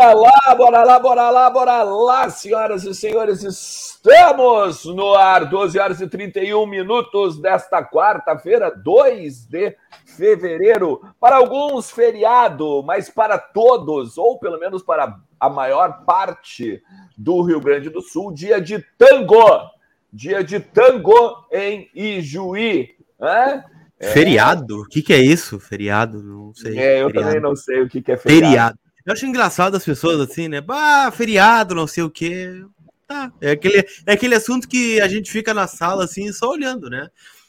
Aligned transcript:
Bora 0.00 0.14
lá, 0.14 0.54
bora 0.54 0.82
lá, 0.82 0.98
bora 0.98 1.30
lá, 1.30 1.50
bora 1.50 1.82
lá, 1.82 2.30
senhoras 2.30 2.84
e 2.84 2.94
senhores. 2.94 3.42
Estamos 3.42 4.86
no 4.86 5.14
ar, 5.14 5.44
12 5.44 5.78
horas 5.78 6.00
e 6.00 6.08
31 6.08 6.64
minutos 6.66 7.38
desta 7.38 7.84
quarta-feira, 7.84 8.70
2 8.70 9.44
de 9.44 9.76
fevereiro. 10.16 11.02
Para 11.20 11.36
alguns, 11.36 11.90
feriado, 11.90 12.82
mas 12.82 13.10
para 13.10 13.36
todos, 13.36 14.16
ou 14.16 14.38
pelo 14.38 14.58
menos 14.58 14.82
para 14.82 15.18
a 15.38 15.50
maior 15.50 16.02
parte 16.06 16.82
do 17.14 17.42
Rio 17.42 17.60
Grande 17.60 17.90
do 17.90 18.00
Sul, 18.00 18.32
dia 18.32 18.58
de 18.58 18.82
tango. 18.96 19.68
Dia 20.10 20.42
de 20.42 20.60
tango 20.60 21.46
em 21.52 21.90
Ijuí. 21.94 22.96
É. 23.20 23.62
Feriado? 24.14 24.80
O 24.80 24.86
que, 24.86 25.02
que 25.02 25.12
é 25.12 25.18
isso? 25.18 25.60
Feriado? 25.60 26.22
Não 26.22 26.54
sei. 26.54 26.78
É, 26.78 27.02
eu 27.02 27.08
feriado. 27.08 27.12
também 27.12 27.40
não 27.42 27.54
sei 27.54 27.82
o 27.82 27.88
que, 27.88 28.00
que 28.00 28.12
é 28.12 28.16
feriado. 28.16 28.46
feriado. 28.46 28.89
Eu 29.04 29.12
acho 29.12 29.26
engraçado 29.26 29.76
as 29.76 29.84
pessoas 29.84 30.20
assim, 30.20 30.48
né? 30.48 30.62
Ah, 30.68 31.10
feriado, 31.10 31.74
não 31.74 31.86
sei 31.86 32.02
o 32.02 32.10
quê. 32.10 32.64
Tá. 33.06 33.32
É 33.40 33.52
aquele, 33.52 33.86
é 34.06 34.12
aquele 34.12 34.34
assunto 34.34 34.68
que 34.68 35.00
a 35.00 35.08
gente 35.08 35.30
fica 35.32 35.52
na 35.52 35.66
sala 35.66 36.04
assim, 36.04 36.32
só 36.32 36.50
olhando, 36.50 36.88
né? 36.88 37.08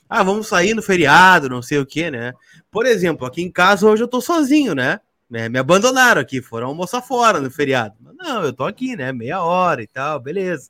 Ah, 0.10 0.24
vamos 0.24 0.48
sair 0.48 0.74
no 0.74 0.82
feriado, 0.82 1.50
não 1.50 1.62
sei 1.62 1.78
o 1.78 1.86
quê, 1.86 2.10
né? 2.10 2.34
Por 2.70 2.86
exemplo, 2.86 3.26
aqui 3.26 3.42
em 3.42 3.52
casa 3.52 3.86
hoje 3.88 4.04
eu 4.04 4.08
tô 4.08 4.20
sozinho, 4.20 4.74
né? 4.74 5.00
Me 5.30 5.58
abandonaram 5.58 6.20
aqui, 6.20 6.42
foram 6.42 6.68
almoçar 6.68 7.02
fora 7.02 7.40
no 7.40 7.50
feriado. 7.50 7.96
Não, 8.18 8.44
eu 8.44 8.52
tô 8.52 8.66
aqui, 8.66 8.98
né? 8.98 9.14
Meia 9.14 9.42
hora 9.42 9.82
e 9.82 9.88
tal, 9.88 10.20
beleza. 10.20 10.70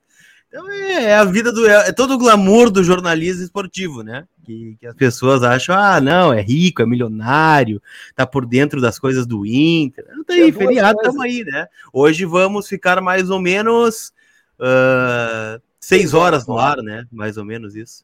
Então 0.52 0.70
é, 0.70 1.04
é 1.06 1.16
a 1.16 1.24
vida 1.24 1.50
do. 1.50 1.66
É, 1.66 1.88
é, 1.88 1.92
todo 1.94 2.16
o 2.16 2.18
glamour 2.18 2.70
do 2.70 2.84
jornalismo 2.84 3.42
esportivo, 3.42 4.04
né? 4.04 4.28
Que, 4.44 4.76
que, 4.78 4.86
as 4.86 4.94
pessoas 4.94 5.44
acham, 5.44 5.74
ah, 5.74 6.02
não, 6.02 6.34
é 6.34 6.42
rico, 6.42 6.82
é 6.82 6.86
milionário, 6.86 7.82
tá 8.16 8.28
por 8.28 8.46
dentro 8.46 8.82
das 8.82 9.00
coisas 9.00 9.26
do 9.26 9.46
Inter. 9.46 10.06
Não 10.14 10.26
tá 10.26 10.34
aí, 10.34 10.52
feriado, 10.52 11.00
estamos 11.00 11.22
aí, 11.22 11.46
né? 11.46 11.68
Hoje 11.94 12.26
vamos 12.26 12.68
ficar 12.68 13.00
mais 13.00 13.30
ou 13.30 13.40
menos 13.40 14.12
uh, 14.60 15.62
seis 15.80 16.14
horas 16.14 16.46
no 16.46 16.58
ar, 16.58 16.78
né? 16.78 17.06
Mais 17.10 17.38
ou 17.38 17.46
menos 17.46 17.74
isso. 17.74 18.04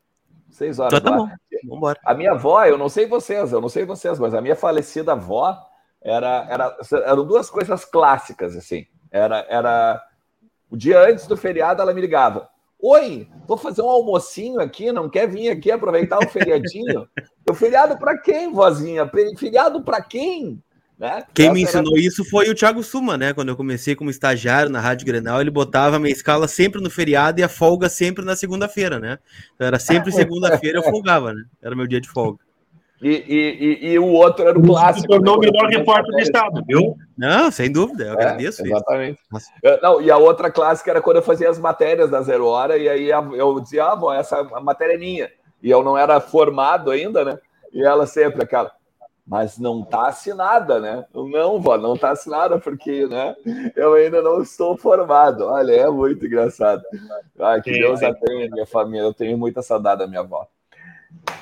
Seis 0.49 0.79
horas. 0.79 0.97
Então, 0.97 1.11
tá 1.11 1.17
bom. 1.17 1.29
Vambora. 1.65 1.99
A 2.05 2.13
minha 2.13 2.31
avó, 2.31 2.63
eu 2.63 2.77
não 2.77 2.87
sei 2.87 3.07
vocês, 3.07 3.51
eu 3.51 3.59
não 3.59 3.67
sei 3.67 3.83
vocês, 3.83 4.17
mas 4.19 4.33
a 4.33 4.39
minha 4.39 4.55
falecida 4.55 5.11
avó 5.11 5.57
era, 6.01 6.47
era, 6.49 6.77
eram 7.03 7.25
duas 7.25 7.49
coisas 7.49 7.83
clássicas, 7.83 8.55
assim. 8.55 8.85
Era, 9.11 9.45
era 9.49 10.01
o 10.69 10.77
dia 10.77 10.99
antes 10.99 11.27
do 11.27 11.37
feriado, 11.37 11.81
ela 11.81 11.93
me 11.93 12.01
ligava. 12.01 12.49
Oi, 12.79 13.27
vou 13.47 13.57
fazer 13.57 13.81
um 13.81 13.89
almocinho 13.89 14.59
aqui, 14.59 14.91
não 14.91 15.09
quer 15.09 15.27
vir 15.27 15.49
aqui 15.49 15.71
aproveitar 15.71 16.19
o 16.19 16.29
feriadinho? 16.29 17.07
o 17.49 17.53
feriado 17.53 17.97
para 17.97 18.17
quem, 18.17 18.51
vozinha? 18.51 19.09
Feriado 19.37 19.83
para 19.83 20.01
quem? 20.01 20.61
Né? 20.97 21.23
Quem 21.33 21.51
me 21.51 21.61
ensinou 21.61 21.95
era... 21.95 22.07
isso 22.07 22.25
foi 22.25 22.49
o 22.49 22.55
Thiago 22.55 22.83
Suma, 22.83 23.17
né? 23.17 23.31
Quando 23.31 23.49
eu 23.49 23.55
comecei 23.55 23.95
como 23.95 24.09
estagiário 24.09 24.71
na 24.71 24.79
Rádio 24.79 25.05
Grenal, 25.05 25.39
ele 25.39 25.51
botava 25.51 25.95
a 25.95 25.99
minha 25.99 26.11
escala 26.11 26.47
sempre 26.47 26.81
no 26.81 26.89
feriado 26.89 27.39
e 27.39 27.43
a 27.43 27.49
folga 27.49 27.87
sempre 27.87 28.25
na 28.25 28.35
segunda-feira, 28.35 28.99
né? 28.99 29.19
Então 29.53 29.67
era 29.67 29.77
sempre 29.77 30.11
segunda-feira 30.13 30.79
eu 30.79 30.83
folgava, 30.83 31.33
né? 31.33 31.43
Era 31.61 31.75
meu 31.75 31.85
dia 31.85 32.01
de 32.01 32.09
folga. 32.09 32.39
E, 33.01 33.09
e, 33.09 33.91
e, 33.91 33.99
o 33.99 34.07
outro 34.07 34.47
era 34.47 34.57
o 34.57 34.61
clássico. 34.61 35.01
Se 35.01 35.07
tornou 35.07 35.37
o 35.37 35.39
melhor 35.39 35.67
repórter 35.69 36.11
do 36.11 36.19
estado, 36.19 36.63
viu? 36.65 36.95
Não, 37.15 37.51
sem 37.51 37.71
dúvida, 37.71 38.05
eu 38.05 38.09
é, 38.09 38.13
agradeço. 38.13 38.65
Exatamente. 38.65 39.19
Eu, 39.61 39.81
não, 39.81 40.01
e 40.01 40.09
a 40.09 40.17
outra 40.17 40.49
clássica 40.49 40.89
era 40.89 41.01
quando 41.01 41.17
eu 41.17 41.23
fazia 41.23 41.49
as 41.49 41.59
matérias 41.59 42.09
da 42.09 42.21
Zero 42.21 42.47
Hora, 42.47 42.75
e 42.77 42.89
aí 42.89 43.09
eu 43.09 43.59
dizia, 43.59 43.85
ah, 43.85 43.95
bom, 43.95 44.11
essa 44.11 44.43
matéria 44.61 44.93
é 44.93 44.97
minha. 44.97 45.29
E 45.61 45.69
eu 45.69 45.83
não 45.83 45.97
era 45.97 46.19
formado 46.19 46.89
ainda, 46.89 47.23
né? 47.23 47.39
E 47.71 47.83
ela 47.83 48.07
sempre, 48.07 48.43
aquela, 48.43 48.71
mas 49.27 49.59
não 49.59 49.83
tá 49.83 50.07
assinada, 50.07 50.79
né? 50.79 51.05
Não, 51.13 51.59
vó, 51.59 51.77
não 51.77 51.97
tá 51.97 52.11
assinada, 52.11 52.57
porque, 52.57 53.05
né? 53.07 53.35
Eu 53.75 53.93
ainda 53.93 54.21
não 54.21 54.41
estou 54.41 54.77
formado. 54.77 55.45
Olha, 55.45 55.73
é 55.73 55.89
muito 55.89 56.25
engraçado. 56.25 56.81
Ai, 57.37 57.61
que 57.61 57.71
Deus 57.71 58.01
a 58.01 58.13
tenha, 58.13 58.49
minha 58.49 58.65
família. 58.65 59.01
Eu 59.01 59.13
tenho 59.13 59.37
muita 59.37 59.61
saudade 59.61 59.99
da 59.99 60.07
minha 60.07 60.21
avó. 60.21 60.47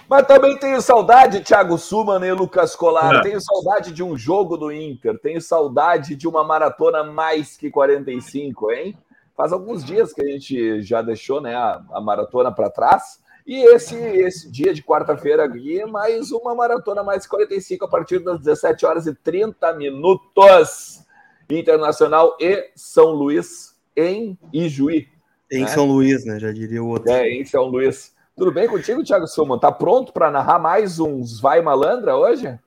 Mas 0.08 0.28
também 0.28 0.58
tenho 0.58 0.80
saudade, 0.82 1.44
Thiago 1.44 1.78
Suman 1.78 2.26
e 2.26 2.32
Lucas 2.32 2.76
Colar. 2.76 3.16
É. 3.16 3.22
Tenho 3.22 3.42
saudade 3.42 3.92
de 3.92 4.04
um 4.04 4.18
jogo 4.18 4.56
do 4.58 4.72
Inter. 4.72 5.20
Tenho 5.20 5.42
saudade 5.42 6.16
de 6.16 6.28
uma 6.28 6.44
maratona 6.44 7.04
mais 7.04 7.58
que 7.58 7.72
45, 7.72 8.72
hein? 8.72 8.98
Faz 9.36 9.52
alguns 9.52 9.84
dias 9.84 10.14
que 10.14 10.22
a 10.22 10.28
gente 10.28 10.82
já 10.82 11.02
deixou 11.02 11.42
né, 11.42 11.56
a, 11.56 11.82
a 11.92 12.02
maratona 12.02 12.52
para 12.52 12.70
trás. 12.70 13.20
E 13.46 13.64
esse, 13.76 13.96
esse 13.96 14.50
dia 14.50 14.74
de 14.74 14.82
quarta-feira 14.82 15.46
aqui, 15.46 15.84
mais 15.86 16.32
uma 16.32 16.56
maratona 16.56 17.04
mais 17.04 17.24
que 17.24 17.30
45 17.30 17.86
a 17.86 17.88
partir 17.88 18.20
das 18.20 18.40
17 18.40 18.86
horas 18.86 19.06
e 19.08 19.14
30 19.14 19.74
minutos. 19.74 21.04
Internacional 21.50 22.36
e 22.40 22.72
São 22.76 23.12
Luís 23.12 23.76
em 23.96 24.38
Ijuí. 24.52 25.08
Em 25.52 25.62
né? 25.62 25.68
São 25.68 25.86
Luís, 25.86 26.26
né? 26.26 26.40
Já 26.40 26.52
diria 26.52 26.82
o 26.82 26.88
outro. 26.88 27.12
É, 27.12 27.30
em 27.30 27.46
São 27.46 27.66
Luís. 27.66 28.15
Tudo 28.38 28.52
bem 28.52 28.68
contigo, 28.68 29.02
Thiago 29.02 29.28
Suman? 29.28 29.58
Tá 29.58 29.72
pronto 29.72 30.12
para 30.12 30.30
narrar 30.30 30.60
mais 30.60 31.00
uns 31.00 31.40
Vai 31.40 31.62
Malandra 31.62 32.18
hoje? 32.18 32.60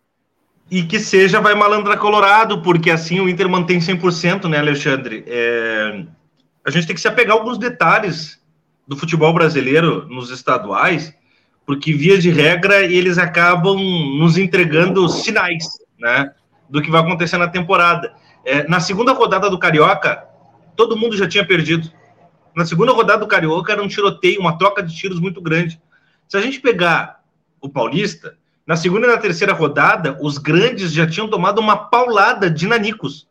E 0.70 0.82
que 0.82 0.98
seja 0.98 1.42
Vai 1.42 1.54
Malandra 1.54 1.94
Colorado, 1.98 2.62
porque 2.62 2.90
assim 2.90 3.20
o 3.20 3.28
Inter 3.28 3.50
mantém 3.50 3.78
100%, 3.78 4.48
né, 4.48 4.58
Alexandre? 4.58 5.24
É... 5.26 6.04
A 6.64 6.70
gente 6.70 6.86
tem 6.86 6.94
que 6.94 7.02
se 7.02 7.08
apegar 7.08 7.36
a 7.36 7.38
alguns 7.38 7.58
detalhes 7.58 8.40
do 8.86 8.96
futebol 8.96 9.32
brasileiro 9.34 10.08
nos 10.08 10.30
estaduais, 10.30 11.14
porque, 11.66 11.92
via 11.92 12.16
de 12.16 12.30
regra, 12.30 12.80
eles 12.80 13.18
acabam 13.18 13.76
nos 14.18 14.38
entregando 14.38 15.06
sinais, 15.06 15.66
né, 15.98 16.32
do 16.66 16.80
que 16.80 16.90
vai 16.90 17.02
acontecer 17.02 17.36
na 17.36 17.48
temporada. 17.48 18.14
É, 18.42 18.66
na 18.66 18.80
segunda 18.80 19.12
rodada 19.12 19.50
do 19.50 19.58
Carioca, 19.58 20.26
todo 20.74 20.96
mundo 20.96 21.14
já 21.14 21.28
tinha 21.28 21.46
perdido. 21.46 21.92
Na 22.58 22.66
segunda 22.66 22.90
rodada 22.90 23.20
do 23.20 23.28
Carioca 23.28 23.70
era 23.70 23.80
um 23.80 23.86
tiroteio, 23.86 24.40
uma 24.40 24.58
troca 24.58 24.82
de 24.82 24.92
tiros 24.92 25.20
muito 25.20 25.40
grande. 25.40 25.80
Se 26.26 26.36
a 26.36 26.40
gente 26.40 26.58
pegar 26.58 27.22
o 27.60 27.68
Paulista, 27.68 28.36
na 28.66 28.76
segunda 28.76 29.06
e 29.06 29.10
na 29.10 29.16
terceira 29.16 29.52
rodada, 29.52 30.18
os 30.20 30.38
grandes 30.38 30.92
já 30.92 31.06
tinham 31.06 31.28
tomado 31.28 31.60
uma 31.60 31.76
paulada 31.76 32.50
de 32.50 32.66
nanicos. 32.66 33.28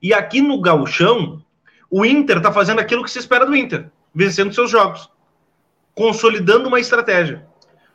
E 0.00 0.14
aqui 0.14 0.40
no 0.40 0.60
Gauchão, 0.60 1.42
o 1.90 2.04
Inter 2.04 2.36
está 2.36 2.52
fazendo 2.52 2.78
aquilo 2.78 3.02
que 3.02 3.10
se 3.10 3.18
espera 3.18 3.44
do 3.44 3.56
Inter, 3.56 3.90
vencendo 4.14 4.54
seus 4.54 4.70
jogos, 4.70 5.10
consolidando 5.92 6.68
uma 6.68 6.78
estratégia. 6.78 7.44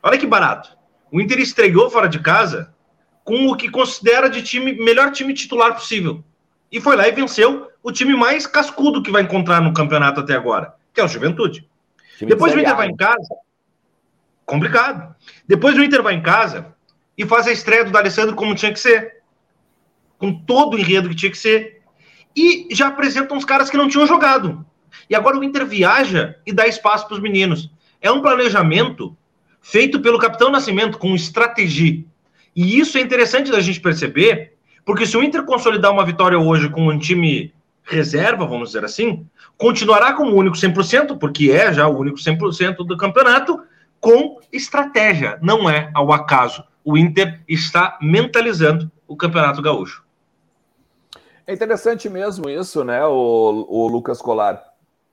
Olha 0.04 0.18
que 0.18 0.28
barato. 0.28 0.78
O 1.10 1.22
Inter 1.22 1.40
estreou 1.40 1.90
fora 1.90 2.10
de 2.10 2.20
casa 2.20 2.76
com 3.24 3.48
o 3.48 3.56
que 3.56 3.72
considera 3.72 4.30
de 4.30 4.44
time 4.44 4.74
melhor 4.74 5.14
time 5.14 5.34
titular 5.34 5.74
possível. 5.74 6.22
E 6.72 6.80
foi 6.80 6.96
lá 6.96 7.08
e 7.08 7.12
venceu 7.12 7.68
o 7.82 7.92
time 7.92 8.16
mais 8.16 8.46
cascudo 8.46 9.02
que 9.02 9.12
vai 9.12 9.24
encontrar 9.24 9.62
no 9.62 9.74
campeonato 9.74 10.20
até 10.20 10.34
agora, 10.34 10.76
que 10.94 11.02
é 11.02 11.04
o 11.04 11.08
Juventude. 11.08 11.68
Depois 12.22 12.54
o 12.54 12.60
Inter 12.60 12.76
vai 12.76 12.88
em 12.88 12.96
casa. 12.96 13.36
Complicado. 14.46 15.16
Depois 15.48 15.78
o 15.78 15.84
Inter 15.84 16.04
vai 16.04 16.16
em 16.16 16.22
casa 16.22 16.76
e 17.18 17.26
faz 17.26 17.48
a 17.48 17.52
estreia 17.52 17.86
do 17.86 17.92
D'Alessandro 17.92 18.36
como 18.36 18.56
tinha 18.56 18.74
que 18.74 18.80
ser. 18.80 19.22
Com 20.18 20.34
todo 20.34 20.76
o 20.76 20.80
enredo 20.80 21.10
que 21.10 21.16
tinha 21.16 21.32
que 21.32 21.38
ser. 21.38 21.82
E 22.36 22.68
já 22.72 22.88
apresenta 22.88 23.34
uns 23.34 23.46
caras 23.46 23.70
que 23.70 23.78
não 23.78 23.88
tinham 23.88 24.06
jogado. 24.06 24.66
E 25.10 25.16
agora 25.16 25.38
o 25.38 25.44
Inter 25.44 25.66
viaja 25.66 26.36
e 26.46 26.52
dá 26.52 26.68
espaço 26.68 27.08
para 27.08 27.16
os 27.16 27.22
meninos. 27.22 27.72
É 28.02 28.12
um 28.12 28.22
planejamento 28.22 29.16
feito 29.62 30.00
pelo 30.00 30.20
Capitão 30.20 30.52
Nascimento 30.52 30.98
com 30.98 31.16
estratégia. 31.16 32.04
E 32.56 32.80
isso 32.80 32.98
é 32.98 33.02
interessante 33.02 33.52
da 33.52 33.60
gente 33.62 33.80
perceber, 33.80 34.54
porque 34.90 35.06
se 35.06 35.16
o 35.16 35.22
Inter 35.24 35.46
consolidar 35.46 35.92
uma 35.92 36.04
vitória 36.04 36.40
hoje 36.40 36.68
com 36.68 36.88
um 36.88 36.98
time 36.98 37.54
reserva, 37.84 38.44
vamos 38.48 38.70
dizer 38.70 38.84
assim, 38.84 39.24
continuará 39.56 40.14
como 40.14 40.32
o 40.32 40.36
único 40.36 40.56
100%, 40.56 41.20
porque 41.20 41.52
é 41.52 41.72
já 41.72 41.88
o 41.88 41.96
único 41.96 42.18
100% 42.18 42.78
do 42.78 42.98
campeonato, 42.98 43.62
com 44.00 44.40
estratégia, 44.52 45.38
não 45.44 45.70
é 45.70 45.92
ao 45.94 46.12
acaso. 46.12 46.64
O 46.84 46.98
Inter 46.98 47.40
está 47.48 48.00
mentalizando 48.02 48.92
o 49.08 49.16
Campeonato 49.16 49.62
Gaúcho. 49.62 50.04
É 51.46 51.54
interessante 51.54 52.10
mesmo 52.10 52.50
isso, 52.50 52.84
né, 52.84 53.06
o, 53.06 53.68
o 53.70 53.88
Lucas 53.88 54.20
Colar. 54.20 54.60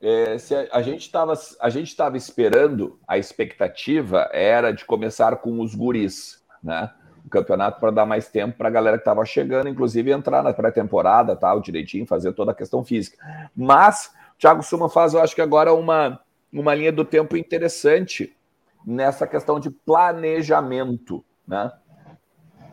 É, 0.00 0.38
se 0.38 0.54
a, 0.54 0.68
a 0.72 0.80
gente 0.80 1.02
estava 1.02 1.34
a 1.60 1.68
gente 1.68 1.94
esperando, 2.16 2.98
a 3.06 3.18
expectativa 3.18 4.26
era 4.32 4.72
de 4.72 4.86
começar 4.86 5.36
com 5.36 5.60
os 5.60 5.74
guris, 5.74 6.42
né? 6.64 6.90
O 7.26 7.30
campeonato 7.30 7.80
para 7.80 7.90
dar 7.90 8.06
mais 8.06 8.28
tempo 8.28 8.56
para 8.56 8.68
a 8.68 8.70
galera 8.70 8.96
que 8.96 9.02
estava 9.02 9.24
chegando, 9.24 9.68
inclusive 9.68 10.12
entrar 10.12 10.42
na 10.42 10.52
pré-temporada, 10.52 11.34
tal, 11.34 11.60
direitinho, 11.60 12.06
fazer 12.06 12.32
toda 12.32 12.52
a 12.52 12.54
questão 12.54 12.84
física. 12.84 13.18
Mas 13.54 14.12
o 14.36 14.38
Thiago 14.38 14.62
Suma 14.62 14.88
faz, 14.88 15.12
eu 15.12 15.20
acho 15.20 15.34
que 15.34 15.42
agora 15.42 15.74
uma, 15.74 16.20
uma 16.52 16.74
linha 16.74 16.92
do 16.92 17.04
tempo 17.04 17.36
interessante 17.36 18.34
nessa 18.86 19.26
questão 19.26 19.58
de 19.58 19.70
planejamento, 19.70 21.24
né? 21.46 21.72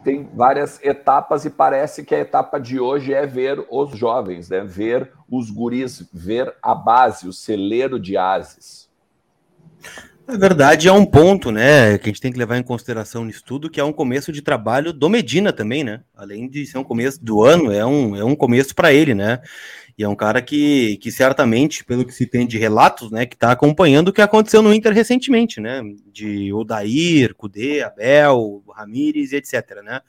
Tem 0.04 0.30
várias 0.34 0.84
etapas 0.84 1.46
e 1.46 1.50
parece 1.50 2.04
que 2.04 2.14
a 2.14 2.20
etapa 2.20 2.60
de 2.60 2.78
hoje 2.78 3.14
é 3.14 3.26
ver 3.26 3.66
os 3.72 3.98
jovens, 3.98 4.50
né? 4.50 4.62
Ver 4.62 5.14
os 5.32 5.50
guris, 5.50 6.08
ver 6.14 6.54
a 6.62 6.76
base, 6.76 7.28
o 7.28 7.34
celeiro 7.34 7.98
de 7.98 8.18
ases. 8.18 8.83
Na 10.26 10.38
verdade, 10.38 10.88
é 10.88 10.92
um 10.92 11.06
ponto, 11.06 11.52
né, 11.52 11.98
que 11.98 12.06
a 12.06 12.08
gente 12.08 12.22
tem 12.22 12.32
que 12.32 12.40
levar 12.40 12.58
em 12.58 12.64
consideração 12.64 13.26
nisso 13.26 13.44
tudo, 13.46 13.70
que 13.70 13.80
é 13.80 13.84
um 13.84 13.92
começo 13.92 14.32
de 14.32 14.42
trabalho 14.42 14.94
do 14.94 15.10
Medina 15.10 15.52
também, 15.52 15.84
né? 15.84 16.02
Além 16.16 16.50
de 16.50 16.66
ser 16.66 16.78
um 16.78 16.84
começo 16.84 17.24
do 17.24 17.44
ano, 17.44 17.72
é 17.72 17.86
um, 17.86 18.16
é 18.16 18.24
um 18.24 18.34
começo 18.34 18.74
para 18.74 18.94
ele, 18.94 19.14
né? 19.14 19.42
E 19.98 20.04
é 20.04 20.08
um 20.08 20.16
cara 20.16 20.42
que, 20.42 20.98
que 20.98 21.12
certamente, 21.12 21.84
pelo 21.84 22.06
que 22.06 22.14
se 22.14 22.26
tem 22.26 22.48
de 22.48 22.58
relatos, 22.58 23.12
né, 23.12 23.26
que 23.26 23.36
está 23.36 23.52
acompanhando 23.52 24.08
o 24.08 24.14
que 24.14 24.22
aconteceu 24.22 24.62
no 24.62 24.74
Inter 24.74 24.94
recentemente, 24.94 25.60
né? 25.60 25.82
De 26.12 26.54
Odair, 26.54 27.36
Cudê, 27.36 27.84
Abel, 27.84 28.64
Ramires 28.74 29.34
etc, 29.34 29.84
né? 29.84 30.00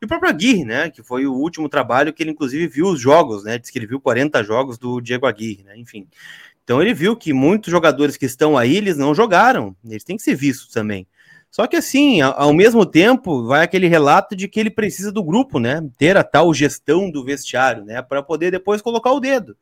E 0.00 0.04
o 0.04 0.08
próprio 0.08 0.30
Aguirre, 0.30 0.64
né, 0.64 0.90
que 0.90 1.00
foi 1.00 1.26
o 1.26 1.32
último 1.32 1.68
trabalho 1.68 2.12
que 2.12 2.24
ele 2.24 2.32
inclusive 2.32 2.66
viu 2.66 2.86
os 2.88 3.00
jogos, 3.00 3.44
né? 3.44 3.56
Diz 3.58 3.70
que 3.70 3.78
ele 3.78 3.86
viu 3.86 4.00
40 4.00 4.42
jogos 4.42 4.76
do 4.76 5.00
Diego 5.00 5.26
Aguirre, 5.26 5.62
né? 5.62 5.78
Enfim. 5.78 6.08
Então 6.64 6.80
ele 6.80 6.94
viu 6.94 7.16
que 7.16 7.32
muitos 7.32 7.70
jogadores 7.70 8.16
que 8.16 8.26
estão 8.26 8.56
aí, 8.56 8.76
eles 8.76 8.96
não 8.96 9.14
jogaram, 9.14 9.76
eles 9.84 10.04
têm 10.04 10.16
que 10.16 10.22
ser 10.22 10.34
vistos 10.34 10.68
também. 10.68 11.06
Só 11.50 11.66
que 11.66 11.76
assim, 11.76 12.22
ao 12.22 12.54
mesmo 12.54 12.86
tempo, 12.86 13.44
vai 13.46 13.62
aquele 13.62 13.86
relato 13.86 14.34
de 14.34 14.48
que 14.48 14.58
ele 14.58 14.70
precisa 14.70 15.12
do 15.12 15.22
grupo, 15.22 15.58
né? 15.58 15.86
Ter 15.98 16.16
a 16.16 16.24
tal 16.24 16.54
gestão 16.54 17.10
do 17.10 17.22
vestiário, 17.22 17.84
né? 17.84 18.00
Para 18.00 18.22
poder 18.22 18.50
depois 18.50 18.80
colocar 18.80 19.12
o 19.12 19.20
dedo. 19.20 19.54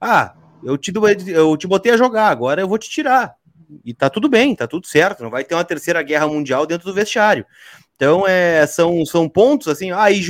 Ah, 0.00 0.34
eu 0.64 0.76
te, 0.76 0.92
eu 1.28 1.56
te 1.56 1.66
botei 1.68 1.92
a 1.92 1.96
jogar, 1.96 2.28
agora 2.28 2.60
eu 2.60 2.66
vou 2.66 2.76
te 2.76 2.90
tirar. 2.90 3.36
E 3.84 3.94
tá 3.94 4.10
tudo 4.10 4.28
bem, 4.28 4.54
tá 4.56 4.66
tudo 4.66 4.88
certo. 4.88 5.22
Não 5.22 5.30
vai 5.30 5.44
ter 5.44 5.54
uma 5.54 5.64
terceira 5.64 6.02
guerra 6.02 6.26
mundial 6.26 6.66
dentro 6.66 6.88
do 6.88 6.94
vestiário. 6.94 7.46
Então, 7.94 8.26
é, 8.26 8.66
são, 8.66 9.04
são 9.06 9.28
pontos 9.28 9.68
assim, 9.68 9.92
ah, 9.92 10.10
e 10.10 10.20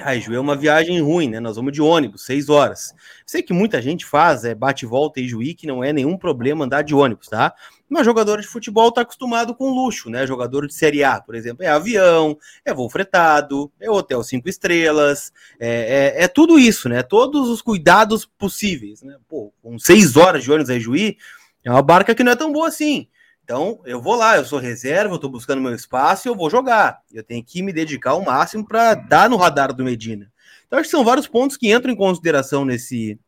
ah, 0.00 0.16
Ju, 0.16 0.32
é 0.32 0.38
uma 0.38 0.54
viagem 0.54 1.00
ruim, 1.00 1.28
né? 1.28 1.40
Nós 1.40 1.56
vamos 1.56 1.72
de 1.72 1.82
ônibus, 1.82 2.24
seis 2.24 2.48
horas. 2.48 2.94
Sei 3.26 3.42
que 3.42 3.52
muita 3.52 3.82
gente 3.82 4.06
faz, 4.06 4.44
é 4.44 4.54
bate 4.54 4.86
volta 4.86 5.20
e 5.20 5.26
Juí, 5.26 5.54
que 5.54 5.66
não 5.66 5.82
é 5.82 5.92
nenhum 5.92 6.16
problema 6.16 6.64
andar 6.64 6.82
de 6.82 6.94
ônibus, 6.94 7.26
tá? 7.26 7.52
Mas 7.88 8.04
jogador 8.04 8.40
de 8.40 8.46
futebol 8.46 8.92
tá 8.92 9.00
acostumado 9.00 9.54
com 9.54 9.70
luxo, 9.70 10.08
né? 10.08 10.26
Jogador 10.26 10.66
de 10.66 10.74
Série 10.74 11.02
A, 11.02 11.20
por 11.20 11.34
exemplo, 11.34 11.64
é 11.64 11.68
avião, 11.68 12.38
é 12.64 12.72
voo 12.72 12.88
fretado, 12.88 13.72
é 13.80 13.90
hotel 13.90 14.22
cinco 14.22 14.48
estrelas, 14.48 15.32
é, 15.58 16.14
é, 16.16 16.24
é 16.24 16.28
tudo 16.28 16.58
isso, 16.58 16.88
né? 16.88 17.02
Todos 17.02 17.48
os 17.48 17.60
cuidados 17.60 18.24
possíveis, 18.24 19.02
né? 19.02 19.16
Pô, 19.28 19.52
com 19.62 19.78
seis 19.78 20.16
horas 20.16 20.44
de 20.44 20.52
ônibus 20.52 20.70
aí, 20.70 20.78
Juí, 20.78 21.16
é 21.64 21.70
uma 21.70 21.82
barca 21.82 22.14
que 22.14 22.22
não 22.22 22.32
é 22.32 22.36
tão 22.36 22.52
boa 22.52 22.68
assim. 22.68 23.08
Então, 23.48 23.80
eu 23.86 23.98
vou 23.98 24.14
lá, 24.14 24.36
eu 24.36 24.44
sou 24.44 24.58
reserva, 24.58 25.14
eu 25.14 25.14
estou 25.14 25.30
buscando 25.30 25.62
meu 25.62 25.74
espaço 25.74 26.28
e 26.28 26.30
eu 26.30 26.34
vou 26.34 26.50
jogar. 26.50 27.00
Eu 27.10 27.24
tenho 27.24 27.42
que 27.42 27.62
me 27.62 27.72
dedicar 27.72 28.10
ao 28.10 28.22
máximo 28.22 28.62
para 28.62 28.92
dar 28.92 29.30
no 29.30 29.38
radar 29.38 29.72
do 29.72 29.82
Medina. 29.82 30.30
Então, 30.66 30.78
acho 30.78 30.90
que 30.90 30.94
são 30.94 31.02
vários 31.02 31.26
pontos 31.26 31.56
que 31.56 31.72
entram 31.72 31.90
em 31.90 31.96
consideração 31.96 32.62
nesse, 32.62 33.18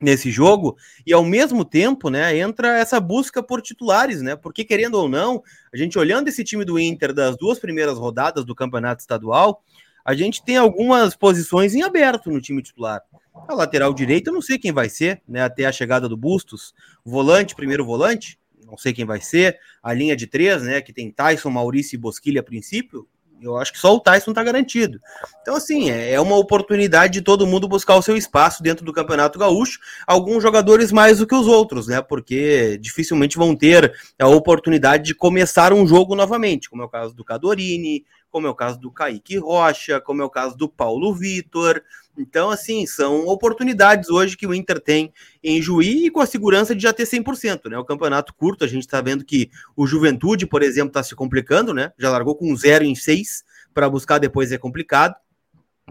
nesse 0.00 0.30
jogo, 0.30 0.74
e 1.06 1.12
ao 1.12 1.22
mesmo 1.22 1.66
tempo, 1.66 2.08
né, 2.08 2.34
entra 2.38 2.78
essa 2.78 2.98
busca 2.98 3.42
por 3.42 3.60
titulares, 3.60 4.22
né? 4.22 4.34
Porque, 4.36 4.64
querendo 4.64 4.94
ou 4.94 5.06
não, 5.06 5.42
a 5.70 5.76
gente 5.76 5.98
olhando 5.98 6.28
esse 6.28 6.42
time 6.42 6.64
do 6.64 6.78
Inter 6.78 7.12
das 7.12 7.36
duas 7.36 7.58
primeiras 7.58 7.98
rodadas 7.98 8.46
do 8.46 8.54
campeonato 8.54 9.02
estadual, 9.02 9.62
a 10.02 10.14
gente 10.14 10.42
tem 10.42 10.56
algumas 10.56 11.14
posições 11.14 11.74
em 11.74 11.82
aberto 11.82 12.30
no 12.30 12.40
time 12.40 12.62
titular. 12.62 13.02
A 13.46 13.52
lateral 13.52 13.92
direita, 13.92 14.30
eu 14.30 14.34
não 14.34 14.40
sei 14.40 14.56
quem 14.56 14.72
vai 14.72 14.88
ser, 14.88 15.20
né? 15.28 15.42
Até 15.42 15.66
a 15.66 15.72
chegada 15.72 16.08
do 16.08 16.16
Bustos. 16.16 16.72
Volante, 17.04 17.54
primeiro 17.54 17.84
volante, 17.84 18.38
não 18.68 18.76
sei 18.76 18.92
quem 18.92 19.04
vai 19.04 19.20
ser. 19.20 19.58
A 19.82 19.92
linha 19.92 20.14
de 20.14 20.26
três, 20.26 20.62
né, 20.62 20.80
que 20.80 20.92
tem 20.92 21.10
Tyson, 21.10 21.50
Maurício 21.50 21.96
e 21.96 21.98
Bosquilha 21.98 22.40
a 22.40 22.44
princípio, 22.44 23.08
eu 23.40 23.56
acho 23.56 23.72
que 23.72 23.78
só 23.78 23.94
o 23.94 24.00
Tyson 24.00 24.32
está 24.32 24.42
garantido. 24.42 25.00
Então, 25.42 25.56
assim, 25.56 25.90
é, 25.90 26.12
é 26.12 26.20
uma 26.20 26.36
oportunidade 26.36 27.14
de 27.14 27.22
todo 27.22 27.46
mundo 27.46 27.68
buscar 27.68 27.96
o 27.96 28.02
seu 28.02 28.16
espaço 28.16 28.62
dentro 28.62 28.84
do 28.84 28.92
Campeonato 28.92 29.38
Gaúcho. 29.38 29.78
Alguns 30.06 30.42
jogadores 30.42 30.90
mais 30.90 31.18
do 31.18 31.26
que 31.26 31.34
os 31.34 31.46
outros, 31.46 31.86
né? 31.86 32.02
Porque 32.02 32.76
dificilmente 32.80 33.36
vão 33.36 33.54
ter 33.54 33.92
a 34.18 34.26
oportunidade 34.26 35.04
de 35.04 35.14
começar 35.14 35.72
um 35.72 35.86
jogo 35.86 36.14
novamente, 36.14 36.68
como 36.68 36.82
é 36.82 36.84
o 36.84 36.88
caso 36.88 37.14
do 37.14 37.24
Cadorini, 37.24 38.04
como 38.30 38.46
é 38.46 38.50
o 38.50 38.54
caso 38.54 38.78
do 38.78 38.90
Kaique 38.90 39.36
Rocha, 39.38 40.00
como 40.00 40.22
é 40.22 40.24
o 40.24 40.30
caso 40.30 40.56
do 40.56 40.68
Paulo 40.68 41.14
Vitor. 41.14 41.82
Então, 42.16 42.50
assim, 42.50 42.86
são 42.86 43.26
oportunidades 43.26 44.10
hoje 44.10 44.36
que 44.36 44.46
o 44.46 44.52
Inter 44.52 44.80
tem 44.80 45.12
em 45.42 45.62
Juí 45.62 46.06
e 46.06 46.10
com 46.10 46.20
a 46.20 46.26
segurança 46.26 46.74
de 46.74 46.82
já 46.82 46.92
ter 46.92 47.04
100%, 47.04 47.70
né? 47.70 47.78
O 47.78 47.84
campeonato 47.84 48.34
curto, 48.34 48.64
a 48.64 48.68
gente 48.68 48.82
está 48.82 49.00
vendo 49.00 49.24
que 49.24 49.50
o 49.76 49.86
Juventude, 49.86 50.46
por 50.46 50.62
exemplo, 50.62 50.88
está 50.88 51.02
se 51.02 51.14
complicando, 51.14 51.72
né? 51.72 51.92
Já 51.98 52.10
largou 52.10 52.34
com 52.34 52.54
0 52.54 52.84
em 52.84 52.94
6, 52.94 53.44
para 53.72 53.88
buscar 53.88 54.18
depois 54.18 54.50
é 54.50 54.58
complicado, 54.58 55.14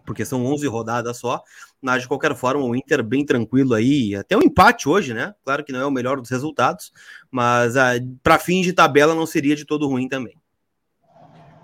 porque 0.05 0.25
são 0.25 0.45
11 0.45 0.67
rodadas 0.67 1.17
só. 1.17 1.41
Mas, 1.81 2.01
de 2.01 2.07
qualquer 2.07 2.35
forma, 2.35 2.63
o 2.63 2.75
Inter 2.75 3.01
bem 3.03 3.25
tranquilo 3.25 3.73
aí, 3.73 4.15
até 4.15 4.35
um 4.35 4.41
empate 4.41 4.89
hoje, 4.89 5.13
né? 5.13 5.33
Claro 5.43 5.63
que 5.63 5.71
não 5.71 5.79
é 5.79 5.85
o 5.85 5.91
melhor 5.91 6.19
dos 6.19 6.29
resultados, 6.29 6.91
mas 7.31 7.77
ah, 7.77 7.91
para 8.21 8.39
fins 8.39 8.65
de 8.65 8.73
tabela 8.73 9.15
não 9.15 9.25
seria 9.25 9.55
de 9.55 9.63
todo 9.63 9.87
ruim 9.87 10.07
também. 10.07 10.35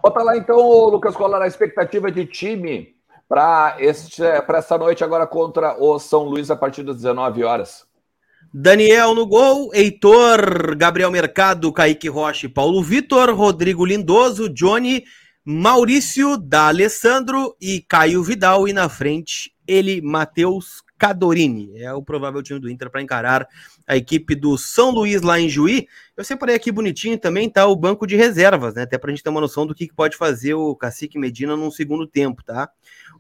Bota 0.04 0.22
lá 0.22 0.36
então, 0.36 0.58
Lucas 0.90 1.16
Colar, 1.16 1.42
a 1.42 1.48
expectativa 1.48 2.12
de 2.12 2.26
time 2.26 2.94
para 3.30 3.78
essa 3.80 4.78
noite 4.78 5.02
agora 5.02 5.26
contra 5.26 5.82
o 5.82 5.98
São 5.98 6.24
Luís 6.24 6.52
a 6.52 6.58
partir 6.58 6.84
das 6.84 6.98
19 6.98 7.42
horas. 7.46 7.86
Daniel 8.54 9.16
no 9.16 9.26
gol, 9.26 9.74
Heitor, 9.74 10.76
Gabriel 10.76 11.10
Mercado, 11.10 11.72
Kaique 11.72 12.10
Rocha 12.10 12.50
Paulo 12.50 12.84
Vitor, 12.84 13.34
Rodrigo 13.34 13.86
Lindoso, 13.86 14.50
Johnny, 14.50 15.06
Maurício, 15.46 16.36
D'Alessandro 16.38 17.56
e 17.62 17.80
Caio 17.80 18.22
Vidal. 18.22 18.68
E 18.68 18.74
na 18.74 18.90
frente, 18.90 19.54
ele, 19.66 20.02
Matheus 20.02 20.82
Cadorini. 21.04 21.82
É 21.82 21.92
o 21.92 22.02
provável 22.02 22.42
time 22.42 22.62
do 22.62 22.70
Inter 22.70 22.90
para 22.90 23.02
encarar 23.02 23.46
a 23.86 23.98
equipe 23.98 24.34
do 24.36 24.58
São 24.58 24.90
Luís 24.90 25.22
lá 25.22 25.38
em 25.38 25.50
Juí. 25.50 25.86
Eu 26.16 26.24
separei 26.24 26.56
aqui 26.56 26.72
bonitinho 26.72 27.18
também, 27.18 27.50
tá? 27.50 27.68
O 27.68 27.76
banco 27.76 28.08
de 28.08 28.16
reservas, 28.16 28.74
né? 28.74 28.84
Até 28.84 28.98
pra 28.98 29.10
gente 29.12 29.22
ter 29.22 29.30
uma 29.30 29.42
noção 29.42 29.68
do 29.68 29.76
que, 29.76 29.86
que 29.86 29.94
pode 29.94 30.16
fazer 30.16 30.54
o 30.54 30.74
Cacique 30.74 31.20
Medina 31.20 31.58
num 31.58 31.70
segundo 31.70 32.08
tempo, 32.08 32.42
tá? 32.42 32.70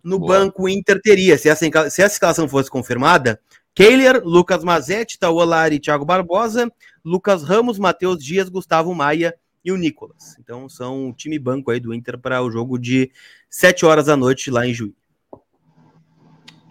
No 0.02 0.18
Boa. 0.18 0.40
banco 0.40 0.70
Inter 0.70 1.02
teria, 1.02 1.38
se 1.38 1.50
essa, 1.50 1.66
se 1.90 2.02
essa 2.02 2.16
escalação 2.16 2.48
fosse 2.48 2.70
confirmada, 2.70 3.38
Keiler, 3.76 4.22
Lucas 4.24 4.64
Mazetti, 4.64 5.20
Tauolari, 5.20 5.78
Thiago 5.78 6.06
Barbosa, 6.06 6.72
Lucas 7.04 7.44
Ramos, 7.44 7.78
Matheus 7.78 8.24
Dias, 8.24 8.48
Gustavo 8.48 8.96
Maia 8.96 9.36
e 9.62 9.74
o 9.74 9.78
Nicolas. 9.78 10.38
Então 10.40 10.70
são 10.70 11.10
o 11.10 11.14
time 11.14 11.38
banco 11.38 11.70
aí 11.70 11.82
do 11.82 11.94
Inter 11.94 12.18
para 12.18 12.42
o 12.42 12.50
jogo 12.50 12.78
de 12.78 13.12
7 13.50 13.86
horas 13.86 14.06
da 14.06 14.16
noite 14.16 14.50
lá 14.50 14.66
em 14.66 14.74
Juí. 14.74 14.96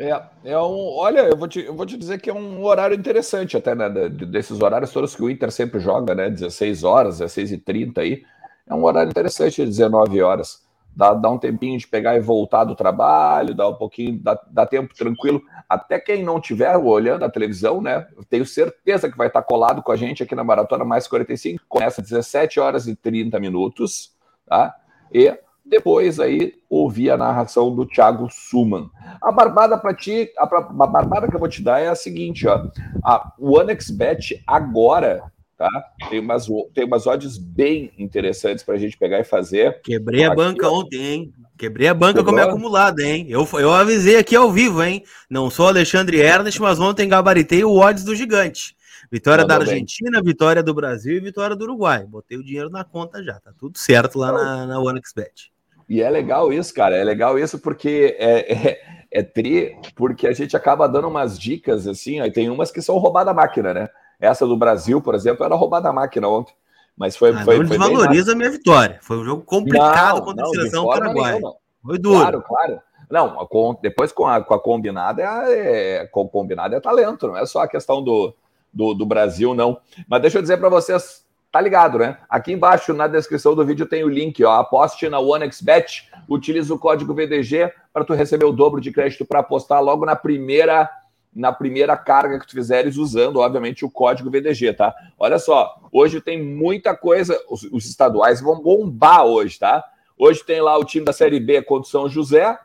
É, 0.02 0.50
é 0.50 0.59
um. 0.59 0.97
Olha, 0.97 1.21
eu 1.21 1.37
vou, 1.37 1.47
te, 1.47 1.61
eu 1.61 1.75
vou 1.75 1.87
te 1.87 1.97
dizer 1.97 2.21
que 2.21 2.28
é 2.28 2.35
um 2.35 2.64
horário 2.64 2.97
interessante, 2.97 3.56
até, 3.56 3.73
né? 3.73 3.88
Desses 3.88 4.61
horários 4.61 4.90
todos 4.90 5.14
que 5.14 5.23
o 5.23 5.30
Inter 5.30 5.52
sempre 5.52 5.78
joga, 5.78 6.12
né? 6.12 6.28
16 6.28 6.82
horas, 6.82 7.18
16 7.18 7.52
e 7.52 7.59
30 7.59 8.00
aí. 8.00 8.25
É 8.66 8.75
um 8.75 8.82
horário 8.85 9.11
interessante, 9.11 9.64
19 9.64 10.21
horas. 10.21 10.61
Dá, 10.94 11.14
dá 11.14 11.30
um 11.30 11.38
tempinho 11.38 11.78
de 11.78 11.87
pegar 11.87 12.16
e 12.16 12.21
voltar 12.21 12.64
do 12.64 12.75
trabalho, 12.75 13.54
dá 13.54 13.68
um 13.68 13.75
pouquinho, 13.75 14.18
dá, 14.18 14.38
dá 14.50 14.66
tempo 14.66 14.92
tranquilo. 14.92 15.40
Até 15.68 16.00
quem 16.00 16.25
não 16.25 16.38
estiver 16.38 16.76
olhando 16.76 17.25
a 17.25 17.30
televisão, 17.30 17.80
né? 17.80 18.04
Tenho 18.28 18.44
certeza 18.44 19.09
que 19.09 19.16
vai 19.16 19.28
estar 19.28 19.42
colado 19.42 19.82
com 19.85 19.92
a 19.92 19.97
gente 19.97 20.25
aqui 20.25 20.35
na 20.35 20.42
Maratona 20.42 20.85
Mais 20.85 21.06
45. 21.06 21.62
Começa 21.68 22.00
às 22.00 22.09
17 22.09 22.59
horas 22.59 22.88
e 22.88 22.97
30 22.97 23.38
minutos, 23.38 24.12
tá? 24.49 24.75
E 25.12 25.32
depois 25.73 26.21
aí 26.21 26.52
ouvi 26.69 27.11
a 27.11 27.17
narração 27.17 27.75
do 27.75 27.87
Thiago 27.87 28.29
Suman. 28.31 28.91
A 29.23 29.33
barbada 29.33 29.79
para 29.79 29.95
ti, 29.95 30.31
a, 30.37 30.45
a, 30.45 30.87
barbada 30.87 31.26
que 31.26 31.35
eu 31.35 31.41
vou 31.41 31.49
te 31.49 31.62
dar 31.62 31.81
é 31.81 31.88
a 31.88 31.95
seguinte, 31.95 32.47
ó. 32.47 32.67
A 33.02 33.33
OneXBet 33.41 34.43
agora, 34.47 35.23
tá? 35.57 35.71
Tem 36.11 36.21
umas, 36.21 36.47
tem 36.75 36.85
umas 36.85 37.07
odds 37.07 37.38
bem 37.38 37.91
interessantes 37.99 38.62
para 38.62 38.75
a 38.75 38.79
gente 38.79 38.99
pegar 38.99 39.19
e 39.21 39.25
fazer. 39.25 39.81
Quebrei 39.81 40.25
a 40.25 40.35
banca 40.35 40.69
ontem, 40.69 41.02
hein? 41.02 41.33
Quebrei 41.57 41.88
a 41.88 41.95
banca 41.95 42.23
com 42.23 42.29
a 42.29 42.33
minha 42.35 42.45
acumulada, 42.45 43.02
hein? 43.02 43.25
Eu, 43.31 43.49
eu 43.55 43.73
avisei 43.73 44.17
aqui 44.17 44.37
ao 44.37 44.52
vivo, 44.52 44.83
hein? 44.83 45.02
Não 45.31 45.49
sou 45.49 45.69
Alexandre 45.69 46.21
Ernest, 46.21 46.61
mas 46.61 46.79
ontem 46.79 47.09
gabaritei 47.09 47.64
o 47.64 47.79
odds 47.79 48.05
do 48.05 48.14
gigante. 48.14 48.76
Vitória 49.11 49.45
Mandou 49.45 49.59
da 49.59 49.64
Argentina, 49.64 50.21
bem. 50.21 50.33
vitória 50.33 50.62
do 50.62 50.75
Brasil 50.75 51.17
e 51.17 51.21
vitória 51.21 51.57
do 51.57 51.64
Uruguai. 51.64 52.05
Botei 52.07 52.37
o 52.37 52.45
dinheiro 52.45 52.69
na 52.69 52.85
conta 52.85 53.23
já, 53.23 53.41
tá 53.41 53.52
tudo 53.59 53.79
certo 53.79 54.19
lá 54.19 54.33
na, 54.33 54.67
na 54.67 54.81
OneXBet. 54.81 55.51
E 55.92 56.00
é 56.00 56.08
legal 56.08 56.50
isso, 56.50 56.72
cara. 56.72 56.96
É 56.96 57.04
legal 57.04 57.38
isso 57.38 57.58
porque 57.58 58.16
é, 58.18 58.50
é, 58.50 58.80
é 59.11 59.22
tri, 59.22 59.76
porque 59.94 60.26
a 60.26 60.32
gente 60.32 60.56
acaba 60.56 60.88
dando 60.88 61.06
umas 61.06 61.38
dicas 61.38 61.87
assim. 61.87 62.18
Aí 62.18 62.30
tem 62.30 62.49
umas 62.49 62.70
que 62.70 62.80
são 62.80 62.96
roubadas 62.96 63.37
máquina, 63.37 63.75
né? 63.75 63.90
Essa 64.18 64.46
do 64.46 64.56
Brasil, 64.56 65.02
por 65.02 65.14
exemplo, 65.14 65.44
era 65.44 65.54
roubada 65.54 65.92
máquina 65.92 66.26
ontem. 66.28 66.54
Mas 66.96 67.14
foi. 67.14 67.32
Ah, 67.32 67.44
foi 67.44 67.58
não 67.58 67.66
desvaloriza 67.66 68.32
a 68.32 68.34
minha 68.34 68.50
vitória. 68.50 68.99
Foi 69.02 69.18
um 69.18 69.25
jogo 69.25 69.42
complicado 69.42 70.16
não, 70.16 70.25
contra 70.25 70.44
a 70.46 70.49
seleção 70.49 70.87
paraguaia. 70.87 71.40
Foi 71.84 71.99
duro. 71.99 72.20
Claro, 72.20 72.42
claro. 72.42 72.80
Não, 73.11 73.76
depois 73.82 74.12
com 74.12 74.26
a, 74.26 74.40
com 74.40 74.54
a 74.54 74.58
combinada 74.58 75.22
é, 75.22 75.96
é, 75.96 76.06
com 76.06 76.26
combinada 76.26 76.75
é 76.75 76.80
talento, 76.80 77.26
não 77.26 77.37
é 77.37 77.44
só 77.44 77.61
a 77.61 77.68
questão 77.68 78.02
do, 78.02 78.34
do, 78.72 78.94
do 78.94 79.04
Brasil, 79.04 79.54
não. 79.54 79.78
Mas 80.08 80.22
deixa 80.22 80.38
eu 80.38 80.42
dizer 80.42 80.56
para 80.56 80.70
vocês, 80.70 81.22
Tá 81.52 81.61
ligado, 81.61 81.99
né? 81.99 82.16
Aqui 82.30 82.50
embaixo 82.50 82.94
na 82.94 83.06
descrição 83.06 83.54
do 83.54 83.64
vídeo 83.64 83.85
tem 83.85 84.02
o 84.02 84.09
link, 84.09 84.42
ó. 84.42 84.52
Aposte 84.52 85.06
na 85.11 85.21
OneXBet, 85.21 86.09
utiliza 86.26 86.73
o 86.73 86.78
código 86.78 87.12
VDG 87.12 87.71
para 87.92 88.06
tu 88.06 88.14
receber 88.14 88.47
o 88.47 88.52
dobro 88.52 88.80
de 88.80 88.90
crédito 88.90 89.26
para 89.26 89.40
apostar 89.40 89.82
logo 89.85 90.06
na 90.06 90.16
primeira 90.16 90.90
na 91.35 91.50
primeira 91.50 91.97
carga 91.97 92.38
que 92.38 92.47
tu 92.47 92.52
fizeres 92.52 92.99
usando, 92.99 93.38
obviamente, 93.38 93.87
o 93.87 93.90
código 93.90 94.30
VDG, 94.30 94.75
tá? 94.75 94.94
Olha 95.18 95.38
só, 95.38 95.78
hoje 95.90 96.21
tem 96.21 96.42
muita 96.42 96.94
coisa, 96.94 97.38
os, 97.49 97.62
os 97.64 97.87
estaduais 97.87 98.38
vão 98.38 98.61
bombar 98.61 99.25
hoje, 99.25 99.59
tá? 99.59 99.82
Hoje 100.18 100.44
tem 100.44 100.61
lá 100.61 100.76
o 100.76 100.85
time 100.85 101.06
da 101.06 101.12
Série 101.12 101.40
B 101.40 101.62
contra 101.62 101.88
o 101.88 101.90
São 101.90 102.06
José, 102.06 102.59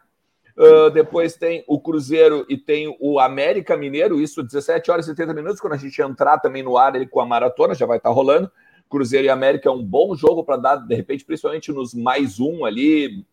uh, 0.58 0.90
depois 0.90 1.38
tem 1.38 1.64
o 1.66 1.80
Cruzeiro 1.80 2.46
e 2.50 2.58
tem 2.58 2.94
o 3.00 3.22
América 3.22 3.78
Mineiro, 3.78 4.20
isso 4.20 4.44
17 4.44 4.92
horas 4.92 5.06
e 5.06 5.12
70 5.12 5.34
minutos, 5.34 5.62
quando 5.62 5.74
a 5.74 5.78
gente 5.78 6.02
entrar 6.02 6.38
também 6.40 6.62
no 6.62 6.78
ar 6.78 6.94
ele 6.94 7.08
com 7.08 7.22
a 7.22 7.26
maratona, 7.26 7.74
já 7.74 7.86
vai 7.86 7.98
estar 7.98 8.10
tá 8.10 8.16
rolando. 8.16 8.52
Cruzeiro 8.90 9.26
e 9.26 9.30
América 9.30 9.70
é 9.70 9.72
um 9.72 9.84
bom 9.84 10.16
jogo 10.16 10.44
para 10.44 10.58
dar, 10.58 10.76
de 10.78 10.96
repente, 10.96 11.26
principalmente 11.26 11.72
nos 11.72 11.94
mais 11.94 12.40
um 12.40 12.66
ali, 12.66 13.26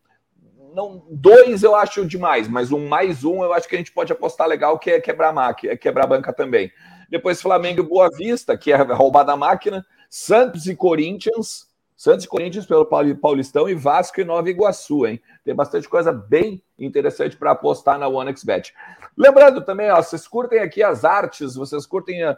não, 0.74 1.04
dois 1.08 1.62
eu 1.62 1.74
acho 1.76 2.04
demais, 2.04 2.48
mas 2.48 2.72
um 2.72 2.88
mais 2.88 3.24
um 3.24 3.44
eu 3.44 3.52
acho 3.52 3.68
que 3.68 3.76
a 3.76 3.78
gente 3.78 3.92
pode 3.92 4.12
apostar 4.12 4.48
legal, 4.48 4.78
que 4.78 4.90
é 4.90 5.00
quebrar 5.00 5.28
a 5.28 5.32
máquina, 5.32 5.72
é 5.72 5.76
quebrar 5.76 6.04
a 6.04 6.08
banca 6.08 6.32
também. 6.32 6.70
Depois 7.08 7.40
Flamengo 7.40 7.80
e 7.80 7.86
Boa 7.86 8.10
Vista, 8.10 8.58
que 8.58 8.72
é 8.72 8.76
roubar 8.76 9.22
da 9.22 9.36
máquina. 9.36 9.86
Santos 10.10 10.66
e 10.66 10.74
Corinthians. 10.74 11.68
Santos 11.96 12.24
e 12.24 12.28
Corinthians 12.28 12.66
pelo 12.66 12.86
Paulistão 12.86 13.68
e 13.68 13.74
Vasco 13.74 14.20
e 14.20 14.24
Nova 14.24 14.50
Iguaçu, 14.50 15.06
hein? 15.06 15.22
Tem 15.44 15.54
bastante 15.54 15.88
coisa 15.88 16.12
bem 16.12 16.60
interessante 16.76 17.36
para 17.36 17.52
apostar 17.52 17.98
na 17.98 18.08
OneXBet. 18.08 18.74
Lembrando 19.16 19.64
também, 19.64 19.90
ó, 19.90 20.02
vocês 20.02 20.26
curtem 20.26 20.58
aqui 20.58 20.82
as 20.82 21.04
artes, 21.04 21.54
vocês 21.54 21.86
curtem 21.86 22.24
a, 22.24 22.36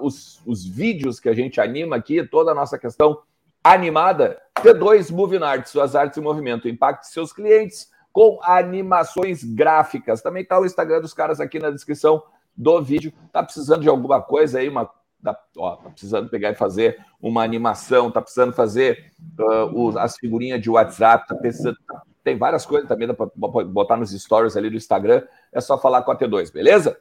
os, 0.00 0.40
os 0.46 0.64
vídeos 0.66 1.20
que 1.20 1.28
a 1.28 1.34
gente 1.34 1.60
anima 1.60 1.96
aqui, 1.96 2.26
toda 2.26 2.52
a 2.52 2.54
nossa 2.54 2.78
questão 2.78 3.20
animada, 3.62 4.40
T2 4.60 5.12
Moving 5.12 5.42
Arts, 5.42 5.70
suas 5.70 5.96
artes 5.96 6.18
em 6.18 6.22
movimento. 6.22 6.68
Impacte 6.68 7.08
seus 7.08 7.32
clientes 7.32 7.90
com 8.12 8.38
animações 8.42 9.42
gráficas. 9.42 10.22
Também 10.22 10.42
está 10.42 10.58
o 10.58 10.64
Instagram 10.64 11.00
dos 11.00 11.12
caras 11.12 11.40
aqui 11.40 11.58
na 11.58 11.70
descrição 11.70 12.22
do 12.56 12.80
vídeo. 12.82 13.12
Tá 13.32 13.42
precisando 13.42 13.82
de 13.82 13.88
alguma 13.88 14.22
coisa 14.22 14.58
aí, 14.58 14.68
uma 14.68 14.88
tá, 15.22 15.38
ó, 15.56 15.76
tá 15.76 15.90
precisando 15.90 16.30
pegar 16.30 16.50
e 16.50 16.54
fazer 16.54 16.98
uma 17.20 17.42
animação, 17.42 18.10
tá 18.10 18.22
precisando 18.22 18.52
fazer 18.52 19.12
uh, 19.38 19.86
os, 19.86 19.96
as 19.96 20.16
figurinhas 20.16 20.62
de 20.62 20.70
WhatsApp, 20.70 21.26
tá 21.26 21.34
precisando, 21.34 21.76
tem 22.22 22.38
várias 22.38 22.64
coisas 22.64 22.88
também 22.88 23.12
para 23.12 23.26
botar 23.64 23.96
nos 23.96 24.10
stories 24.12 24.56
ali 24.56 24.70
do 24.70 24.76
Instagram. 24.76 25.22
É 25.52 25.60
só 25.60 25.76
falar 25.76 26.02
com 26.02 26.12
a 26.12 26.16
T2, 26.16 26.52
beleza? 26.52 26.98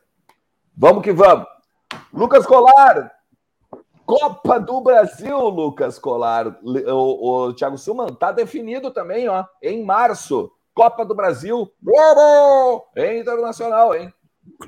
Vamos 0.75 1.03
que 1.03 1.13
vamos. 1.13 1.54
Lucas 2.13 2.45
Colar, 2.45 3.11
Copa 4.05 4.59
do 4.59 4.81
Brasil, 4.81 5.37
Lucas 5.49 5.97
Colar. 5.97 6.57
O, 6.63 7.47
o 7.47 7.53
Thiago 7.53 7.77
Suman 7.77 8.07
tá 8.07 8.31
definido 8.31 8.91
também, 8.91 9.27
ó, 9.27 9.43
em 9.61 9.83
março. 9.83 10.51
Copa 10.73 11.05
do 11.05 11.15
Brasil, 11.15 11.71
Globo! 11.81 12.85
É 12.95 13.17
internacional, 13.17 13.95
hein? 13.95 14.13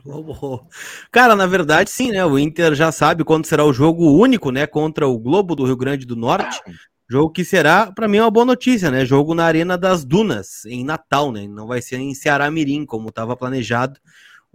Globo. 0.03 0.65
Cara, 1.12 1.36
na 1.36 1.46
verdade, 1.46 1.89
sim, 1.89 2.12
né? 2.12 2.25
O 2.25 2.39
Inter 2.39 2.74
já 2.74 2.91
sabe 2.91 3.24
quando 3.24 3.46
será 3.46 3.63
o 3.63 3.74
jogo 3.74 4.17
único, 4.17 4.50
né? 4.50 4.65
Contra 4.65 5.07
o 5.07 5.19
Globo 5.19 5.55
do 5.55 5.65
Rio 5.65 5.77
Grande 5.77 6.05
do 6.05 6.15
Norte. 6.15 6.62
Jogo 7.10 7.31
que 7.31 7.46
será, 7.46 7.91
para 7.91 8.07
mim, 8.07 8.19
uma 8.19 8.31
boa 8.31 8.46
notícia, 8.46 8.89
né? 8.89 9.05
Jogo 9.05 9.36
na 9.36 9.46
Arena 9.46 9.77
das 9.77 10.03
Dunas, 10.03 10.65
em 10.65 10.84
Natal, 10.84 11.31
né? 11.31 11.48
Não 11.48 11.67
vai 11.67 11.81
ser 11.81 11.98
em 11.98 12.13
Ceará 12.13 12.50
Mirim, 12.50 12.86
como 12.86 13.10
estava 13.10 13.36
planejado 13.36 14.00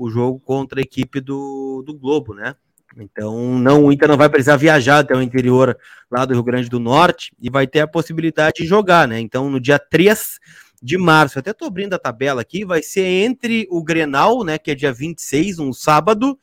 o 0.03 0.11
jogo 0.11 0.41
contra 0.41 0.81
a 0.81 0.83
equipe 0.83 1.21
do, 1.21 1.83
do 1.87 1.95
Globo, 1.95 2.35
né? 2.35 2.57
Então, 2.97 3.59
não, 3.59 3.85
o 3.85 3.93
Inter 3.93 4.09
não 4.09 4.17
vai 4.17 4.29
precisar 4.29 4.57
viajar 4.57 4.99
até 4.99 5.15
o 5.15 5.23
interior 5.23 5.79
lá 6.11 6.25
do 6.25 6.35
Rio 6.35 6.43
Grande 6.43 6.69
do 6.69 6.81
Norte 6.81 7.33
e 7.41 7.49
vai 7.49 7.67
ter 7.67 7.81
a 7.81 7.87
possibilidade 7.87 8.63
de 8.63 8.67
jogar, 8.67 9.09
né? 9.09 9.21
Então, 9.21 9.49
no 9.49 9.61
dia 9.61 9.79
3 9.79 10.39
de 10.83 10.99
março, 10.99 11.39
até 11.39 11.53
tô 11.53 11.65
abrindo 11.65 11.95
a 11.95 11.99
tabela 11.99 12.43
aqui, 12.43 12.65
vai 12.65 12.83
ser 12.83 13.05
entre 13.05 13.67
o 13.71 13.83
Grenal, 13.83 14.43
né, 14.43 14.59
que 14.59 14.73
é 14.73 14.75
dia 14.75 14.93
26, 14.93 15.61
um 15.61 15.73
sábado, 15.73 16.37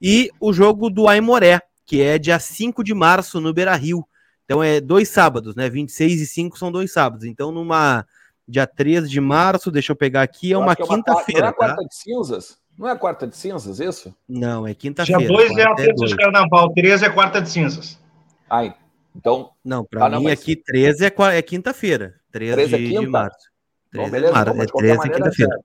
e 0.00 0.30
o 0.38 0.52
jogo 0.52 0.90
do 0.90 1.08
Aimoré, 1.08 1.62
que 1.86 2.02
é 2.02 2.18
dia 2.18 2.38
5 2.38 2.84
de 2.84 2.92
março 2.92 3.40
no 3.40 3.54
Beira-Rio. 3.54 4.06
Então, 4.44 4.62
é 4.62 4.80
dois 4.80 5.08
sábados, 5.08 5.56
né? 5.56 5.68
26 5.68 6.20
e 6.20 6.26
5 6.26 6.58
são 6.58 6.70
dois 6.70 6.92
sábados. 6.92 7.24
Então, 7.24 7.50
numa 7.50 8.06
dia 8.46 8.66
3 8.66 9.10
de 9.10 9.20
março, 9.20 9.72
deixa 9.72 9.90
eu 9.90 9.96
pegar 9.96 10.22
aqui, 10.22 10.52
é 10.52 10.58
uma 10.58 10.72
é 10.72 10.76
quinta-feira. 10.76 11.40
Não 11.40 11.48
é 11.48 11.50
a 11.50 11.54
quarta 11.54 11.82
tá? 11.82 11.88
de 11.88 11.96
cinzas? 11.96 12.58
Não 12.78 12.88
é 12.88 12.92
a 12.92 12.96
quarta 12.96 13.26
de 13.26 13.36
cinzas, 13.36 13.80
isso? 13.80 14.14
Não, 14.28 14.66
é 14.66 14.74
quinta-feira. 14.74 15.18
Dia 15.18 15.28
2 15.28 15.56
é 15.56 15.62
a 15.62 15.74
terça 15.74 16.04
de 16.04 16.16
carnaval, 16.16 16.72
13 16.74 17.04
é 17.04 17.10
quarta 17.10 17.40
de 17.40 17.48
cinzas. 17.48 17.98
Ah, 18.48 18.74
então. 19.14 19.50
Não, 19.64 19.84
para 19.84 20.06
ah, 20.06 20.18
mim 20.18 20.24
mas... 20.24 20.40
aqui 20.40 20.54
13 20.56 21.06
é, 21.06 21.12
é 21.32 21.42
quinta-feira. 21.42 22.14
13, 22.32 22.54
13 22.54 22.74
é 22.74 22.78
quinta? 22.78 23.00
de 23.00 23.06
março. 23.06 23.50
13 23.90 24.04
Bom, 24.04 24.10
beleza, 24.10 24.32
de 24.32 24.38
março. 24.38 24.62
É 24.62 24.66
13 24.66 24.92
é 24.92 25.08
quinta-feira. 25.08 25.60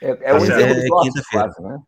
É, 0.00 0.10
é, 0.10 0.18
é 0.22 0.34
o 0.34 0.44
é, 0.44 0.62
é 0.62 1.02
quinta-feira. 1.02 1.54
Né? 1.60 1.78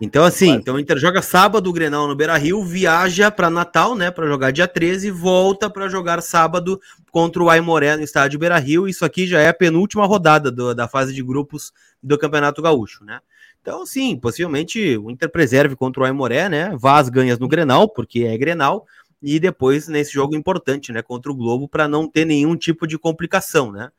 Então, 0.00 0.24
assim, 0.24 0.50
então 0.50 0.74
o 0.74 0.80
Inter 0.80 0.98
joga 0.98 1.22
sábado 1.22 1.68
o 1.70 1.72
Grenal 1.72 2.06
no 2.06 2.14
Beira 2.14 2.36
Rio, 2.36 2.62
viaja 2.64 3.30
para 3.30 3.48
Natal, 3.48 3.94
né, 3.94 4.10
para 4.10 4.26
jogar 4.26 4.50
dia 4.50 4.66
13 4.66 5.08
e 5.08 5.10
volta 5.10 5.70
para 5.70 5.88
jogar 5.88 6.20
sábado 6.20 6.80
contra 7.10 7.42
o 7.42 7.48
Aimoré 7.48 7.96
no 7.96 8.02
estádio 8.02 8.38
Beira 8.38 8.58
Rio. 8.58 8.88
Isso 8.88 9.04
aqui 9.04 9.26
já 9.26 9.40
é 9.40 9.48
a 9.48 9.54
penúltima 9.54 10.04
rodada 10.04 10.50
do, 10.50 10.74
da 10.74 10.86
fase 10.88 11.14
de 11.14 11.22
grupos 11.22 11.72
do 12.02 12.18
Campeonato 12.18 12.60
Gaúcho, 12.60 13.04
né? 13.04 13.20
Então, 13.64 13.86
sim, 13.86 14.14
possivelmente 14.18 14.98
o 14.98 15.10
Inter 15.10 15.30
preserve 15.30 15.74
contra 15.74 16.02
o 16.02 16.04
Aimoré, 16.04 16.50
né? 16.50 16.76
Vá 16.78 16.98
as 16.98 17.08
ganhas 17.08 17.38
no 17.38 17.48
Grenal, 17.48 17.88
porque 17.88 18.24
é 18.24 18.36
Grenal, 18.36 18.84
e 19.22 19.40
depois 19.40 19.88
nesse 19.88 20.12
jogo 20.12 20.36
importante, 20.36 20.92
né, 20.92 21.00
contra 21.00 21.32
o 21.32 21.34
Globo, 21.34 21.66
para 21.66 21.88
não 21.88 22.06
ter 22.06 22.26
nenhum 22.26 22.56
tipo 22.56 22.86
de 22.86 22.98
complicação, 22.98 23.72
né? 23.72 23.90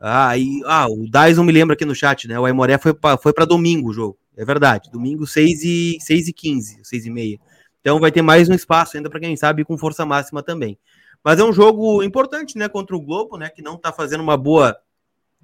Ah, 0.00 0.36
e, 0.36 0.60
ah, 0.64 0.88
o 0.88 1.08
Dyson 1.08 1.44
me 1.44 1.52
lembra 1.52 1.74
aqui 1.74 1.84
no 1.84 1.94
chat, 1.94 2.26
né? 2.26 2.36
O 2.40 2.44
Aimoré 2.44 2.76
foi 2.76 2.92
para 2.92 3.16
foi 3.16 3.32
domingo 3.46 3.90
o 3.90 3.92
jogo, 3.92 4.18
é 4.36 4.44
verdade. 4.44 4.90
Domingo 4.90 5.28
6 5.28 5.62
e, 5.62 5.96
6 6.00 6.26
e 6.26 6.32
15, 6.32 6.80
6 6.82 7.06
e 7.06 7.10
meia. 7.10 7.38
Então 7.80 8.00
vai 8.00 8.10
ter 8.10 8.20
mais 8.20 8.48
um 8.48 8.52
espaço 8.52 8.96
ainda 8.96 9.08
para 9.08 9.20
quem 9.20 9.36
sabe 9.36 9.64
com 9.64 9.78
força 9.78 10.04
máxima 10.04 10.42
também. 10.42 10.76
Mas 11.22 11.38
é 11.38 11.44
um 11.44 11.52
jogo 11.52 12.02
importante, 12.02 12.58
né, 12.58 12.68
contra 12.68 12.96
o 12.96 13.00
Globo, 13.00 13.36
né, 13.36 13.48
que 13.48 13.62
não 13.62 13.76
está 13.76 13.92
fazendo 13.92 14.22
uma 14.22 14.36
boa 14.36 14.76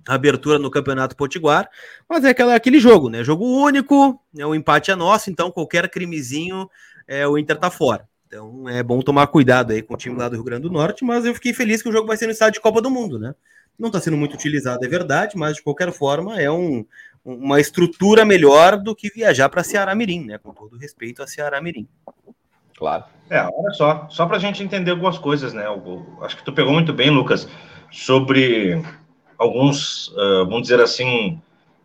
abertura 0.06 0.58
no 0.58 0.70
Campeonato 0.70 1.16
Potiguar, 1.16 1.68
mas 2.08 2.24
é 2.24 2.30
aquela, 2.30 2.54
aquele 2.54 2.80
jogo, 2.80 3.08
né? 3.08 3.22
Jogo 3.22 3.44
único, 3.44 4.20
né? 4.32 4.44
o 4.44 4.54
empate 4.54 4.90
é 4.90 4.96
nosso, 4.96 5.30
então 5.30 5.50
qualquer 5.50 5.88
crimezinho 5.88 6.68
é, 7.06 7.26
o 7.26 7.36
Inter 7.36 7.56
tá 7.56 7.70
fora. 7.70 8.08
Então 8.26 8.68
é 8.68 8.82
bom 8.82 9.00
tomar 9.02 9.26
cuidado 9.26 9.72
aí 9.72 9.82
com 9.82 9.94
o 9.94 9.96
time 9.96 10.16
lá 10.16 10.28
do 10.28 10.36
Rio 10.36 10.44
Grande 10.44 10.62
do 10.62 10.70
Norte, 10.70 11.04
mas 11.04 11.24
eu 11.24 11.34
fiquei 11.34 11.52
feliz 11.52 11.82
que 11.82 11.88
o 11.88 11.92
jogo 11.92 12.06
vai 12.06 12.16
ser 12.16 12.26
no 12.26 12.32
estádio 12.32 12.54
de 12.54 12.60
Copa 12.60 12.80
do 12.80 12.90
Mundo, 12.90 13.18
né? 13.18 13.34
Não 13.78 13.88
está 13.88 14.00
sendo 14.00 14.16
muito 14.16 14.34
utilizado, 14.34 14.84
é 14.84 14.88
verdade, 14.88 15.36
mas 15.36 15.56
de 15.56 15.62
qualquer 15.62 15.90
forma 15.90 16.40
é 16.40 16.50
um, 16.50 16.84
uma 17.24 17.60
estrutura 17.60 18.24
melhor 18.24 18.76
do 18.76 18.94
que 18.94 19.08
viajar 19.08 19.48
para 19.48 19.64
Ceará 19.64 19.94
Mirim, 19.94 20.26
né? 20.26 20.38
Com 20.38 20.52
todo 20.52 20.76
respeito 20.76 21.22
a 21.22 21.26
Ceará 21.26 21.60
Mirim. 21.60 21.88
Claro. 22.76 23.04
É, 23.28 23.42
olha 23.42 23.72
só, 23.72 24.06
só 24.08 24.26
para 24.26 24.36
a 24.36 24.40
gente 24.40 24.62
entender 24.62 24.90
algumas 24.90 25.18
coisas, 25.18 25.52
né? 25.52 25.66
Eu, 25.66 26.06
acho 26.22 26.36
que 26.36 26.44
tu 26.44 26.52
pegou 26.52 26.72
muito 26.72 26.92
bem, 26.92 27.10
Lucas, 27.10 27.48
sobre 27.90 28.80
alguns, 29.40 30.08
uh, 30.08 30.44
vamos 30.44 30.62
dizer 30.62 30.80
assim, 30.80 31.40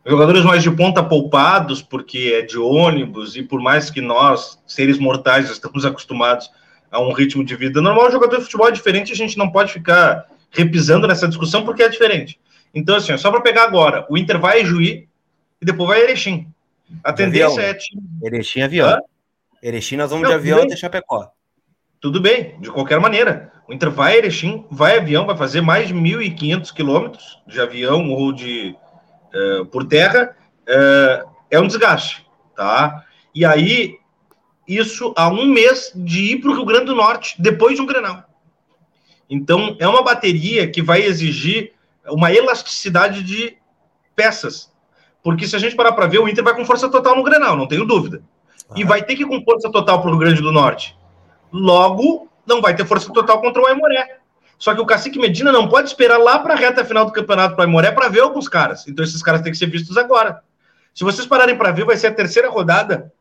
jogadores 0.05 0.43
mais 0.43 0.61
de 0.61 0.69
ponta 0.69 1.01
poupados, 1.01 1.81
porque 1.81 2.33
é 2.35 2.41
de 2.41 2.57
ônibus, 2.57 3.37
e 3.37 3.43
por 3.43 3.61
mais 3.61 3.89
que 3.89 4.01
nós, 4.01 4.61
seres 4.67 4.99
mortais, 4.99 5.49
estamos 5.49 5.85
acostumados 5.85 6.51
a 6.91 6.99
um 6.99 7.13
ritmo 7.13 7.45
de 7.45 7.55
vida 7.55 7.81
normal, 7.81 8.11
jogador 8.11 8.37
de 8.37 8.43
futebol 8.43 8.67
é 8.67 8.71
diferente, 8.71 9.13
a 9.13 9.15
gente 9.15 9.37
não 9.37 9.49
pode 9.49 9.71
ficar 9.71 10.25
repisando 10.51 11.07
nessa 11.07 11.29
discussão 11.29 11.63
porque 11.63 11.81
é 11.81 11.87
diferente. 11.87 12.37
Então, 12.73 12.97
assim, 12.97 13.17
só 13.17 13.31
para 13.31 13.39
pegar 13.39 13.63
agora, 13.63 14.05
o 14.09 14.17
Inter 14.17 14.37
vai 14.37 14.61
a 14.61 14.65
Juí 14.65 15.07
e 15.61 15.65
depois 15.65 15.87
vai 15.87 16.01
a 16.01 16.03
Erechim. 16.03 16.47
A 17.03 17.13
tendência 17.13 17.61
é... 17.61 17.77
Erechim 18.21 18.61
avião. 18.61 18.89
Hã? 18.89 18.99
Erechim 19.63 19.95
nós 19.95 20.11
vamos 20.11 20.23
não, 20.23 20.29
de 20.29 20.35
avião 20.35 20.61
até 20.61 20.75
Chapecó. 20.75 21.31
Tudo 22.01 22.19
bem, 22.19 22.59
de 22.59 22.69
qualquer 22.69 22.99
maneira. 22.99 23.51
O 23.67 23.73
Inter 23.73 23.89
vai 23.89 24.13
a 24.13 24.17
Erechim, 24.17 24.65
vai 24.69 24.97
avião, 24.97 25.25
vai 25.25 25.35
fazer 25.35 25.61
mais 25.61 25.87
de 25.87 25.93
1.500 25.93 26.73
quilômetros 26.73 27.41
de 27.47 27.59
avião 27.59 28.11
ou 28.11 28.31
de 28.31 28.75
uh, 29.33 29.65
por 29.65 29.85
terra. 29.85 30.35
Uh, 30.67 31.29
é 31.49 31.59
um 31.59 31.67
desgaste, 31.67 32.25
tá? 32.55 33.03
E 33.33 33.43
aí, 33.43 33.97
isso 34.67 35.13
há 35.17 35.27
um 35.29 35.45
mês 35.45 35.91
de 35.95 36.33
ir 36.33 36.41
para 36.41 36.51
o 36.51 36.53
Rio 36.53 36.65
Grande 36.65 36.85
do 36.85 36.95
Norte, 36.95 37.35
depois 37.39 37.75
de 37.75 37.81
um 37.81 37.85
Grenal. 37.85 38.23
Então, 39.29 39.75
é 39.79 39.87
uma 39.87 40.03
bateria 40.03 40.69
que 40.69 40.81
vai 40.81 41.01
exigir 41.01 41.73
uma 42.07 42.31
elasticidade 42.31 43.23
de 43.23 43.57
peças. 44.15 44.71
Porque 45.23 45.47
se 45.47 45.55
a 45.55 45.59
gente 45.59 45.75
parar 45.75 45.93
para 45.93 46.05
ver, 46.05 46.19
o 46.19 46.29
Inter 46.29 46.43
vai 46.43 46.55
com 46.55 46.65
força 46.65 46.87
total 46.87 47.15
no 47.15 47.23
Grenal, 47.23 47.57
não 47.57 47.67
tenho 47.67 47.83
dúvida. 47.83 48.21
Ah. 48.69 48.73
E 48.77 48.83
vai 48.83 49.03
ter 49.03 49.15
que 49.15 49.23
ir 49.23 49.27
com 49.27 49.43
força 49.43 49.71
total 49.71 49.99
para 49.99 50.07
o 50.07 50.11
Rio 50.11 50.19
Grande 50.19 50.41
do 50.41 50.51
Norte. 50.51 50.95
Logo, 51.51 52.29
não 52.45 52.61
vai 52.61 52.75
ter 52.75 52.85
força 52.85 53.11
total 53.11 53.41
contra 53.41 53.61
o 53.61 53.65
Aimoré. 53.67 54.19
Só 54.57 54.73
que 54.73 54.81
o 54.81 54.85
Cacique 54.85 55.19
Medina 55.19 55.51
não 55.51 55.67
pode 55.67 55.89
esperar 55.89 56.17
lá 56.17 56.39
para 56.39 56.53
a 56.53 56.57
reta 56.57 56.85
final 56.85 57.05
do 57.05 57.11
campeonato 57.11 57.55
para 57.55 57.63
o 57.63 57.65
Aimoré 57.65 57.91
para 57.91 58.07
ver 58.07 58.21
alguns 58.21 58.47
caras. 58.47 58.87
Então 58.87 59.03
esses 59.03 59.21
caras 59.21 59.41
têm 59.41 59.51
que 59.51 59.57
ser 59.57 59.69
vistos 59.69 59.97
agora. 59.97 60.41
Se 60.93 61.03
vocês 61.03 61.27
pararem 61.27 61.57
para 61.57 61.71
ver, 61.71 61.85
vai 61.85 61.97
ser 61.97 62.07
a 62.07 62.13
terceira 62.13 62.49
rodada 62.49 63.11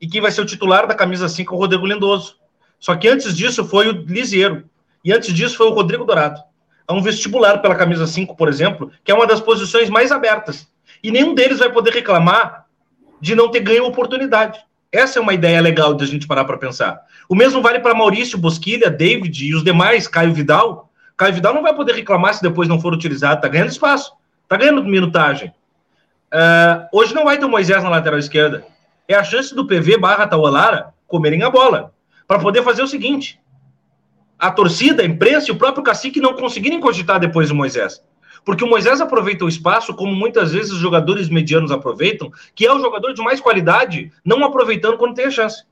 e 0.00 0.06
quem 0.06 0.20
vai 0.20 0.30
ser 0.30 0.40
o 0.40 0.46
titular 0.46 0.86
da 0.86 0.94
camisa 0.94 1.28
5 1.28 1.52
é 1.52 1.56
o 1.56 1.60
Rodrigo 1.60 1.86
Lindoso. 1.86 2.36
Só 2.78 2.96
que 2.96 3.08
antes 3.08 3.36
disso 3.36 3.64
foi 3.64 3.88
o 3.88 3.92
Lisieiro. 3.92 4.64
E 5.04 5.12
antes 5.12 5.32
disso 5.34 5.56
foi 5.56 5.66
o 5.66 5.74
Rodrigo 5.74 6.04
Dourado. 6.04 6.42
Há 6.86 6.94
um 6.94 7.02
vestibular 7.02 7.58
pela 7.58 7.74
camisa 7.74 8.06
5, 8.06 8.34
por 8.34 8.48
exemplo, 8.48 8.90
que 9.04 9.12
é 9.12 9.14
uma 9.14 9.26
das 9.26 9.40
posições 9.40 9.88
mais 9.88 10.10
abertas. 10.10 10.66
E 11.02 11.10
nenhum 11.10 11.34
deles 11.34 11.58
vai 11.58 11.70
poder 11.70 11.92
reclamar 11.92 12.66
de 13.20 13.34
não 13.34 13.50
ter 13.50 13.60
ganho 13.60 13.86
oportunidade. 13.86 14.58
Essa 14.92 15.18
é 15.18 15.22
uma 15.22 15.32
ideia 15.32 15.60
legal 15.60 15.94
de 15.94 16.02
a 16.02 16.06
gente 16.06 16.26
parar 16.26 16.44
para 16.44 16.58
pensar. 16.58 17.02
O 17.28 17.34
mesmo 17.34 17.62
vale 17.62 17.78
para 17.78 17.94
Maurício, 17.94 18.36
Bosquilha, 18.36 18.90
David 18.90 19.46
e 19.46 19.54
os 19.54 19.62
demais, 19.62 20.08
Caio 20.08 20.34
Vidal. 20.34 20.90
Caio 21.16 21.34
Vidal 21.34 21.54
não 21.54 21.62
vai 21.62 21.74
poder 21.74 21.94
reclamar 21.94 22.34
se 22.34 22.42
depois 22.42 22.68
não 22.68 22.80
for 22.80 22.92
utilizado, 22.92 23.36
está 23.36 23.48
ganhando 23.48 23.70
espaço, 23.70 24.12
está 24.42 24.56
ganhando 24.56 24.82
minutagem. 24.82 25.52
Uh, 26.32 26.88
hoje 26.92 27.14
não 27.14 27.24
vai 27.24 27.38
ter 27.38 27.44
o 27.44 27.48
Moisés 27.48 27.82
na 27.84 27.88
lateral 27.88 28.18
esquerda. 28.18 28.64
É 29.06 29.14
a 29.14 29.22
chance 29.22 29.54
do 29.54 29.66
PV 29.66 29.98
barra 29.98 30.26
Taualara 30.26 30.92
comerem 31.06 31.42
a 31.42 31.50
bola. 31.50 31.92
Para 32.26 32.40
poder 32.40 32.62
fazer 32.64 32.82
o 32.82 32.88
seguinte: 32.88 33.40
a 34.38 34.50
torcida, 34.50 35.02
a 35.02 35.06
imprensa 35.06 35.48
e 35.48 35.52
o 35.52 35.56
próprio 35.56 35.84
cacique 35.84 36.20
não 36.20 36.34
conseguirem 36.34 36.80
cogitar 36.80 37.20
depois 37.20 37.50
o 37.50 37.54
Moisés. 37.54 38.02
Porque 38.44 38.64
o 38.64 38.68
Moisés 38.68 39.00
aproveita 39.00 39.44
o 39.44 39.48
espaço 39.48 39.94
como 39.94 40.14
muitas 40.14 40.52
vezes 40.52 40.72
os 40.72 40.78
jogadores 40.78 41.28
medianos 41.28 41.70
aproveitam, 41.70 42.30
que 42.54 42.66
é 42.66 42.72
o 42.72 42.80
jogador 42.80 43.12
de 43.12 43.22
mais 43.22 43.40
qualidade, 43.40 44.12
não 44.24 44.44
aproveitando 44.44 44.96
quando 44.96 45.14
tem 45.14 45.26
a 45.26 45.30
chance. 45.30 45.64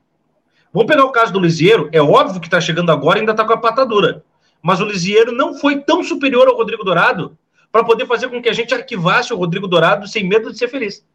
Vamos 0.71 0.87
pegar 0.87 1.03
o 1.03 1.11
caso 1.11 1.33
do 1.33 1.39
Lisieiro, 1.39 1.89
é 1.91 2.01
óbvio 2.01 2.39
que 2.39 2.47
está 2.47 2.61
chegando 2.61 2.91
agora 2.91 3.17
e 3.17 3.21
ainda 3.21 3.31
está 3.31 3.43
com 3.43 3.53
a 3.53 3.57
patadura. 3.57 4.23
Mas 4.61 4.79
o 4.79 4.85
Lisieiro 4.85 5.31
não 5.31 5.55
foi 5.55 5.79
tão 5.79 6.03
superior 6.03 6.47
ao 6.47 6.55
Rodrigo 6.55 6.83
Dourado 6.83 7.37
para 7.71 7.83
poder 7.83 8.05
fazer 8.05 8.29
com 8.29 8.41
que 8.41 8.49
a 8.49 8.53
gente 8.53 8.73
arquivasse 8.73 9.33
o 9.33 9.37
Rodrigo 9.37 9.67
Dourado 9.67 10.07
sem 10.07 10.27
medo 10.27 10.51
de 10.51 10.57
ser 10.57 10.67
feliz. 10.67 11.05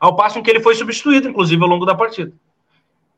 Ao 0.00 0.16
passo 0.16 0.38
em 0.38 0.42
que 0.42 0.50
ele 0.50 0.60
foi 0.60 0.74
substituído, 0.74 1.28
inclusive, 1.28 1.62
ao 1.62 1.68
longo 1.68 1.84
da 1.84 1.94
partida. 1.94 2.32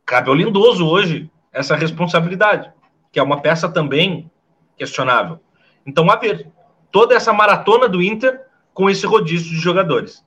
Cabe 0.05 0.31
ao 0.31 0.35
Lindoso 0.35 0.87
hoje 0.87 1.31
essa 1.53 1.77
responsabilidade, 1.77 2.73
que 3.11 3.19
é 3.19 3.23
uma 3.23 3.41
peça 3.41 3.69
também 3.69 4.31
questionável. 4.77 5.39
Então, 5.87 6.11
a 6.11 6.17
ver 6.17 6.49
toda 6.93 7.15
essa 7.15 7.33
maratona 7.33 7.89
do 7.89 8.01
Inter 8.03 8.45
com 8.73 8.89
esse 8.89 9.07
rodízio 9.07 9.51
de 9.51 9.57
jogadores. 9.57 10.25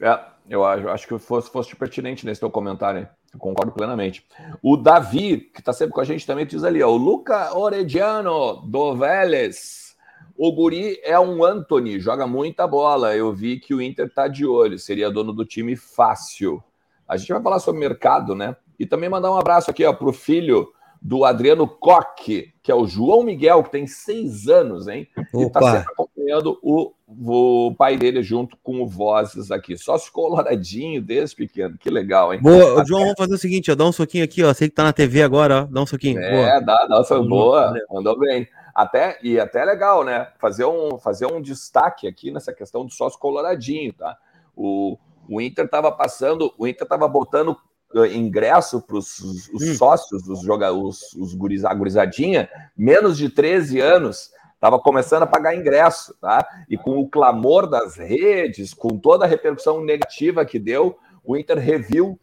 É, 0.00 0.20
eu 0.48 0.64
acho, 0.64 0.88
acho 0.88 1.08
que 1.08 1.18
fosse, 1.18 1.50
fosse 1.50 1.74
pertinente 1.74 2.26
nesse 2.26 2.40
teu 2.40 2.50
comentário? 2.50 3.08
Eu 3.32 3.38
concordo 3.40 3.72
plenamente. 3.72 4.24
O 4.62 4.76
Davi, 4.76 5.38
que 5.38 5.60
está 5.60 5.72
sempre 5.72 5.94
com 5.94 6.00
a 6.00 6.04
gente 6.04 6.26
também, 6.26 6.46
diz 6.46 6.62
ali, 6.62 6.82
ó, 6.82 6.90
o 6.90 6.96
Luca 6.96 7.56
Orediano, 7.56 8.62
do 8.66 8.94
Vélez. 8.94 9.96
O 10.36 10.52
Guri 10.52 11.00
é 11.02 11.18
um 11.18 11.44
Anthony, 11.44 11.98
joga 11.98 12.26
muita 12.26 12.66
bola. 12.66 13.16
Eu 13.16 13.32
vi 13.32 13.58
que 13.58 13.74
o 13.74 13.80
Inter 13.80 14.06
está 14.06 14.28
de 14.28 14.46
olho, 14.46 14.78
seria 14.78 15.10
dono 15.10 15.32
do 15.32 15.44
time 15.44 15.76
fácil. 15.76 16.62
A 17.08 17.16
gente 17.16 17.32
vai 17.32 17.42
falar 17.42 17.58
sobre 17.58 17.80
mercado, 17.80 18.34
né? 18.34 18.56
E 18.78 18.84
também 18.84 19.08
mandar 19.08 19.30
um 19.30 19.36
abraço 19.36 19.70
aqui 19.70 19.84
para 19.92 20.08
o 20.08 20.12
filho 20.12 20.73
do 21.04 21.22
Adriano 21.22 21.68
Coque, 21.68 22.54
que 22.62 22.72
é 22.72 22.74
o 22.74 22.86
João 22.86 23.22
Miguel, 23.22 23.62
que 23.62 23.70
tem 23.70 23.86
seis 23.86 24.48
anos, 24.48 24.88
hein? 24.88 25.06
Opa. 25.14 25.38
E 25.38 25.46
está 25.46 25.60
sempre 25.60 25.92
acompanhando 25.92 26.58
o, 26.62 26.94
o 27.06 27.74
pai 27.74 27.98
dele 27.98 28.22
junto 28.22 28.56
com 28.62 28.80
o 28.80 28.86
Vozes 28.86 29.50
aqui. 29.50 29.76
Só 29.76 29.98
se 29.98 30.10
coloradinho 30.10 31.02
desde 31.02 31.36
pequeno. 31.36 31.76
Que 31.76 31.90
legal, 31.90 32.32
hein? 32.32 32.40
Boa, 32.40 32.80
Até... 32.80 32.86
João, 32.86 33.02
vamos 33.02 33.18
fazer 33.18 33.34
o 33.34 33.38
seguinte, 33.38 33.70
ó, 33.70 33.74
dá 33.74 33.84
um 33.84 33.92
soquinho 33.92 34.24
aqui, 34.24 34.42
ó. 34.42 34.54
Sei 34.54 34.70
que 34.70 34.74
tá 34.74 34.82
na 34.82 34.94
TV 34.94 35.22
agora, 35.22 35.64
ó. 35.64 35.66
Dá 35.66 35.82
um 35.82 35.86
soquinho. 35.86 36.18
É, 36.18 36.30
boa. 36.30 36.60
dá, 36.60 36.86
dá, 36.86 37.02
boa, 37.02 37.22
boa. 37.22 37.74
mandou 37.90 38.18
bem. 38.18 38.48
Até, 38.74 39.18
e 39.22 39.38
até 39.38 39.62
legal, 39.62 40.04
né? 40.04 40.28
Fazer 40.38 40.64
um, 40.64 40.98
fazer 40.98 41.26
um 41.26 41.42
destaque 41.42 42.08
aqui 42.08 42.30
nessa 42.30 42.54
questão 42.54 42.82
do 42.86 42.90
sócio 42.90 43.18
coloradinho, 43.18 43.92
tá? 43.92 44.16
O, 44.56 44.96
o 45.28 45.38
Inter 45.38 45.66
estava 45.66 45.92
passando, 45.92 46.50
o 46.56 46.66
Inter 46.66 46.84
estava 46.84 47.06
botando 47.06 47.54
ingresso 48.04 48.80
para 48.80 48.96
os 48.96 49.20
hum. 49.20 49.74
sócios 49.76 50.22
dos 50.22 50.40
jogadores, 50.40 51.12
os, 51.12 51.12
os 51.14 51.34
guris, 51.34 51.64
a 51.64 51.72
gurizadinha, 51.72 52.48
menos 52.76 53.16
de 53.16 53.28
13 53.28 53.80
anos, 53.80 54.30
estava 54.54 54.78
começando 54.78 55.24
a 55.24 55.26
pagar 55.26 55.54
ingresso, 55.54 56.14
tá? 56.20 56.46
E 56.68 56.76
com 56.76 56.98
o 56.98 57.08
clamor 57.08 57.68
das 57.68 57.96
redes, 57.96 58.72
com 58.72 58.98
toda 58.98 59.24
a 59.24 59.28
repercussão 59.28 59.84
negativa 59.84 60.44
que 60.44 60.58
deu, 60.58 60.98
o 61.22 61.36
Inter 61.36 61.58
reviu, 61.58 62.18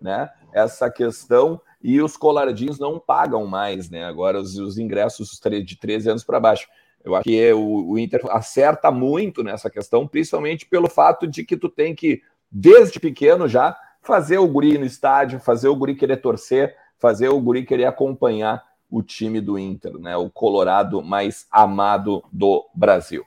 né, 0.00 0.28
essa 0.52 0.90
questão 0.90 1.60
e 1.82 2.00
os 2.02 2.16
coloradinhos 2.16 2.78
não 2.78 2.98
pagam 2.98 3.46
mais, 3.46 3.88
né? 3.88 4.04
Agora 4.04 4.40
os, 4.40 4.58
os 4.58 4.78
ingressos 4.78 5.40
de 5.64 5.76
13 5.76 6.10
anos 6.10 6.24
para 6.24 6.40
baixo. 6.40 6.66
Eu 7.04 7.14
acho 7.14 7.24
que 7.24 7.52
o, 7.52 7.92
o 7.92 7.98
Inter 7.98 8.20
acerta 8.30 8.90
muito 8.90 9.42
nessa 9.42 9.70
questão, 9.70 10.06
principalmente 10.06 10.66
pelo 10.66 10.88
fato 10.88 11.26
de 11.26 11.44
que 11.44 11.56
tu 11.56 11.68
tem 11.68 11.94
que, 11.94 12.20
desde 12.50 12.98
pequeno 12.98 13.46
já, 13.46 13.76
fazer 14.06 14.38
o 14.38 14.46
guri 14.46 14.78
no 14.78 14.84
estádio, 14.84 15.40
fazer 15.40 15.68
o 15.68 15.74
guri 15.74 15.96
querer 15.96 16.18
torcer, 16.18 16.76
fazer 16.98 17.28
o 17.28 17.40
guri 17.40 17.66
querer 17.66 17.86
acompanhar 17.86 18.64
o 18.88 19.02
time 19.02 19.40
do 19.40 19.58
Inter, 19.58 19.98
né? 19.98 20.16
O 20.16 20.30
Colorado 20.30 21.02
mais 21.02 21.46
amado 21.50 22.22
do 22.32 22.64
Brasil. 22.72 23.24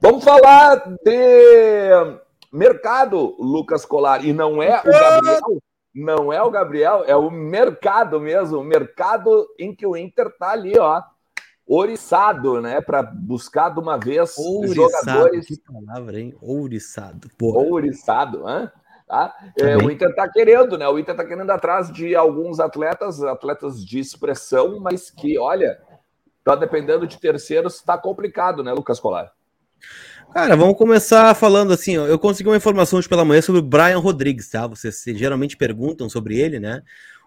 Vamos 0.00 0.24
falar 0.24 0.82
de 1.04 2.18
mercado, 2.52 3.36
Lucas 3.38 3.84
Colar, 3.86 4.24
e 4.24 4.32
não 4.32 4.60
é 4.60 4.80
o 4.80 4.90
Gabriel, 4.90 5.62
não 5.94 6.32
é 6.32 6.42
o 6.42 6.50
Gabriel, 6.50 7.04
é 7.06 7.14
o 7.14 7.30
mercado 7.30 8.20
mesmo, 8.20 8.58
o 8.58 8.64
mercado 8.64 9.46
em 9.56 9.72
que 9.72 9.86
o 9.86 9.96
Inter 9.96 10.36
tá 10.36 10.50
ali, 10.50 10.76
ó, 10.76 11.00
oriçado, 11.64 12.60
né, 12.60 12.80
para 12.80 13.00
buscar 13.02 13.70
de 13.70 13.78
uma 13.78 13.96
vez 13.96 14.36
ouriçado, 14.36 14.74
jogadores. 14.74 15.46
Que 15.46 15.56
palavra, 15.60 16.18
hein? 16.18 16.34
Ouriçado. 16.42 17.30
Porra. 17.38 17.60
Ouriçado, 17.60 18.46
hã? 18.46 18.72
Tá? 19.12 19.30
É, 19.58 19.76
o 19.76 19.90
Inter 19.90 20.08
está 20.08 20.26
querendo, 20.26 20.78
né? 20.78 20.88
O 20.88 20.98
Inter 20.98 21.12
está 21.12 21.22
querendo 21.22 21.50
atrás 21.50 21.92
de 21.92 22.16
alguns 22.16 22.58
atletas, 22.58 23.22
atletas 23.22 23.84
de 23.84 23.98
expressão, 23.98 24.80
mas 24.80 25.10
que, 25.10 25.38
olha, 25.38 25.78
tá 26.42 26.56
dependendo 26.56 27.06
de 27.06 27.20
terceiros, 27.20 27.74
está 27.74 27.98
complicado, 27.98 28.64
né, 28.64 28.72
Lucas 28.72 28.98
Colar? 28.98 29.30
Cara, 30.32 30.56
vamos 30.56 30.78
começar 30.78 31.34
falando 31.34 31.74
assim, 31.74 31.98
ó, 31.98 32.06
eu 32.06 32.18
consegui 32.18 32.48
uma 32.48 32.56
informação 32.56 32.98
hoje 32.98 33.06
pela 33.06 33.22
manhã 33.22 33.42
sobre 33.42 33.60
o 33.60 33.62
Brian 33.62 33.98
Rodrigues, 33.98 34.48
tá? 34.48 34.66
Vocês 34.66 35.04
geralmente 35.04 35.58
perguntam 35.58 36.08
sobre 36.08 36.38
ele, 36.38 36.58
né? 36.58 36.80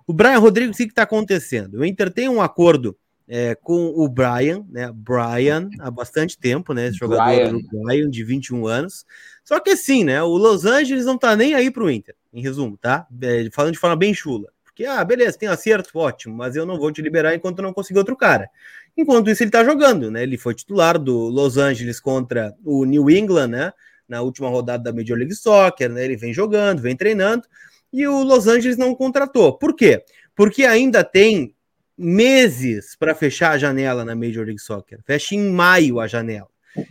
O 0.08 0.14
Brian 0.14 0.40
Rodrigues, 0.40 0.74
o 0.74 0.78
que 0.78 0.86
está 0.86 1.04
acontecendo? 1.04 1.76
O 1.76 1.86
Inter 1.86 2.12
tem 2.12 2.28
um 2.28 2.42
acordo 2.42 2.98
é, 3.28 3.56
com 3.56 3.94
o 3.96 4.08
Brian, 4.08 4.64
né? 4.70 4.92
Brian, 4.94 5.70
há 5.80 5.90
bastante 5.90 6.38
tempo, 6.38 6.74
né? 6.74 6.88
Esse 6.88 6.98
jogador 6.98 7.24
Brian. 7.24 7.60
Brian, 7.72 8.10
de 8.10 8.24
21 8.24 8.68
anos. 8.68 9.06
Só 9.44 9.60
que 9.60 9.72
assim, 9.72 10.04
né? 10.04 10.22
O 10.22 10.38
Los 10.38 10.66
Angeles 10.66 11.06
não 11.06 11.18
tá 11.18 11.36
nem 11.36 11.54
aí 11.54 11.72
pro 11.72 11.90
Inter, 11.90 12.16
em 12.34 12.42
resumo, 12.42 12.78
tá? 12.78 13.08
É, 13.22 13.50
falando 13.52 13.74
de 13.74 13.80
forma 13.80 13.96
bem 13.96 14.14
chula. 14.14 14.50
Porque, 14.64 14.86
ah, 14.86 15.04
beleza, 15.06 15.38
tem 15.38 15.48
acerto, 15.48 15.98
ótimo, 15.98 16.36
mas 16.36 16.56
eu 16.56 16.66
não 16.66 16.78
vou 16.78 16.92
te 16.92 17.02
liberar 17.02 17.34
enquanto 17.34 17.62
não 17.62 17.72
conseguir 17.72 18.00
outro 18.00 18.16
cara. 18.16 18.50
Enquanto 18.98 19.30
isso, 19.30 19.42
ele 19.42 19.52
tá 19.52 19.64
jogando, 19.64 20.12
né? 20.12 20.24
Ele 20.24 20.38
foi 20.38 20.54
titular 20.54 21.00
do 21.00 21.16
Los 21.30 21.58
Angeles 21.58 22.00
contra 22.00 22.54
o 22.64 22.84
New 22.84 23.10
England, 23.10 23.48
né? 23.48 23.74
Na 24.08 24.22
última 24.22 24.50
rodada 24.50 24.84
da 24.84 24.94
Major 24.94 25.18
League 25.18 25.34
Soccer, 25.34 25.90
né? 25.90 26.04
Ele 26.04 26.18
vem 26.18 26.34
jogando, 26.34 26.82
vem 26.82 26.96
treinando, 26.96 27.44
e 27.92 28.06
o 28.06 28.22
Los 28.22 28.48
Angeles 28.48 28.76
não 28.76 28.94
contratou. 28.94 29.58
Por 29.58 29.74
quê? 29.74 30.04
Porque 30.36 30.66
ainda 30.66 31.06
tem 31.06 31.55
meses 31.98 32.96
para 32.98 33.16
fechar 33.16 33.52
a 33.52 33.58
janela 33.58 34.04
na 34.04 34.16
Major 34.16 34.46
League 34.46 34.62
Soccer. 34.62 35.00
Fecha 35.06 35.36
em 35.36 35.50
maio 35.50 36.00
a 36.00 36.08
janela. 36.08 36.48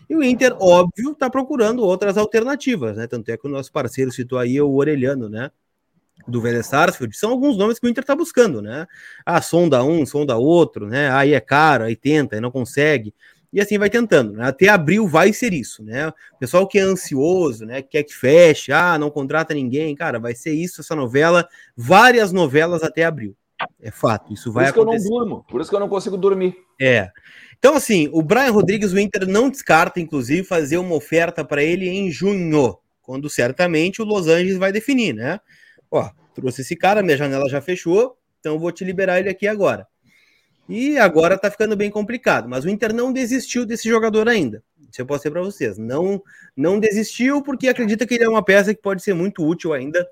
E 0.09 0.17
o 0.17 0.23
Inter, 0.23 0.57
óbvio, 0.59 1.13
está 1.13 1.29
procurando 1.29 1.83
outras 1.83 2.17
alternativas, 2.17 2.97
né? 2.97 3.07
Tanto 3.07 3.29
é 3.29 3.37
que 3.37 3.47
o 3.47 3.51
nosso 3.51 3.71
parceiro 3.71 4.11
citou 4.11 4.39
aí 4.39 4.61
o 4.61 4.73
Orelhano, 4.73 5.29
né? 5.29 5.51
Do 6.27 6.41
Vélez 6.41 6.67
Sarsfield, 6.67 7.15
são 7.17 7.31
alguns 7.31 7.57
nomes 7.57 7.79
que 7.79 7.87
o 7.87 7.91
Inter 7.91 8.03
está 8.03 8.17
buscando, 8.17 8.63
né? 8.63 8.87
Ah, 9.27 9.43
sonda 9.43 9.85
um, 9.85 10.07
sonda 10.07 10.37
outro, 10.37 10.87
né? 10.87 11.11
Aí 11.11 11.35
é 11.35 11.41
caro, 11.41 11.85
aí 11.85 11.97
tenta, 11.97 12.37
aí 12.37 12.41
não 12.41 12.51
consegue. 12.51 13.13
E 13.53 13.61
assim 13.61 13.77
vai 13.77 13.91
tentando, 13.91 14.33
né? 14.33 14.47
Até 14.49 14.69
abril 14.69 15.07
vai 15.07 15.33
ser 15.33 15.53
isso, 15.53 15.85
né? 15.85 16.09
O 16.09 16.39
pessoal 16.39 16.67
que 16.67 16.79
é 16.79 16.83
ansioso, 16.83 17.67
né? 17.67 17.83
Quer 17.83 18.05
que 18.05 18.15
feche, 18.15 18.73
ah, 18.73 18.99
não 18.99 19.11
contrata 19.11 19.53
ninguém, 19.53 19.95
cara, 19.95 20.19
vai 20.19 20.35
ser 20.35 20.53
isso, 20.53 20.81
essa 20.81 20.97
novela, 20.97 21.47
várias 21.77 22.33
novelas 22.33 22.83
até 22.83 23.05
abril. 23.05 23.37
É 23.81 23.91
fato, 23.91 24.33
isso 24.33 24.53
vai 24.53 24.67
acontecer. 24.67 24.85
Por 24.85 24.95
isso 24.95 25.07
acontecer. 25.07 25.09
que 25.09 25.15
eu 25.15 25.19
não 25.19 25.27
durmo, 25.27 25.45
por 25.49 25.61
isso 25.61 25.71
que 25.71 25.77
eu 25.77 25.81
não 25.81 25.89
consigo 25.89 26.17
dormir. 26.17 26.57
É. 26.81 27.11
Então, 27.59 27.77
assim, 27.77 28.09
o 28.13 28.23
Brian 28.23 28.51
Rodrigues, 28.51 28.93
o 28.93 28.99
Inter 28.99 29.27
não 29.27 29.49
descarta, 29.49 30.01
inclusive, 30.01 30.45
fazer 30.45 30.77
uma 30.77 30.95
oferta 30.95 31.45
para 31.45 31.63
ele 31.63 31.89
em 31.89 32.11
junho, 32.11 32.79
quando 33.01 33.31
certamente 33.31 34.03
o 34.03 34.05
Los 34.05 34.27
Angeles 34.27 34.57
vai 34.57 34.73
definir, 34.73 35.15
né? 35.15 35.41
Ó, 35.91 36.11
trouxe 36.35 36.63
esse 36.63 36.77
cara, 36.77 37.03
minha 37.03 37.17
janela 37.17 37.49
já 37.49 37.61
fechou, 37.61 38.19
então 38.41 38.59
vou 38.59 38.73
te 38.73 38.85
liberar 38.85 39.21
ele 39.21 39.29
aqui 39.29 39.47
agora. 39.47 39.87
E 40.69 40.99
agora 40.99 41.39
tá 41.39 41.51
ficando 41.51 41.77
bem 41.77 41.91
complicado, 41.91 42.49
mas 42.49 42.65
o 42.65 42.71
Inter 42.71 42.93
não 42.93 43.13
desistiu 43.13 43.67
desse 43.67 43.89
jogador 43.89 44.29
ainda. 44.29 44.63
Isso 44.91 45.01
eu 45.01 45.07
posso 45.07 45.21
dizer 45.21 45.31
para 45.31 45.43
vocês. 45.43 45.77
Não, 45.77 46.23
não 46.57 46.81
desistiu 46.81 47.43
porque 47.43 47.69
acredita 47.69 48.07
que 48.07 48.15
ele 48.15 48.25
é 48.25 48.29
uma 48.29 48.45
peça 48.45 48.75
que 48.75 48.81
pode 48.81 49.03
ser 49.03 49.13
muito 49.15 49.47
útil 49.47 49.73
ainda 49.73 50.09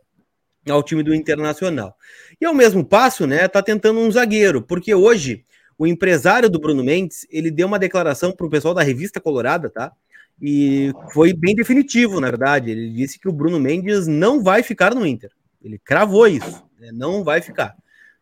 ao 0.69 0.83
time 0.83 1.03
do 1.03 1.15
Internacional. 1.15 1.97
E 2.41 2.45
ao 2.45 2.55
mesmo 2.55 2.85
passo, 2.85 3.27
né, 3.27 3.49
tá 3.49 3.63
tentando 3.63 4.01
um 4.01 4.11
zagueiro, 4.11 4.63
porque 4.63 4.95
hoje 4.95 5.45
o 5.79 5.87
empresário 5.87 6.49
do 6.49 6.61
Bruno 6.61 6.85
Mendes, 6.85 7.27
ele 7.31 7.51
deu 7.51 7.67
uma 7.67 7.79
declaração 7.79 8.33
para 8.33 8.47
o 8.47 8.51
pessoal 8.51 8.75
da 8.75 8.83
revista 8.83 9.21
Colorada, 9.21 9.69
tá? 9.69 9.93
E 10.41 10.93
foi 11.13 11.33
bem 11.33 11.55
definitivo, 11.55 12.21
na 12.21 12.29
verdade. 12.29 12.71
Ele 12.71 12.91
disse 12.91 13.19
que 13.19 13.29
o 13.29 13.33
Bruno 13.33 13.59
Mendes 13.59 14.07
não 14.07 14.43
vai 14.43 14.63
ficar 14.63 14.95
no 14.95 15.07
Inter. 15.07 15.31
Ele 15.63 15.79
cravou 15.79 16.27
isso, 16.27 16.65
né? 16.79 16.91
não 16.93 17.23
vai 17.23 17.41
ficar. 17.41 17.77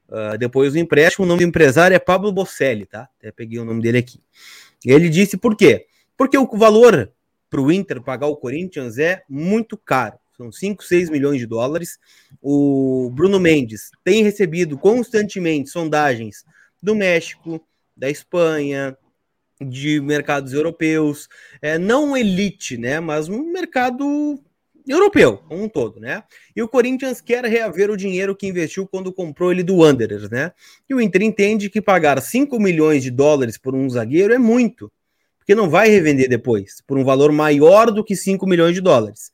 Uh, 0.08 0.36
depois 0.38 0.72
do 0.72 0.78
empréstimo, 0.78 1.24
o 1.24 1.28
nome 1.28 1.44
do 1.44 1.48
empresário 1.48 1.94
é 1.94 1.98
Pablo 1.98 2.32
Bosselli, 2.32 2.84
tá? 2.84 3.08
Até 3.18 3.30
peguei 3.30 3.58
o 3.58 3.64
nome 3.64 3.80
dele 3.80 3.98
aqui. 3.98 4.20
Ele 4.84 5.08
disse 5.08 5.36
por 5.36 5.56
quê? 5.56 5.86
Porque 6.16 6.36
o 6.36 6.46
valor 6.56 7.10
para 7.48 7.60
o 7.60 7.72
Inter 7.72 8.02
pagar 8.02 8.26
o 8.26 8.36
Corinthians 8.36 8.98
é 8.98 9.22
muito 9.28 9.76
caro. 9.76 10.18
São 10.40 10.50
5, 10.50 10.82
6 10.82 11.10
milhões 11.10 11.38
de 11.38 11.46
dólares. 11.46 11.98
O 12.40 13.10
Bruno 13.12 13.38
Mendes 13.38 13.90
tem 14.02 14.22
recebido 14.22 14.78
constantemente 14.78 15.68
sondagens 15.68 16.44
do 16.82 16.94
México, 16.94 17.60
da 17.94 18.08
Espanha, 18.08 18.96
de 19.60 20.00
mercados 20.00 20.54
europeus, 20.54 21.28
é, 21.60 21.76
não 21.76 22.16
elite, 22.16 22.78
né, 22.78 22.98
mas 22.98 23.28
um 23.28 23.52
mercado 23.52 24.42
europeu, 24.88 25.36
como 25.46 25.64
um 25.64 25.68
todo, 25.68 26.00
né? 26.00 26.22
E 26.56 26.62
o 26.62 26.68
Corinthians 26.68 27.20
quer 27.20 27.44
reaver 27.44 27.90
o 27.90 27.96
dinheiro 27.96 28.34
que 28.34 28.46
investiu 28.46 28.88
quando 28.88 29.12
comprou 29.12 29.52
ele 29.52 29.62
do 29.62 29.76
Wanderers, 29.76 30.30
né? 30.30 30.52
E 30.88 30.94
o 30.94 31.00
Inter 31.00 31.20
entende 31.20 31.68
que 31.68 31.82
pagar 31.82 32.20
5 32.20 32.58
milhões 32.58 33.02
de 33.02 33.10
dólares 33.10 33.58
por 33.58 33.74
um 33.74 33.88
zagueiro 33.90 34.32
é 34.32 34.38
muito, 34.38 34.90
porque 35.38 35.54
não 35.54 35.68
vai 35.68 35.90
revender 35.90 36.30
depois 36.30 36.82
por 36.86 36.96
um 36.96 37.04
valor 37.04 37.30
maior 37.30 37.90
do 37.90 38.02
que 38.02 38.16
5 38.16 38.46
milhões 38.46 38.74
de 38.74 38.80
dólares. 38.80 39.30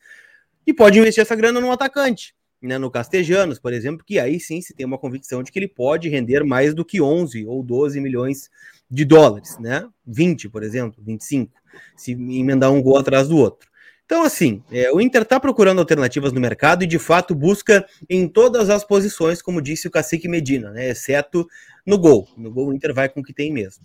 E 0.66 0.74
pode 0.74 0.98
investir 0.98 1.22
essa 1.22 1.36
grana 1.36 1.60
num 1.60 1.70
atacante, 1.70 2.34
né, 2.60 2.76
no 2.78 2.90
Castejanos, 2.90 3.58
por 3.58 3.72
exemplo, 3.72 4.04
que 4.04 4.18
aí 4.18 4.40
sim 4.40 4.60
se 4.60 4.74
tem 4.74 4.84
uma 4.84 4.98
convicção 4.98 5.42
de 5.42 5.52
que 5.52 5.58
ele 5.58 5.68
pode 5.68 6.08
render 6.08 6.42
mais 6.42 6.74
do 6.74 6.84
que 6.84 7.00
11 7.00 7.46
ou 7.46 7.62
12 7.62 8.00
milhões 8.00 8.50
de 8.90 9.04
dólares, 9.04 9.58
né? 9.58 9.86
20, 10.06 10.48
por 10.48 10.62
exemplo, 10.62 11.02
25, 11.04 11.52
se 11.96 12.12
emendar 12.12 12.72
um 12.72 12.82
gol 12.82 12.98
atrás 12.98 13.28
do 13.28 13.36
outro. 13.36 13.68
Então, 14.04 14.22
assim, 14.22 14.62
é, 14.70 14.90
o 14.92 15.00
Inter 15.00 15.22
está 15.22 15.40
procurando 15.40 15.80
alternativas 15.80 16.32
no 16.32 16.40
mercado 16.40 16.84
e, 16.84 16.86
de 16.86 16.98
fato, 16.98 17.34
busca 17.34 17.84
em 18.08 18.28
todas 18.28 18.70
as 18.70 18.84
posições, 18.84 19.42
como 19.42 19.60
disse 19.60 19.88
o 19.88 19.90
Cacique 19.90 20.28
Medina, 20.28 20.70
né? 20.70 20.90
Exceto 20.90 21.46
no 21.84 21.98
gol. 21.98 22.28
No 22.36 22.50
gol, 22.52 22.68
o 22.68 22.72
Inter 22.72 22.94
vai 22.94 23.08
com 23.08 23.18
o 23.18 23.22
que 23.22 23.32
tem 23.32 23.52
mesmo. 23.52 23.84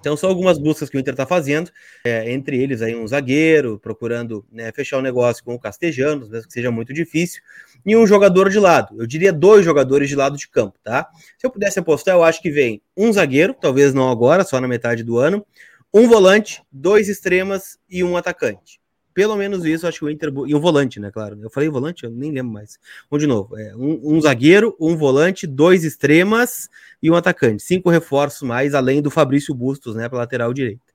Então, 0.00 0.16
são 0.16 0.28
algumas 0.28 0.58
buscas 0.58 0.88
que 0.88 0.96
o 0.96 1.00
Inter 1.00 1.14
está 1.14 1.26
fazendo, 1.26 1.70
é, 2.04 2.30
entre 2.30 2.60
eles 2.60 2.82
aí 2.82 2.94
um 2.94 3.06
zagueiro, 3.06 3.78
procurando 3.78 4.44
né, 4.50 4.70
fechar 4.72 4.98
o 4.98 5.02
negócio 5.02 5.44
com 5.44 5.54
o 5.54 5.58
Castejanos, 5.58 6.28
mesmo 6.28 6.46
que 6.46 6.52
seja 6.52 6.70
muito 6.70 6.92
difícil, 6.92 7.42
e 7.84 7.96
um 7.96 8.06
jogador 8.06 8.48
de 8.48 8.58
lado. 8.58 8.94
Eu 9.00 9.06
diria 9.06 9.32
dois 9.32 9.64
jogadores 9.64 10.08
de 10.08 10.14
lado 10.14 10.36
de 10.36 10.48
campo, 10.48 10.78
tá? 10.84 11.08
Se 11.36 11.46
eu 11.46 11.50
pudesse 11.50 11.78
apostar, 11.78 12.14
eu 12.14 12.22
acho 12.22 12.40
que 12.40 12.50
vem 12.50 12.80
um 12.96 13.12
zagueiro, 13.12 13.54
talvez 13.54 13.92
não 13.92 14.10
agora, 14.10 14.44
só 14.44 14.60
na 14.60 14.68
metade 14.68 15.02
do 15.02 15.18
ano, 15.18 15.44
um 15.92 16.06
volante, 16.06 16.62
dois 16.70 17.08
extremas 17.08 17.78
e 17.88 18.04
um 18.04 18.16
atacante. 18.16 18.80
Pelo 19.14 19.36
menos 19.36 19.64
isso, 19.64 19.86
acho 19.86 19.98
que 19.98 20.04
o 20.04 20.10
Inter. 20.10 20.32
E 20.46 20.54
o 20.54 20.60
volante, 20.60 21.00
né? 21.00 21.10
Claro. 21.10 21.38
Eu 21.42 21.50
falei 21.50 21.68
volante, 21.68 22.04
eu 22.04 22.10
nem 22.10 22.30
lembro 22.30 22.52
mais. 22.52 22.78
Vamos 23.10 23.22
de 23.22 23.26
novo. 23.26 23.58
É, 23.58 23.74
um, 23.74 24.16
um, 24.16 24.20
zagueiro, 24.20 24.76
um 24.80 24.96
volante, 24.96 25.46
dois 25.46 25.84
extremas 25.84 26.68
e 27.02 27.10
um 27.10 27.14
atacante. 27.14 27.62
Cinco 27.62 27.90
reforços 27.90 28.42
mais, 28.42 28.74
além 28.74 29.02
do 29.02 29.10
Fabrício 29.10 29.54
Bustos, 29.54 29.96
né? 29.96 30.08
Para 30.08 30.18
lateral 30.18 30.52
direito. 30.52 30.88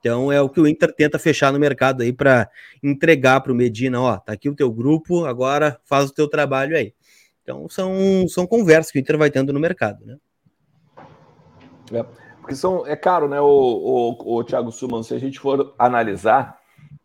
Então 0.00 0.32
é 0.32 0.40
o 0.40 0.48
que 0.48 0.60
o 0.60 0.66
Inter 0.66 0.92
tenta 0.94 1.18
fechar 1.18 1.52
no 1.52 1.58
mercado 1.58 2.02
aí 2.02 2.12
para 2.12 2.50
entregar 2.82 3.40
para 3.42 3.52
o 3.52 3.54
Medina, 3.54 4.00
ó, 4.00 4.16
tá 4.16 4.32
aqui 4.32 4.48
o 4.48 4.56
teu 4.56 4.72
grupo, 4.72 5.26
agora 5.26 5.78
faz 5.84 6.08
o 6.08 6.14
teu 6.14 6.26
trabalho 6.26 6.74
aí. 6.74 6.94
Então 7.42 7.68
são, 7.68 8.26
são 8.26 8.46
conversas 8.46 8.90
que 8.90 8.98
o 8.98 9.00
Inter 9.00 9.18
vai 9.18 9.30
tendo 9.30 9.52
no 9.52 9.60
mercado, 9.60 10.04
né? 10.06 10.16
É, 11.92 12.02
porque 12.40 12.54
são, 12.54 12.86
é 12.86 12.96
caro, 12.96 13.28
né, 13.28 13.40
o, 13.40 13.46
o, 13.46 14.38
o 14.38 14.44
Thiago 14.44 14.72
Suman, 14.72 15.02
se 15.02 15.12
a 15.14 15.18
gente 15.18 15.38
for 15.38 15.74
analisar, 15.78 16.58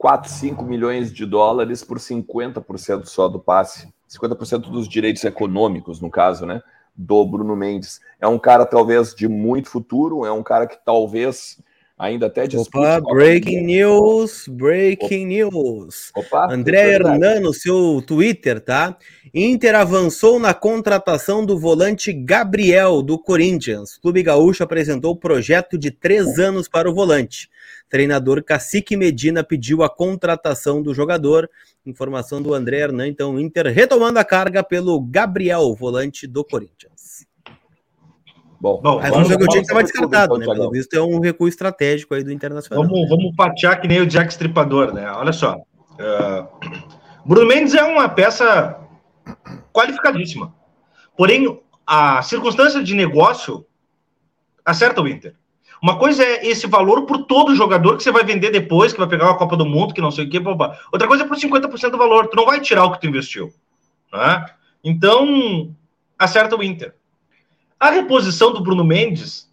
4, 0.06 0.30
5 0.30 0.64
milhões 0.64 1.12
de 1.12 1.26
dólares 1.26 1.84
por 1.84 1.98
50% 1.98 3.06
só 3.06 3.28
do 3.28 3.40
passe. 3.40 3.92
50% 4.08 4.70
dos 4.70 4.88
direitos 4.88 5.24
econômicos, 5.24 6.00
no 6.00 6.12
caso, 6.12 6.46
né? 6.46 6.62
Do 6.96 7.26
Bruno 7.26 7.56
Mendes. 7.56 8.00
É 8.22 8.28
um 8.28 8.38
cara, 8.38 8.68
talvez, 8.68 9.16
de 9.16 9.28
muito 9.28 9.68
futuro, 9.68 10.24
é 10.24 10.32
um 10.32 10.44
cara 10.44 10.68
que 10.68 10.78
talvez 10.86 11.60
ainda 11.98 12.28
até 12.28 12.46
dispute. 12.46 12.78
Opa, 12.78 13.02
breaking 13.02 13.64
news, 13.64 14.46
breaking 14.48 15.28
news. 15.28 16.12
Opa, 16.16 16.54
André 16.54 16.94
Hernan 16.94 17.40
no 17.40 17.54
seu 17.54 18.02
Twitter, 18.06 18.60
tá? 18.60 18.98
Inter 19.34 19.76
avançou 19.76 20.40
na 20.40 20.54
contratação 20.54 21.46
do 21.46 21.58
volante 21.58 22.12
Gabriel 22.12 23.02
do 23.02 23.18
Corinthians. 23.18 23.96
O 23.96 24.02
Clube 24.02 24.24
Gaúcho 24.24 24.64
apresentou 24.64 25.14
o 25.14 25.20
projeto 25.20 25.78
de 25.78 25.92
três 25.92 26.38
anos 26.40 26.68
para 26.68 26.90
o 26.90 26.94
volante. 26.94 27.50
Treinador 27.90 28.44
Cacique 28.44 28.98
Medina 28.98 29.44
pediu 29.44 29.84
a 29.84 29.90
contratação 29.90 30.82
do 30.82 30.94
jogador. 30.94 31.50
Informação 31.86 32.42
do 32.42 32.54
André 32.54 32.80
Hernan, 32.80 33.08
então 33.08 33.40
Inter 33.40 33.68
retomando 33.68 34.20
a 34.20 34.24
carga 34.26 34.64
pelo 34.64 35.00
Gabriel, 35.00 35.74
volante 35.76 36.26
do 36.26 36.44
Corinthians. 36.44 37.26
Bom, 38.66 38.82
Bom 38.82 39.00
mas 39.00 39.12
vamos, 39.12 39.28
ver 39.28 39.38
que 39.38 39.44
o 39.44 39.48
time 39.48 39.62
estava 39.62 39.84
descartado, 39.84 40.38
né? 40.40 40.46
Pelo 40.48 40.72
visto 40.72 40.92
é 40.96 41.00
um 41.00 41.20
recuo 41.20 41.48
estratégico 41.48 42.16
aí 42.16 42.24
do 42.24 42.32
Internacional. 42.32 42.84
Vamos, 42.84 43.08
vamos 43.08 43.36
patear 43.36 43.80
que 43.80 43.88
nem 43.88 44.02
o 44.02 44.08
Jack 44.08 44.32
Stripador, 44.32 44.92
né? 44.92 45.08
Olha 45.12 45.32
só. 45.32 45.58
Uh, 45.58 46.48
Bruno 47.24 47.48
Mendes 47.48 47.76
é 47.76 47.84
uma 47.84 48.10
peça 48.10 48.76
qualificadíssima. 49.72 50.52
Porém, 51.16 51.62
a 51.86 52.24
circunstância 52.24 52.84
de 52.84 52.96
negócio 52.96 53.64
acerta 54.66 55.00
o 55.00 55.08
Inter. 55.08 55.36
Uma 55.80 56.00
coisa 56.00 56.24
é 56.24 56.48
esse 56.48 56.66
valor 56.66 57.06
por 57.06 57.28
todo 57.28 57.54
jogador 57.54 57.98
que 57.98 58.02
você 58.02 58.12
vai 58.12 58.24
vender 58.24 58.50
depois, 58.50 58.94
que 58.94 58.98
vai 58.98 59.08
pegar 59.08 59.26
uma 59.26 59.38
Copa 59.38 59.56
do 59.56 59.66
Mundo, 59.68 59.94
que 59.94 60.02
não 60.02 60.10
sei 60.10 60.26
o 60.26 60.30
quê. 60.30 60.40
Blá, 60.40 60.76
Outra 60.92 61.08
coisa 61.08 61.24
é 61.24 61.28
por 61.28 61.38
50% 61.38 61.92
do 61.92 62.00
valor. 62.00 62.30
Tu 62.30 62.36
não 62.36 62.48
vai 62.48 62.60
tirar 62.60 62.86
o 62.86 62.94
que 62.94 63.02
tu 63.02 63.06
investiu. 63.06 63.54
Né? 64.12 64.44
Então, 64.84 65.72
acerta 66.18 66.56
o 66.56 66.64
Inter. 66.64 66.96
A 67.80 67.90
reposição 67.90 68.54
do 68.54 68.62
Bruno 68.62 68.84
Mendes, 68.84 69.50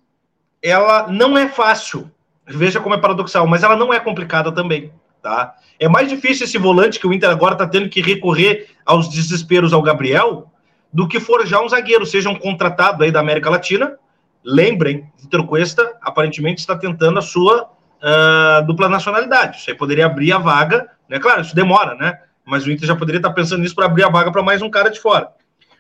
ela 0.63 1.09
não 1.09 1.37
é 1.37 1.49
fácil. 1.49 2.11
Veja 2.47 2.81
como 2.81 2.95
é 2.95 2.99
paradoxal, 2.99 3.47
mas 3.47 3.63
ela 3.63 3.77
não 3.77 3.93
é 3.93 4.01
complicada 4.01 4.53
também. 4.53 4.93
Tá? 5.23 5.55
É 5.79 5.89
mais 5.89 6.09
difícil 6.09 6.45
esse 6.47 6.59
volante 6.59 6.99
que 6.99 7.07
o 7.07 7.13
Inter 7.13 7.31
agora 7.31 7.55
está 7.55 7.67
tendo 7.67 7.89
que 7.89 8.01
recorrer 8.01 8.69
aos 8.85 9.09
desesperos 9.09 9.73
ao 9.73 9.83
Gabriel 9.83 10.51
do 10.93 11.09
que 11.09 11.21
forjar 11.21 11.63
um 11.63 11.69
zagueiro, 11.69 12.05
seja 12.05 12.29
um 12.29 12.35
contratado 12.35 13.03
aí 13.03 13.11
da 13.11 13.21
América 13.21 13.49
Latina 13.49 13.97
Lembrem, 14.45 15.09
Vitor 15.19 15.47
Cuesta 15.47 15.97
aparentemente 16.01 16.61
está 16.61 16.77
tentando 16.77 17.19
a 17.19 17.23
sua 17.23 17.63
uh, 17.63 18.67
dupla 18.67 18.89
nacionalidade. 18.89 19.59
Isso 19.59 19.71
aí 19.71 19.77
poderia 19.77 20.07
abrir 20.07 20.33
a 20.33 20.39
vaga, 20.39 20.91
né? 21.09 21.21
Claro, 21.21 21.43
isso 21.43 21.55
demora, 21.55 21.95
né? 21.95 22.19
Mas 22.45 22.67
o 22.67 22.73
Inter 22.73 22.89
já 22.89 22.97
poderia 22.97 23.21
estar 23.21 23.33
pensando 23.33 23.61
nisso 23.61 23.75
para 23.75 23.87
abrir 23.87 24.03
a 24.03 24.09
vaga 24.09 24.33
para 24.33 24.43
mais 24.43 24.61
um 24.61 24.69
cara 24.69 24.91
de 24.91 24.99
fora. 24.99 25.29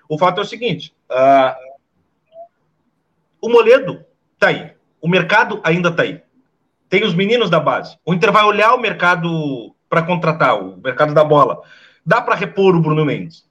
O 0.08 0.16
fato 0.16 0.38
é 0.38 0.42
o 0.42 0.46
seguinte: 0.46 0.94
uh, 1.10 1.54
o 3.42 3.50
Moledo 3.50 4.04
está 4.34 4.48
aí, 4.48 4.72
o 5.00 5.08
mercado 5.08 5.60
ainda 5.64 5.88
está 5.88 6.04
aí. 6.04 6.22
Tem 6.88 7.04
os 7.04 7.14
meninos 7.14 7.50
da 7.50 7.58
base. 7.58 7.98
O 8.06 8.14
Inter 8.14 8.30
vai 8.30 8.44
olhar 8.44 8.74
o 8.74 8.80
mercado 8.80 9.74
para 9.88 10.02
contratar, 10.02 10.62
o 10.62 10.76
mercado 10.76 11.12
da 11.12 11.24
bola. 11.24 11.60
Dá 12.04 12.20
para 12.20 12.34
repor 12.34 12.74
o 12.74 12.80
Bruno 12.80 13.04
Mendes. 13.04 13.44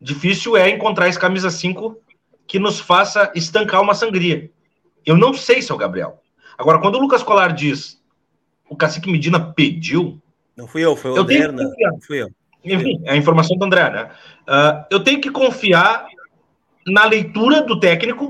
Difícil 0.00 0.56
é 0.56 0.70
encontrar 0.70 1.08
esse 1.08 1.18
camisa 1.18 1.50
5 1.50 1.96
que 2.46 2.58
nos 2.58 2.80
faça 2.80 3.30
estancar 3.34 3.82
uma 3.82 3.94
sangria. 3.94 4.50
Eu 5.04 5.16
não 5.16 5.34
sei 5.34 5.60
se 5.60 5.70
é 5.70 5.74
o 5.74 5.78
Gabriel. 5.78 6.22
Agora, 6.56 6.78
quando 6.78 6.96
o 6.96 7.00
Lucas 7.00 7.22
Colar 7.22 7.52
diz 7.52 8.00
o 8.70 8.76
cacique 8.76 9.10
Medina 9.10 9.52
pediu. 9.52 10.22
Não 10.56 10.68
fui 10.68 10.84
eu, 10.84 10.94
foi 10.94 11.10
o 11.10 11.16
André, 11.18 11.50
não 11.50 12.00
fui 12.00 12.22
eu. 12.22 12.30
Enfim, 12.64 13.00
é 13.04 13.12
a 13.12 13.16
informação 13.16 13.56
do 13.56 13.64
André, 13.64 13.90
né? 13.90 14.10
Uh, 14.42 14.84
eu 14.90 15.00
tenho 15.00 15.20
que 15.20 15.30
confiar 15.30 16.06
na 16.86 17.04
leitura 17.04 17.62
do 17.62 17.80
técnico 17.80 18.28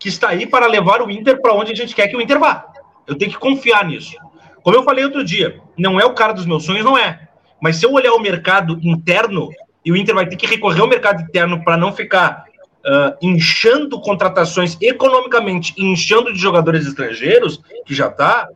que 0.00 0.08
está 0.08 0.30
aí 0.30 0.46
para 0.46 0.66
levar 0.66 1.02
o 1.02 1.10
Inter 1.10 1.40
para 1.42 1.52
onde 1.52 1.72
a 1.72 1.74
gente 1.76 1.94
quer 1.94 2.08
que 2.08 2.16
o 2.16 2.22
Inter 2.22 2.40
vá. 2.40 2.64
Eu 3.06 3.16
tenho 3.16 3.30
que 3.30 3.38
confiar 3.38 3.84
nisso. 3.84 4.16
Como 4.62 4.74
eu 4.74 4.82
falei 4.82 5.04
outro 5.04 5.22
dia, 5.22 5.60
não 5.76 6.00
é 6.00 6.04
o 6.06 6.14
cara 6.14 6.32
dos 6.32 6.46
meus 6.46 6.64
sonhos, 6.64 6.84
não 6.84 6.96
é. 6.96 7.28
Mas 7.60 7.76
se 7.76 7.84
eu 7.84 7.92
olhar 7.92 8.14
o 8.14 8.18
mercado 8.18 8.80
interno, 8.82 9.50
e 9.84 9.92
o 9.92 9.96
Inter 9.96 10.14
vai 10.14 10.26
ter 10.26 10.36
que 10.36 10.46
recorrer 10.46 10.80
ao 10.80 10.88
mercado 10.88 11.22
interno 11.22 11.62
para 11.62 11.76
não 11.76 11.92
ficar 11.92 12.44
uh, 12.78 13.14
inchando 13.20 14.00
contratações 14.00 14.78
economicamente, 14.80 15.74
inchando 15.76 16.32
de 16.32 16.38
jogadores 16.38 16.86
estrangeiros, 16.86 17.60
que 17.84 17.94
já 17.94 18.08
está, 18.08 18.48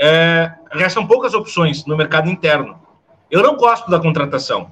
é, 0.00 0.52
restam 0.70 1.04
poucas 1.04 1.34
opções 1.34 1.84
no 1.86 1.96
mercado 1.96 2.30
interno. 2.30 2.80
Eu 3.28 3.42
não 3.42 3.56
gosto 3.56 3.90
da 3.90 3.98
contratação, 3.98 4.70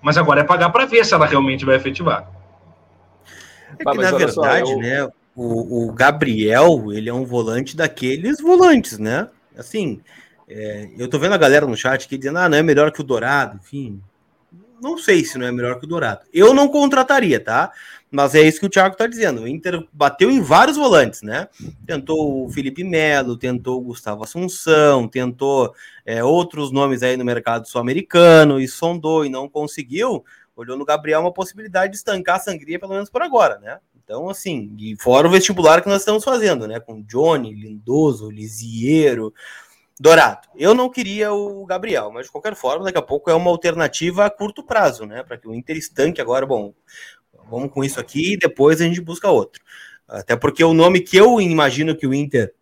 mas 0.00 0.16
agora 0.16 0.40
é 0.40 0.44
pagar 0.44 0.70
para 0.70 0.86
ver 0.86 1.04
se 1.04 1.12
ela 1.12 1.26
realmente 1.26 1.64
vai 1.66 1.76
efetivar. 1.76 2.26
É 3.78 3.84
que, 3.84 3.98
na 3.98 4.10
verdade, 4.10 4.32
só, 4.32 4.46
eu... 4.46 4.78
né, 4.78 5.08
o, 5.36 5.88
o, 5.88 5.92
Gabriel, 5.92 6.92
ele 6.92 7.10
é 7.10 7.14
um 7.14 7.24
volante 7.24 7.76
daqueles 7.76 8.40
volantes, 8.40 8.98
né? 8.98 9.28
Assim, 9.56 10.00
é, 10.48 10.88
eu 10.96 11.08
tô 11.08 11.18
vendo 11.18 11.34
a 11.34 11.38
galera 11.38 11.66
no 11.66 11.76
chat 11.76 12.06
aqui 12.06 12.16
dizendo, 12.16 12.38
ah, 12.38 12.48
não 12.48 12.56
é 12.56 12.62
melhor 12.62 12.90
que 12.90 13.02
o 13.02 13.04
Dourado, 13.04 13.60
enfim. 13.62 14.00
Não 14.80 14.96
sei 14.96 15.24
se 15.24 15.38
não 15.38 15.46
é 15.46 15.52
melhor 15.52 15.78
que 15.78 15.84
o 15.84 15.88
Dourado. 15.88 16.20
Eu 16.32 16.54
não 16.54 16.68
contrataria, 16.68 17.38
tá? 17.38 17.70
Mas 18.10 18.34
é 18.34 18.40
isso 18.40 18.60
que 18.60 18.66
o 18.66 18.70
Thiago 18.70 18.92
está 18.94 19.06
dizendo. 19.06 19.42
O 19.42 19.48
Inter 19.48 19.86
bateu 19.92 20.30
em 20.30 20.40
vários 20.40 20.76
volantes, 20.76 21.22
né? 21.22 21.48
Tentou 21.86 22.46
o 22.46 22.50
Felipe 22.50 22.84
Melo, 22.84 23.36
tentou 23.36 23.78
o 23.78 23.84
Gustavo 23.84 24.24
Assunção, 24.24 25.08
tentou 25.08 25.74
é, 26.04 26.22
outros 26.22 26.70
nomes 26.70 27.02
aí 27.02 27.16
no 27.16 27.24
mercado 27.24 27.66
sul-americano 27.66 28.60
e 28.60 28.68
sondou 28.68 29.24
e 29.26 29.28
não 29.28 29.48
conseguiu. 29.48 30.24
Olhou 30.54 30.78
no 30.78 30.84
Gabriel 30.84 31.20
uma 31.20 31.32
possibilidade 31.32 31.92
de 31.92 31.98
estancar 31.98 32.36
a 32.36 32.40
sangria, 32.40 32.78
pelo 32.78 32.94
menos 32.94 33.10
por 33.10 33.22
agora, 33.22 33.58
né? 33.58 33.78
Então, 34.06 34.28
assim, 34.28 34.72
e 34.78 34.94
fora 35.00 35.26
o 35.26 35.30
vestibular 35.30 35.82
que 35.82 35.88
nós 35.88 36.02
estamos 36.02 36.22
fazendo, 36.22 36.68
né? 36.68 36.78
Com 36.78 37.02
Johnny, 37.02 37.52
Lindoso, 37.52 38.30
Lisiero. 38.30 39.34
Dourado. 39.98 40.46
Eu 40.54 40.74
não 40.74 40.88
queria 40.88 41.32
o 41.32 41.66
Gabriel, 41.66 42.12
mas 42.12 42.26
de 42.26 42.32
qualquer 42.32 42.54
forma, 42.54 42.84
daqui 42.84 42.98
a 42.98 43.02
pouco 43.02 43.28
é 43.28 43.34
uma 43.34 43.50
alternativa 43.50 44.24
a 44.24 44.30
curto 44.30 44.62
prazo, 44.62 45.06
né? 45.06 45.24
Para 45.24 45.36
que 45.36 45.48
o 45.48 45.54
Inter 45.54 45.76
estanque 45.76 46.20
agora, 46.20 46.46
bom, 46.46 46.72
vamos 47.50 47.72
com 47.72 47.82
isso 47.82 47.98
aqui 47.98 48.34
e 48.34 48.36
depois 48.36 48.80
a 48.80 48.84
gente 48.84 49.00
busca 49.00 49.28
outro. 49.28 49.60
Até 50.06 50.36
porque 50.36 50.62
o 50.62 50.72
nome 50.72 51.00
que 51.00 51.16
eu 51.16 51.40
imagino 51.40 51.96
que 51.96 52.06
o 52.06 52.14
Inter 52.14 52.54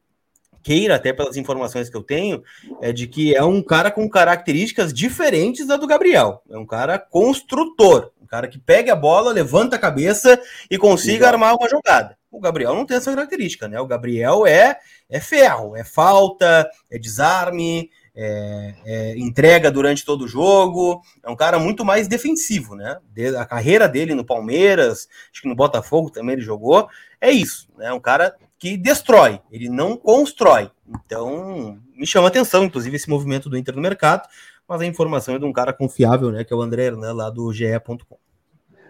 queira, 0.64 0.96
até 0.96 1.12
pelas 1.12 1.36
informações 1.36 1.90
que 1.90 1.96
eu 1.96 2.02
tenho, 2.02 2.42
é 2.80 2.90
de 2.90 3.06
que 3.06 3.36
é 3.36 3.44
um 3.44 3.62
cara 3.62 3.90
com 3.90 4.08
características 4.08 4.92
diferentes 4.92 5.66
da 5.66 5.76
do 5.76 5.86
Gabriel. 5.86 6.42
É 6.50 6.56
um 6.56 6.66
cara 6.66 6.98
construtor, 6.98 8.10
um 8.20 8.26
cara 8.26 8.48
que 8.48 8.58
pega 8.58 8.94
a 8.94 8.96
bola, 8.96 9.32
levanta 9.32 9.76
a 9.76 9.78
cabeça 9.78 10.40
e 10.70 10.78
consiga 10.78 11.28
armar 11.28 11.54
uma 11.54 11.68
jogada. 11.68 12.16
O 12.30 12.40
Gabriel 12.40 12.74
não 12.74 12.86
tem 12.86 12.96
essa 12.96 13.14
característica, 13.14 13.68
né? 13.68 13.78
O 13.78 13.86
Gabriel 13.86 14.46
é, 14.46 14.78
é 15.08 15.20
ferro, 15.20 15.76
é 15.76 15.84
falta, 15.84 16.68
é 16.90 16.98
desarme, 16.98 17.90
é, 18.16 18.74
é, 18.84 19.18
entrega 19.18 19.70
durante 19.70 20.04
todo 20.04 20.24
o 20.24 20.28
jogo. 20.28 21.00
É 21.22 21.30
um 21.30 21.36
cara 21.36 21.58
muito 21.58 21.84
mais 21.84 22.08
defensivo, 22.08 22.74
né? 22.74 22.98
De, 23.12 23.36
a 23.36 23.44
carreira 23.44 23.86
dele 23.86 24.14
no 24.14 24.24
Palmeiras, 24.24 25.08
acho 25.30 25.42
que 25.42 25.48
no 25.48 25.54
Botafogo 25.54 26.10
também 26.10 26.32
ele 26.34 26.42
jogou. 26.42 26.88
É 27.20 27.30
isso, 27.30 27.68
né? 27.76 27.92
Um 27.92 28.00
cara 28.00 28.34
que 28.58 28.76
destrói, 28.76 29.40
ele 29.50 29.68
não 29.68 29.96
constrói. 29.96 30.70
Então, 30.86 31.78
me 31.94 32.06
chama 32.06 32.28
atenção, 32.28 32.64
inclusive, 32.64 32.96
esse 32.96 33.08
movimento 33.08 33.48
do 33.48 33.56
Inter 33.56 33.74
no 33.74 33.82
mercado, 33.82 34.28
mas 34.66 34.80
a 34.80 34.86
informação 34.86 35.34
é 35.34 35.38
de 35.38 35.44
um 35.44 35.52
cara 35.52 35.72
confiável, 35.72 36.30
né? 36.30 36.44
Que 36.44 36.52
é 36.52 36.56
o 36.56 36.62
André, 36.62 36.90
né, 36.90 37.12
lá 37.12 37.30
do 37.30 37.52
GE.com. 37.52 38.18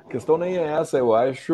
A 0.05 0.09
questão 0.09 0.39
nem 0.39 0.57
é 0.57 0.65
essa, 0.65 0.99
eu 0.99 1.15
acho. 1.15 1.53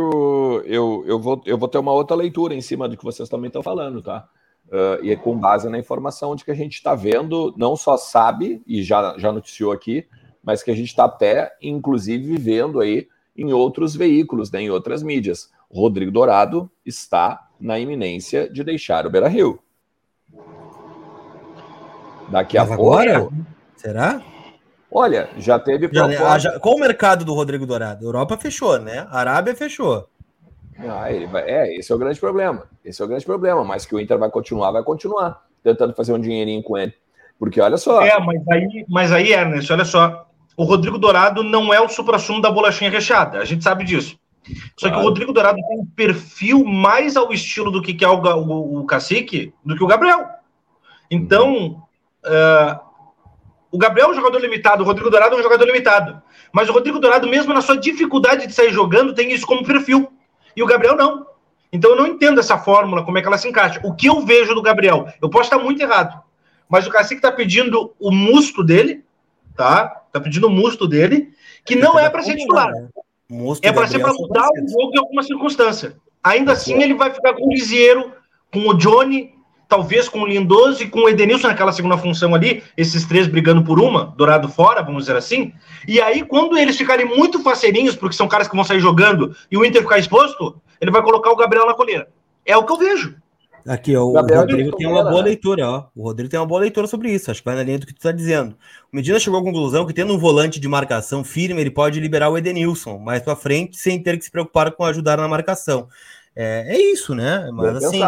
Eu, 0.66 1.04
eu, 1.06 1.18
vou, 1.18 1.40
eu 1.46 1.56
vou 1.56 1.68
ter 1.68 1.78
uma 1.78 1.92
outra 1.92 2.16
leitura 2.16 2.54
em 2.54 2.60
cima 2.60 2.88
do 2.88 2.96
que 2.96 3.04
vocês 3.04 3.28
também 3.28 3.46
estão 3.46 3.62
falando, 3.62 4.02
tá? 4.02 4.28
Uh, 4.66 5.02
e 5.02 5.10
é 5.10 5.16
com 5.16 5.36
base 5.36 5.68
na 5.68 5.78
informação 5.78 6.36
de 6.36 6.44
que 6.44 6.50
a 6.50 6.54
gente 6.54 6.74
está 6.74 6.94
vendo, 6.94 7.54
não 7.56 7.74
só 7.74 7.96
sabe, 7.96 8.62
e 8.66 8.82
já, 8.82 9.16
já 9.18 9.32
noticiou 9.32 9.72
aqui, 9.72 10.06
mas 10.42 10.62
que 10.62 10.70
a 10.70 10.76
gente 10.76 10.88
está 10.88 11.04
até, 11.04 11.56
inclusive, 11.60 12.36
vendo 12.36 12.80
aí 12.80 13.08
em 13.36 13.52
outros 13.52 13.96
veículos, 13.96 14.50
né, 14.50 14.62
em 14.62 14.70
outras 14.70 15.02
mídias. 15.02 15.50
Rodrigo 15.70 16.10
Dourado 16.10 16.70
está 16.84 17.48
na 17.60 17.78
iminência 17.78 18.48
de 18.48 18.64
deixar 18.64 19.06
o 19.06 19.10
Beira 19.10 19.28
Rio. 19.28 19.58
Daqui 22.30 22.58
mas 22.58 22.70
a 22.70 22.76
pouco. 22.76 22.92
Agora? 22.92 23.28
Será? 23.76 24.22
Olha, 24.90 25.28
já 25.36 25.58
teve 25.58 25.88
proposta... 25.88 26.38
já, 26.38 26.58
Qual 26.58 26.74
o 26.74 26.80
mercado 26.80 27.24
do 27.24 27.34
Rodrigo 27.34 27.66
Dourado? 27.66 28.04
Europa 28.04 28.36
fechou, 28.36 28.78
né? 28.78 29.06
Arábia 29.10 29.54
fechou. 29.54 30.08
Ah, 30.78 31.12
ele 31.12 31.26
vai... 31.26 31.42
É, 31.48 31.76
esse 31.76 31.92
é 31.92 31.94
o 31.94 31.98
grande 31.98 32.18
problema. 32.18 32.64
Esse 32.84 33.00
é 33.00 33.04
o 33.04 33.08
grande 33.08 33.24
problema. 33.24 33.62
Mas 33.64 33.84
que 33.84 33.94
o 33.94 34.00
Inter 34.00 34.18
vai 34.18 34.30
continuar, 34.30 34.72
vai 34.72 34.82
continuar 34.82 35.44
tentando 35.62 35.94
fazer 35.94 36.12
um 36.12 36.20
dinheirinho 36.20 36.62
com 36.62 36.76
ele. 36.76 36.94
Porque 37.38 37.60
olha 37.60 37.76
só. 37.76 38.02
É, 38.02 38.18
mas 38.18 38.46
aí, 38.48 38.84
mas 38.88 39.12
aí 39.12 39.32
Ernest, 39.32 39.72
olha 39.72 39.84
só. 39.84 40.26
O 40.56 40.64
Rodrigo 40.64 40.98
Dourado 40.98 41.42
não 41.42 41.72
é 41.72 41.80
o 41.80 41.88
supra-sumo 41.88 42.40
da 42.40 42.50
bolachinha 42.50 42.90
recheada. 42.90 43.38
A 43.38 43.44
gente 43.44 43.64
sabe 43.64 43.84
disso. 43.84 44.18
Só 44.76 44.88
claro. 44.88 44.94
que 44.94 45.00
o 45.00 45.02
Rodrigo 45.02 45.32
Dourado 45.32 45.58
tem 45.68 45.78
um 45.78 45.86
perfil 45.86 46.64
mais 46.64 47.16
ao 47.16 47.32
estilo 47.32 47.70
do 47.70 47.82
que 47.82 48.04
é 48.04 48.08
o, 48.08 48.20
o, 48.20 48.80
o 48.80 48.86
Cacique 48.86 49.52
do 49.64 49.76
que 49.76 49.84
o 49.84 49.86
Gabriel. 49.86 50.26
Então, 51.10 51.82
uh, 52.24 52.80
o 53.70 53.78
Gabriel 53.78 54.08
é 54.08 54.10
um 54.12 54.14
jogador 54.14 54.38
limitado, 54.38 54.82
o 54.82 54.86
Rodrigo 54.86 55.10
Dourado 55.10 55.36
é 55.36 55.38
um 55.38 55.42
jogador 55.42 55.64
limitado. 55.64 56.22
Mas 56.52 56.68
o 56.68 56.72
Rodrigo 56.72 56.98
Dourado, 56.98 57.28
mesmo 57.28 57.54
na 57.54 57.60
sua 57.60 57.76
dificuldade 57.76 58.46
de 58.46 58.52
sair 58.52 58.72
jogando, 58.72 59.14
tem 59.14 59.32
isso 59.32 59.46
como 59.46 59.64
perfil. 59.64 60.10
E 60.56 60.62
o 60.62 60.66
Gabriel 60.66 60.96
não. 60.96 61.26
Então 61.72 61.90
eu 61.92 61.96
não 61.96 62.06
entendo 62.06 62.40
essa 62.40 62.58
fórmula, 62.58 63.04
como 63.04 63.18
é 63.18 63.20
que 63.20 63.28
ela 63.28 63.38
se 63.38 63.48
encaixa. 63.48 63.80
O 63.84 63.94
que 63.94 64.08
eu 64.08 64.20
vejo 64.22 64.54
do 64.54 64.62
Gabriel, 64.62 65.06
eu 65.22 65.30
posso 65.30 65.44
estar 65.44 65.58
muito 65.58 65.80
errado, 65.80 66.20
mas 66.68 66.86
o 66.86 66.90
Cacique 66.90 67.16
está 67.16 67.30
pedindo 67.30 67.94
o 67.98 68.10
musto 68.10 68.64
dele, 68.64 69.04
tá? 69.56 70.02
Está 70.06 70.20
pedindo 70.20 70.48
o 70.48 70.50
musto 70.50 70.88
dele, 70.88 71.32
que 71.64 71.76
não 71.76 71.98
é 71.98 72.10
para 72.10 72.22
ser 72.22 72.36
titular. 72.36 72.72
É 73.62 73.72
para 73.72 73.86
ser 73.86 74.00
para 74.00 74.12
mudar 74.12 74.48
o 74.48 74.68
jogo 74.68 74.92
em 74.94 74.98
alguma 74.98 75.22
circunstância. 75.22 75.96
Ainda 76.22 76.52
assim, 76.52 76.82
ele 76.82 76.94
vai 76.94 77.12
ficar 77.12 77.34
com 77.34 77.46
o 77.46 77.50
Lisieiro, 77.50 78.12
com 78.52 78.68
o 78.68 78.74
Johnny 78.74 79.32
talvez 79.70 80.08
com 80.08 80.22
o 80.22 80.26
Lindoso 80.26 80.82
e 80.82 80.88
com 80.88 81.02
o 81.02 81.08
Edenilson 81.08 81.46
naquela 81.46 81.72
segunda 81.72 81.96
função 81.96 82.34
ali, 82.34 82.60
esses 82.76 83.06
três 83.06 83.28
brigando 83.28 83.62
por 83.62 83.78
uma, 83.78 84.12
Dourado 84.16 84.48
fora, 84.48 84.82
vamos 84.82 85.04
dizer 85.04 85.16
assim. 85.16 85.52
E 85.86 86.00
aí, 86.00 86.24
quando 86.24 86.58
eles 86.58 86.76
ficarem 86.76 87.06
muito 87.06 87.40
faceirinhos, 87.40 87.94
porque 87.94 88.16
são 88.16 88.26
caras 88.26 88.48
que 88.48 88.56
vão 88.56 88.64
sair 88.64 88.80
jogando, 88.80 89.34
e 89.48 89.56
o 89.56 89.64
Inter 89.64 89.82
ficar 89.82 89.98
exposto, 89.98 90.60
ele 90.80 90.90
vai 90.90 91.00
colocar 91.02 91.30
o 91.30 91.36
Gabriel 91.36 91.66
na 91.66 91.74
coleira. 91.74 92.08
É 92.44 92.56
o 92.56 92.64
que 92.64 92.72
eu 92.72 92.78
vejo. 92.78 93.14
Aqui, 93.66 93.96
ó, 93.96 94.04
o 94.04 94.12
Gabriel 94.12 94.40
Rodrigo 94.40 94.76
tem 94.76 94.86
uma 94.86 95.02
boa 95.02 95.22
leitura, 95.22 95.68
ó. 95.68 95.86
O 95.94 96.02
Rodrigo 96.04 96.30
tem 96.30 96.40
uma 96.40 96.46
boa 96.46 96.60
leitura 96.60 96.86
sobre 96.86 97.10
isso. 97.10 97.30
Acho 97.30 97.40
que 97.40 97.44
vai 97.44 97.54
na 97.54 97.62
linha 97.62 97.78
do 97.78 97.86
que 97.86 97.92
tu 97.92 97.98
está 97.98 98.12
dizendo. 98.12 98.56
O 98.92 98.96
Medina 98.96 99.18
chegou 99.18 99.38
à 99.38 99.42
conclusão 99.42 99.86
que, 99.86 99.92
tendo 99.92 100.14
um 100.14 100.18
volante 100.18 100.58
de 100.58 100.68
marcação 100.68 101.22
firme, 101.22 101.60
ele 101.60 101.70
pode 101.70 102.00
liberar 102.00 102.30
o 102.30 102.38
Edenilson 102.38 102.98
mais 102.98 103.22
para 103.22 103.36
frente, 103.36 103.76
sem 103.76 104.02
ter 104.02 104.18
que 104.18 104.24
se 104.24 104.30
preocupar 104.30 104.72
com 104.72 104.84
ajudar 104.84 105.18
na 105.18 105.28
marcação. 105.28 105.88
É, 106.34 106.74
é 106.74 106.80
isso, 106.80 107.14
né? 107.14 107.50
Mas 107.52 107.84
assim. 107.84 108.00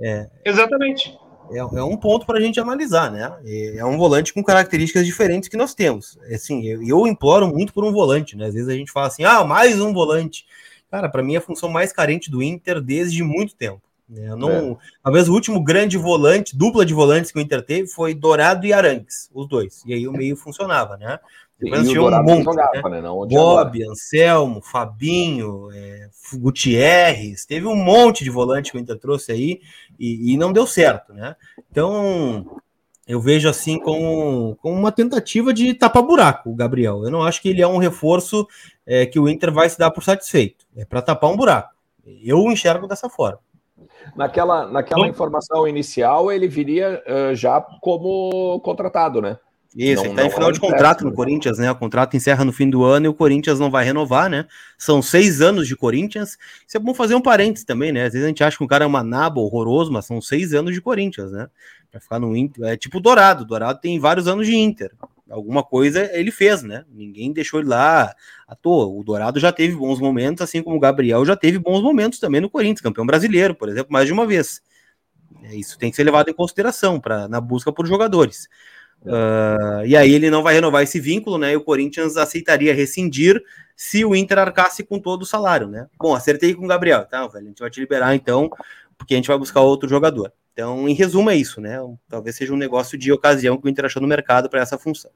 É, 0.00 0.28
Exatamente. 0.44 1.16
É, 1.50 1.58
é, 1.58 1.84
um 1.84 1.96
ponto 1.96 2.26
para 2.26 2.38
a 2.38 2.40
gente 2.40 2.58
analisar, 2.58 3.10
né? 3.10 3.32
É 3.76 3.84
um 3.84 3.96
volante 3.96 4.32
com 4.32 4.42
características 4.42 5.06
diferentes 5.06 5.48
que 5.48 5.56
nós 5.56 5.74
temos. 5.74 6.18
Assim, 6.32 6.66
eu, 6.66 6.82
eu, 6.82 7.06
imploro 7.06 7.46
muito 7.46 7.72
por 7.72 7.84
um 7.84 7.92
volante, 7.92 8.36
né? 8.36 8.46
Às 8.46 8.54
vezes 8.54 8.68
a 8.68 8.74
gente 8.74 8.90
fala 8.90 9.06
assim, 9.06 9.24
ah, 9.24 9.44
mais 9.44 9.80
um 9.80 9.92
volante. 9.92 10.44
Cara, 10.90 11.08
para 11.08 11.22
mim 11.22 11.34
é 11.34 11.38
a 11.38 11.42
função 11.42 11.68
mais 11.68 11.92
carente 11.92 12.30
do 12.30 12.42
Inter 12.42 12.80
desde 12.80 13.22
muito 13.22 13.54
tempo. 13.54 13.82
Né? 14.08 14.30
Eu 14.30 14.36
não, 14.36 14.72
é. 14.72 14.76
Talvez 15.02 15.28
o 15.28 15.32
último 15.32 15.62
grande 15.62 15.96
volante, 15.96 16.56
dupla 16.56 16.84
de 16.84 16.94
volantes 16.94 17.30
que 17.30 17.38
o 17.38 17.40
Inter 17.40 17.62
teve 17.62 17.88
foi 17.88 18.14
Dourado 18.14 18.66
e 18.66 18.72
Arangues, 18.72 19.30
os 19.34 19.48
dois. 19.48 19.82
E 19.84 19.92
aí 19.92 20.06
o 20.06 20.12
meio 20.12 20.36
funcionava, 20.36 20.96
né? 20.96 21.18
Depois 21.58 21.88
tinha 21.88 22.02
um 22.02 22.22
monte, 22.22 22.44
jogava, 22.44 22.88
né? 22.90 23.00
né? 23.00 23.08
Bob, 23.08 23.82
Anselmo, 23.88 24.60
Fabinho, 24.60 25.70
é, 25.72 26.10
Gutierrez, 26.34 27.46
teve 27.46 27.66
um 27.66 27.74
monte 27.74 28.22
de 28.22 28.28
volante 28.28 28.70
que 28.70 28.76
o 28.76 28.80
Inter 28.80 28.98
trouxe 28.98 29.32
aí 29.32 29.60
e, 29.98 30.32
e 30.32 30.36
não 30.36 30.52
deu 30.52 30.66
certo, 30.66 31.14
né? 31.14 31.34
Então 31.70 32.60
eu 33.08 33.20
vejo 33.20 33.48
assim 33.48 33.78
como, 33.78 34.56
como 34.60 34.76
uma 34.76 34.92
tentativa 34.92 35.54
de 35.54 35.72
tapar 35.72 36.02
buraco, 36.02 36.50
o 36.50 36.54
Gabriel. 36.54 37.04
Eu 37.04 37.10
não 37.10 37.22
acho 37.22 37.40
que 37.40 37.48
ele 37.48 37.62
é 37.62 37.66
um 37.66 37.78
reforço 37.78 38.46
é, 38.84 39.06
que 39.06 39.18
o 39.18 39.28
Inter 39.28 39.50
vai 39.50 39.70
se 39.70 39.78
dar 39.78 39.90
por 39.90 40.04
satisfeito. 40.04 40.66
É 40.76 40.84
para 40.84 41.00
tapar 41.00 41.30
um 41.30 41.36
buraco. 41.36 41.74
Eu 42.04 42.50
enxergo 42.52 42.86
dessa 42.86 43.08
forma. 43.08 43.38
Naquela, 44.14 44.66
naquela 44.66 45.06
informação 45.06 45.66
inicial, 45.68 46.32
ele 46.32 46.48
viria 46.48 47.02
uh, 47.06 47.34
já 47.34 47.60
como 47.60 48.60
contratado, 48.60 49.20
né? 49.20 49.38
Isso, 49.76 50.02
não, 50.02 50.10
ele 50.10 50.16
tá 50.16 50.24
em 50.24 50.30
final 50.30 50.50
de 50.50 50.58
contrato 50.58 51.04
no 51.04 51.12
Corinthians, 51.12 51.58
né? 51.58 51.70
O 51.70 51.76
contrato 51.76 52.16
encerra 52.16 52.46
no 52.46 52.52
fim 52.52 52.70
do 52.70 52.82
ano 52.82 53.04
e 53.04 53.08
o 53.10 53.14
Corinthians 53.14 53.60
não 53.60 53.70
vai 53.70 53.84
renovar, 53.84 54.30
né? 54.30 54.46
São 54.78 55.02
seis 55.02 55.42
anos 55.42 55.68
de 55.68 55.76
Corinthians. 55.76 56.38
Isso 56.66 56.78
é 56.78 56.80
bom 56.80 56.94
fazer 56.94 57.14
um 57.14 57.20
parênteses 57.20 57.66
também, 57.66 57.92
né? 57.92 58.04
Às 58.04 58.14
vezes 58.14 58.24
a 58.24 58.28
gente 58.28 58.42
acha 58.42 58.56
que 58.56 58.64
o 58.64 58.66
cara 58.66 58.84
é 58.84 58.86
uma 58.86 59.04
naba 59.04 59.38
horroroso, 59.38 59.92
mas 59.92 60.06
são 60.06 60.18
seis 60.18 60.54
anos 60.54 60.72
de 60.72 60.80
Corinthians, 60.80 61.30
né? 61.30 61.48
Pra 61.90 62.00
ficar 62.00 62.18
no 62.18 62.34
Inter. 62.34 62.64
É 62.64 62.76
tipo 62.76 62.96
o 62.96 63.00
Dourado. 63.02 63.42
O 63.42 63.46
Dourado 63.46 63.78
tem 63.78 63.98
vários 64.00 64.26
anos 64.26 64.46
de 64.46 64.56
Inter. 64.56 64.92
Alguma 65.28 65.64
coisa 65.64 66.08
ele 66.12 66.30
fez, 66.30 66.62
né? 66.62 66.84
Ninguém 66.88 67.32
deixou 67.32 67.60
ele 67.60 67.68
lá 67.68 68.14
à 68.46 68.54
toa. 68.54 68.86
O 68.86 69.02
Dourado 69.02 69.40
já 69.40 69.50
teve 69.50 69.74
bons 69.74 69.98
momentos, 69.98 70.42
assim 70.42 70.62
como 70.62 70.76
o 70.76 70.80
Gabriel 70.80 71.24
já 71.24 71.36
teve 71.36 71.58
bons 71.58 71.82
momentos 71.82 72.20
também 72.20 72.40
no 72.40 72.48
Corinthians, 72.48 72.80
campeão 72.80 73.04
brasileiro, 73.04 73.54
por 73.54 73.68
exemplo, 73.68 73.92
mais 73.92 74.06
de 74.06 74.12
uma 74.12 74.26
vez. 74.26 74.62
É, 75.42 75.54
isso 75.56 75.78
tem 75.78 75.90
que 75.90 75.96
ser 75.96 76.04
levado 76.04 76.28
em 76.28 76.34
consideração 76.34 77.00
para 77.00 77.26
na 77.28 77.40
busca 77.40 77.72
por 77.72 77.86
jogadores. 77.86 78.48
Uh, 79.02 79.84
e 79.84 79.96
aí 79.96 80.12
ele 80.12 80.30
não 80.30 80.42
vai 80.42 80.54
renovar 80.54 80.82
esse 80.82 80.98
vínculo, 80.98 81.38
né? 81.38 81.52
E 81.52 81.56
o 81.56 81.60
Corinthians 81.60 82.16
aceitaria 82.16 82.74
rescindir 82.74 83.42
se 83.76 84.04
o 84.04 84.16
Inter 84.16 84.38
arcasse 84.38 84.82
com 84.82 84.98
todo 84.98 85.22
o 85.22 85.26
salário, 85.26 85.68
né? 85.68 85.86
Bom, 85.98 86.14
acertei 86.14 86.54
com 86.54 86.64
o 86.64 86.68
Gabriel, 86.68 87.04
tá, 87.04 87.26
velho? 87.26 87.46
A 87.46 87.48
gente 87.48 87.60
vai 87.60 87.70
te 87.70 87.80
liberar 87.80 88.14
então, 88.14 88.50
porque 88.96 89.14
a 89.14 89.16
gente 89.16 89.28
vai 89.28 89.38
buscar 89.38 89.60
outro 89.60 89.88
jogador. 89.88 90.32
Então, 90.56 90.88
em 90.88 90.94
resumo, 90.94 91.28
é 91.28 91.36
isso, 91.36 91.60
né? 91.60 91.78
Talvez 92.08 92.34
seja 92.34 92.54
um 92.54 92.56
negócio 92.56 92.96
de 92.96 93.12
ocasião 93.12 93.58
que 93.58 93.66
o 93.66 93.68
Inter 93.68 93.84
achou 93.84 94.00
no 94.00 94.08
mercado 94.08 94.48
para 94.48 94.62
essa 94.62 94.78
função. 94.78 95.10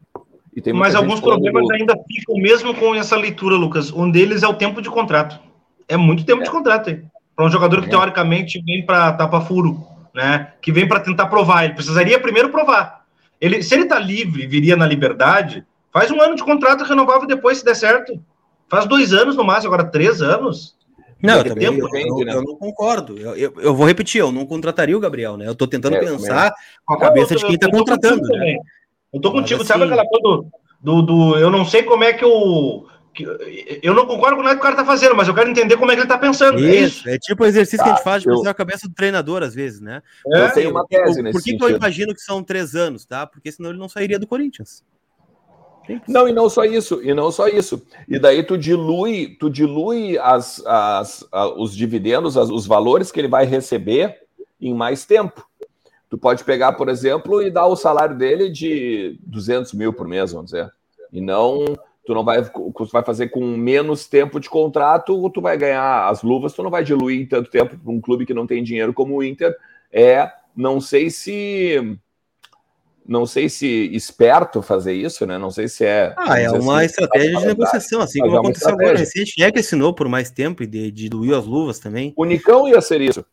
Mas 0.75 0.95
alguns 0.95 1.19
problemas 1.19 1.63
falando... 1.63 1.81
ainda 1.81 1.95
ficam 2.07 2.37
mesmo 2.37 2.75
com 2.75 2.95
essa 2.95 3.17
leitura, 3.17 3.57
Lucas. 3.57 3.91
Um 3.91 4.11
deles 4.11 4.43
é 4.43 4.49
o 4.49 4.53
tempo 4.53 4.83
de 4.83 4.91
contrato. 4.91 5.41
É 5.89 5.97
muito 5.97 6.27
tempo 6.27 6.43
é. 6.43 6.45
de 6.45 6.51
contrato 6.51 6.91
aí. 6.91 7.03
Para 7.35 7.47
um 7.47 7.51
jogador 7.51 7.81
que 7.81 7.87
é. 7.87 7.89
teoricamente 7.89 8.63
vem 8.63 8.85
para 8.85 9.15
tapar 9.15 9.47
furo, 9.47 9.83
né? 10.15 10.53
Que 10.61 10.71
vem 10.71 10.87
para 10.87 11.01
tentar 11.01 11.25
provar. 11.29 11.65
Ele 11.65 11.73
precisaria 11.73 12.21
primeiro 12.21 12.51
provar. 12.51 13.07
Ele, 13.41 13.63
se 13.63 13.73
ele 13.73 13.85
está 13.85 13.99
livre, 13.99 14.47
viria 14.47 14.77
na 14.77 14.87
liberdade, 14.87 15.65
faz 15.91 16.11
um 16.11 16.21
ano 16.21 16.35
de 16.35 16.45
contrato 16.45 16.85
renovável 16.85 17.27
depois, 17.27 17.57
se 17.57 17.65
der 17.65 17.77
certo. 17.77 18.23
Faz 18.69 18.85
dois 18.85 19.15
anos 19.15 19.37
no 19.37 19.45
máximo, 19.45 19.73
agora 19.73 19.91
três 19.91 20.21
anos. 20.21 20.77
Não, 21.23 21.39
eu, 21.39 21.45
também, 21.45 21.71
tempo, 21.71 21.97
eu, 21.97 22.19
eu, 22.19 22.25
né? 22.25 22.35
eu, 22.35 22.43
não 22.43 22.57
concordo. 22.57 23.19
Eu, 23.19 23.35
eu, 23.37 23.75
vou 23.75 23.87
repetir, 23.87 24.21
eu 24.21 24.33
não 24.33 24.47
contrataria 24.47 24.97
o 24.97 25.01
Gabriel, 25.01 25.37
né? 25.37 25.47
Eu 25.47 25.53
estou 25.53 25.69
tentando 25.69 25.97
é, 25.97 26.01
pensar 26.01 26.53
com 26.85 26.95
a 26.95 26.99
cabeça 26.99 27.37
de 27.37 27.45
quem 27.45 27.55
está 27.55 27.71
contratando. 27.71 28.23
Né? 28.23 28.57
Eu 29.13 29.21
tô 29.21 29.31
contigo, 29.31 29.61
assim... 29.63 29.69
sabe 29.69 29.85
aquela 29.85 30.07
coisa 30.07 30.23
do, 30.23 30.51
do, 30.81 31.03
do, 31.03 31.39
Eu 31.39 31.51
não 31.51 31.65
sei 31.65 31.83
como 31.83 32.05
é 32.05 32.13
que 32.13 32.25
o, 32.25 32.87
eu 33.83 33.93
não 33.93 34.07
concordo 34.07 34.37
com 34.37 34.43
nada 34.43 34.55
que 34.55 34.61
o 34.61 34.63
cara 34.63 34.77
tá 34.77 34.85
fazendo, 34.85 35.15
mas 35.15 35.29
eu 35.29 35.35
quero 35.35 35.51
entender 35.51 35.77
como 35.77 35.91
é 35.91 35.95
que 35.95 36.03
ele 36.03 36.09
tá 36.09 36.19
pensando. 36.19 36.59
Isso, 36.59 36.69
é, 36.69 36.77
isso. 36.77 37.09
é 37.09 37.19
tipo 37.19 37.43
o 37.43 37.47
exercício 37.47 37.79
tá, 37.79 37.85
que 37.85 37.91
a 37.91 37.95
gente 37.95 38.05
tá, 38.05 38.11
faz 38.11 38.23
de 38.23 38.29
eu... 38.29 38.49
a 38.49 38.55
cabeça 38.55 38.89
do 38.89 38.95
treinador, 38.95 39.43
às 39.43 39.55
vezes, 39.55 39.81
né? 39.81 40.03
É, 40.33 40.45
eu 40.45 40.53
tenho 40.53 40.71
uma 40.71 40.87
tese 40.87 41.23
Por 41.31 41.43
que, 41.43 41.57
que 41.57 41.65
eu 41.65 41.71
imagino 41.71 42.15
que 42.15 42.21
são 42.21 42.43
três 42.43 42.75
anos, 42.75 43.05
tá? 43.05 43.27
Porque 43.27 43.51
senão 43.51 43.71
ele 43.71 43.79
não 43.79 43.89
sairia 43.89 44.19
do 44.19 44.27
Corinthians. 44.27 44.85
Não, 46.07 46.29
e 46.29 46.33
não 46.33 46.49
só 46.49 46.65
isso, 46.65 47.01
e 47.03 47.15
não 47.15 47.31
só 47.31 47.49
isso. 47.49 47.83
E 48.09 48.19
daí 48.19 48.43
tu 48.43 48.59
dilui, 48.59 49.37
tu 49.39 49.49
dilui 49.49 50.19
as, 50.19 50.65
as, 50.67 51.27
os 51.57 51.75
dividendos, 51.75 52.37
as, 52.37 52.51
os 52.51 52.67
valores 52.67 53.11
que 53.11 53.19
ele 53.19 53.29
vai 53.29 53.47
receber 53.47 54.19
em 54.61 54.75
mais 54.75 55.07
tempo. 55.07 55.47
Tu 56.09 56.19
pode 56.19 56.45
pegar, 56.45 56.73
por 56.73 56.89
exemplo, 56.89 57.41
e 57.41 57.51
dar 57.51 57.67
o 57.67 57.77
salário 57.77 58.17
dele 58.17 58.51
de 58.51 59.19
200 59.23 59.73
mil 59.75 59.93
por 59.93 60.07
mês, 60.09 60.33
vamos 60.33 60.51
dizer. 60.51 60.71
E 61.13 61.21
não, 61.21 61.65
tu 62.05 62.15
não 62.15 62.25
vai, 62.25 62.43
tu 62.43 62.89
vai 62.93 63.05
fazer 63.05 63.29
com 63.29 63.57
menos 63.57 64.07
tempo 64.07 64.41
de 64.41 64.51
contrato, 64.51 65.31
tu 65.31 65.41
vai 65.41 65.57
ganhar 65.57 66.09
as 66.09 66.23
luvas, 66.23 66.53
tu 66.53 66.63
não 66.63 66.71
vai 66.71 66.83
diluir 66.83 67.21
em 67.21 67.27
tanto 67.27 67.51
tempo 67.51 67.79
para 67.79 67.93
um 67.93 68.01
clube 68.01 68.27
que 68.27 68.35
não 68.35 68.47
tem 68.47 68.63
dinheiro 68.63 68.93
como 68.93 69.17
o 69.17 69.23
Inter. 69.23 69.57
É, 69.93 70.31
não 70.55 70.81
sei 70.81 71.11
se 71.11 71.97
não 73.11 73.27
sei 73.27 73.49
se 73.49 73.67
esperto 73.93 74.63
fazer 74.63 74.93
isso, 74.93 75.27
né? 75.27 75.37
Não 75.37 75.51
sei 75.51 75.67
se 75.67 75.85
é. 75.85 76.15
Ah, 76.17 76.39
é 76.39 76.49
uma 76.49 76.77
assim, 76.77 76.87
estratégia 76.87 77.37
de 77.39 77.47
negociação, 77.47 78.01
assim 78.01 78.21
como 78.21 78.37
é 78.37 78.39
aconteceu 78.39 78.69
agora 78.69 78.97
recente. 78.97 79.43
É 79.43 79.51
que 79.51 79.59
assinou 79.59 79.93
por 79.93 80.09
mais 80.09 80.31
tempo 80.31 80.63
e 80.63 80.67
de, 80.69 80.93
diluiu 80.93 81.37
as 81.37 81.45
luvas 81.45 81.81
também? 81.81 82.15
O 82.17 82.25
Nicão 82.25 82.69
ia 82.69 82.81
ser 82.81 83.01
isso. 83.01 83.27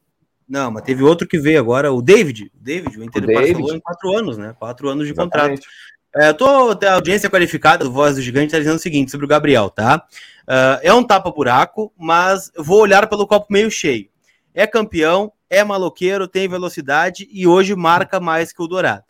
Não, 0.50 0.72
mas 0.72 0.82
teve 0.82 1.04
outro 1.04 1.28
que 1.28 1.38
veio 1.38 1.60
agora, 1.60 1.94
o 1.94 2.02
David. 2.02 2.52
O 2.56 2.60
David, 2.60 2.98
o 2.98 3.04
Inter 3.04 3.24
o 3.24 3.28
David. 3.28 3.76
em 3.76 3.80
quatro 3.80 4.18
anos, 4.18 4.36
né? 4.36 4.56
Quatro 4.58 4.90
anos 4.90 5.06
de 5.06 5.14
Exatamente. 5.14 5.62
contrato. 5.62 6.26
É, 6.26 6.30
eu 6.30 6.34
tô, 6.34 6.72
a 6.84 6.94
audiência 6.94 7.30
qualificada 7.30 7.84
do 7.84 7.92
Voz 7.92 8.16
do 8.16 8.22
Gigante 8.24 8.48
está 8.48 8.58
dizendo 8.58 8.78
o 8.78 8.82
seguinte 8.82 9.12
sobre 9.12 9.28
o 9.28 9.30
Gabriel, 9.30 9.70
tá? 9.70 10.04
Uh, 10.48 10.82
é 10.82 10.92
um 10.92 11.04
tapa-buraco, 11.04 11.94
mas 11.96 12.52
vou 12.58 12.82
olhar 12.82 13.08
pelo 13.08 13.28
copo 13.28 13.46
meio 13.52 13.70
cheio. 13.70 14.10
É 14.56 14.66
campeão, 14.66 15.32
é 15.48 15.64
maloqueiro, 15.64 16.28
tem 16.28 16.48
velocidade 16.48 17.28
e 17.32 17.46
hoje 17.46 17.76
marca 17.76 18.20
mais 18.20 18.52
que 18.52 18.64
o 18.64 18.68
Dourado. 18.68 19.04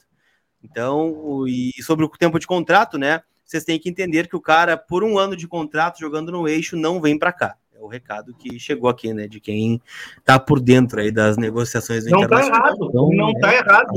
Então, 0.64 1.46
e 1.48 1.72
sobre 1.82 2.06
o 2.06 2.10
tempo 2.10 2.40
de 2.40 2.48
contrato, 2.48 2.98
né? 2.98 3.22
Vocês 3.46 3.64
têm 3.64 3.80
que 3.80 3.90
entender 3.90 4.28
que 4.28 4.36
o 4.36 4.42
cara, 4.42 4.76
por 4.76 5.04
um 5.04 5.18
ano 5.18 5.36
de 5.36 5.48
contrato 5.48 6.00
jogando 6.00 6.32
no 6.32 6.48
eixo, 6.48 6.76
não 6.76 7.00
vem 7.00 7.18
para 7.18 7.32
cá. 7.32 7.56
É 7.74 7.80
o 7.80 7.88
recado 7.88 8.34
que 8.34 8.60
chegou 8.60 8.90
aqui, 8.90 9.14
né? 9.14 9.28
De 9.28 9.40
quem 9.40 9.80
tá 10.26 10.40
por 10.40 10.60
dentro 10.60 11.00
aí 11.00 11.12
das 11.12 11.38
negociações 11.38 12.04
do 12.04 12.10
Não 12.10 12.28
tá 12.28 12.44
errado, 12.44 12.88
então, 12.90 13.10
não 13.14 13.30
é... 13.30 13.40
tá 13.40 13.54
errado. 13.54 13.92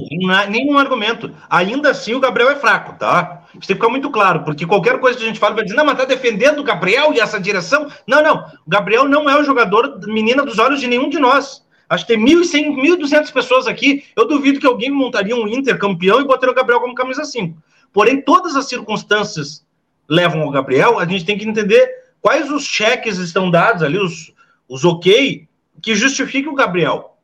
Nenhum 0.51 0.79
argumento. 0.79 1.35
Ainda 1.49 1.90
assim, 1.90 2.14
o 2.14 2.20
Gabriel 2.20 2.51
é 2.51 2.57
fraco, 2.57 2.99
tá? 2.99 3.42
Isso 3.49 3.66
tem 3.66 3.77
que 3.77 3.83
ficar 3.83 3.88
muito 3.88 4.11
claro, 4.11 4.44
porque 4.44 4.66
qualquer 4.66 5.01
coisa 5.01 5.18
que 5.18 5.25
a 5.25 5.27
gente 5.27 5.40
fala 5.40 5.55
vai 5.55 5.64
dizer, 5.64 5.77
não, 5.77 5.85
mas 5.85 5.96
tá 5.96 6.05
defendendo 6.05 6.61
o 6.61 6.64
Gabriel 6.64 7.12
e 7.12 7.20
essa 7.20 7.40
direção. 7.40 7.90
Não, 8.07 8.23
não. 8.23 8.44
O 8.66 8.70
Gabriel 8.70 9.09
não 9.09 9.29
é 9.29 9.40
o 9.40 9.44
jogador 9.44 9.99
menina 10.07 10.44
dos 10.44 10.59
olhos 10.59 10.79
de 10.79 10.87
nenhum 10.87 11.09
de 11.09 11.18
nós. 11.18 11.64
Acho 11.90 12.07
que 12.07 12.14
tem 12.14 12.24
1.100, 12.24 12.76
1.200 12.76 13.33
pessoas 13.33 13.66
aqui. 13.66 14.05
Eu 14.14 14.24
duvido 14.24 14.61
que 14.61 14.66
alguém 14.66 14.90
montaria 14.90 15.35
um 15.35 15.48
Inter 15.48 15.76
campeão 15.76 16.20
e 16.20 16.24
botaria 16.24 16.53
o 16.53 16.55
Gabriel 16.55 16.81
como 16.81 16.94
camisa 16.94 17.24
5. 17.24 17.61
Porém, 17.92 18.22
todas 18.22 18.55
as 18.55 18.68
circunstâncias 18.68 19.66
levam 20.09 20.42
ao 20.42 20.53
Gabriel. 20.53 21.00
A 21.00 21.05
gente 21.05 21.24
tem 21.24 21.37
que 21.37 21.48
entender 21.48 21.90
quais 22.20 22.48
os 22.48 22.64
cheques 22.64 23.18
estão 23.18 23.50
dados 23.50 23.83
ali, 23.83 23.98
os, 23.98 24.33
os 24.68 24.85
ok, 24.85 25.48
que 25.83 25.96
justifiquem 25.96 26.48
o 26.48 26.55
Gabriel. 26.55 27.16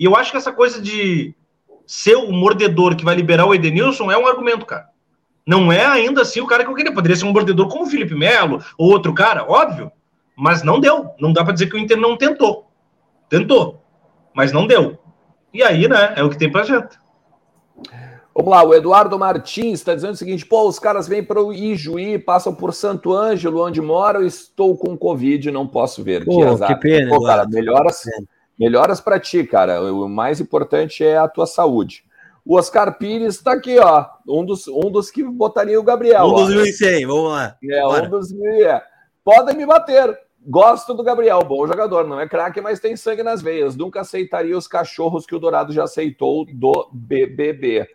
E 0.00 0.06
eu 0.06 0.16
acho 0.16 0.30
que 0.30 0.38
essa 0.38 0.52
coisa 0.52 0.80
de 0.80 1.34
ser 1.86 2.16
o 2.16 2.32
mordedor 2.32 2.96
que 2.96 3.04
vai 3.04 3.14
liberar 3.14 3.44
o 3.44 3.54
Edenilson 3.54 4.10
é 4.10 4.16
um 4.16 4.26
argumento, 4.26 4.64
cara. 4.64 4.88
Não 5.46 5.70
é 5.70 5.84
ainda 5.84 6.22
assim 6.22 6.40
o 6.40 6.46
cara 6.46 6.64
que 6.64 6.70
eu 6.70 6.74
queria. 6.74 6.94
Poderia 6.94 7.14
ser 7.14 7.26
um 7.26 7.32
mordedor 7.32 7.68
como 7.68 7.84
o 7.84 7.90
Felipe 7.90 8.14
Melo 8.14 8.64
ou 8.78 8.90
outro 8.90 9.12
cara, 9.12 9.44
óbvio. 9.46 9.92
Mas 10.34 10.62
não 10.62 10.80
deu. 10.80 11.10
Não 11.20 11.30
dá 11.30 11.44
para 11.44 11.52
dizer 11.52 11.66
que 11.66 11.76
o 11.76 11.78
Inter 11.78 11.98
não 11.98 12.16
tentou. 12.16 12.70
Tentou 13.28 13.83
mas 14.34 14.52
não 14.52 14.66
deu. 14.66 14.98
E 15.52 15.62
aí, 15.62 15.88
né, 15.88 16.14
é 16.16 16.22
o 16.22 16.30
que 16.30 16.38
tem 16.38 16.50
pra 16.50 16.64
gente. 16.64 16.98
Vamos 18.34 18.50
lá, 18.50 18.64
o 18.64 18.74
Eduardo 18.74 19.16
Martins 19.16 19.74
está 19.74 19.94
dizendo 19.94 20.14
o 20.14 20.16
seguinte: 20.16 20.44
pô, 20.44 20.66
os 20.68 20.78
caras 20.78 21.06
vêm 21.06 21.22
para 21.22 21.40
o 21.40 21.52
Ijuí, 21.52 22.18
passam 22.18 22.52
por 22.52 22.74
Santo 22.74 23.12
Ângelo, 23.12 23.64
onde 23.64 23.80
moro, 23.80 24.26
estou 24.26 24.76
com 24.76 24.96
Covid, 24.96 25.52
não 25.52 25.68
posso 25.68 26.02
ver. 26.02 26.24
Pô, 26.24 26.38
que, 26.38 26.42
azar. 26.42 26.68
que 26.68 26.80
pena, 26.80 27.10
pô, 27.10 27.22
cara, 27.22 27.46
melhoras, 27.46 28.02
melhoras 28.58 29.00
para 29.00 29.20
ti, 29.20 29.44
cara. 29.44 29.80
O 29.80 30.08
mais 30.08 30.40
importante 30.40 31.04
é 31.04 31.16
a 31.16 31.28
tua 31.28 31.46
saúde. 31.46 32.02
O 32.44 32.58
Oscar 32.58 32.98
Pires 32.98 33.36
está 33.36 33.52
aqui, 33.52 33.78
ó. 33.78 34.04
Um 34.28 34.44
dos, 34.44 34.66
um 34.68 34.90
dos 34.90 35.10
que 35.10 35.22
botaria 35.22 35.80
o 35.80 35.84
Gabriel. 35.84 36.26
Um 36.26 36.34
dos 36.34 36.54
1.100, 36.54 37.06
vamos 37.06 37.30
lá. 37.30 37.56
É, 37.62 37.80
Bora. 37.82 38.06
um 38.06 38.10
dos 38.10 38.32
mil. 38.32 38.68
É. 38.68 38.82
Podem 39.24 39.56
me 39.56 39.64
bater. 39.64 40.18
Gosto 40.46 40.92
do 40.92 41.02
Gabriel, 41.02 41.40
bom 41.40 41.66
jogador, 41.66 42.06
não 42.06 42.20
é 42.20 42.28
craque, 42.28 42.60
mas 42.60 42.78
tem 42.78 42.94
sangue 42.96 43.22
nas 43.22 43.40
veias. 43.40 43.74
Nunca 43.74 44.02
aceitaria 44.02 44.56
os 44.56 44.68
cachorros 44.68 45.24
que 45.24 45.34
o 45.34 45.38
Dourado 45.38 45.72
já 45.72 45.84
aceitou 45.84 46.44
do 46.52 46.90
BBB. 46.92 47.88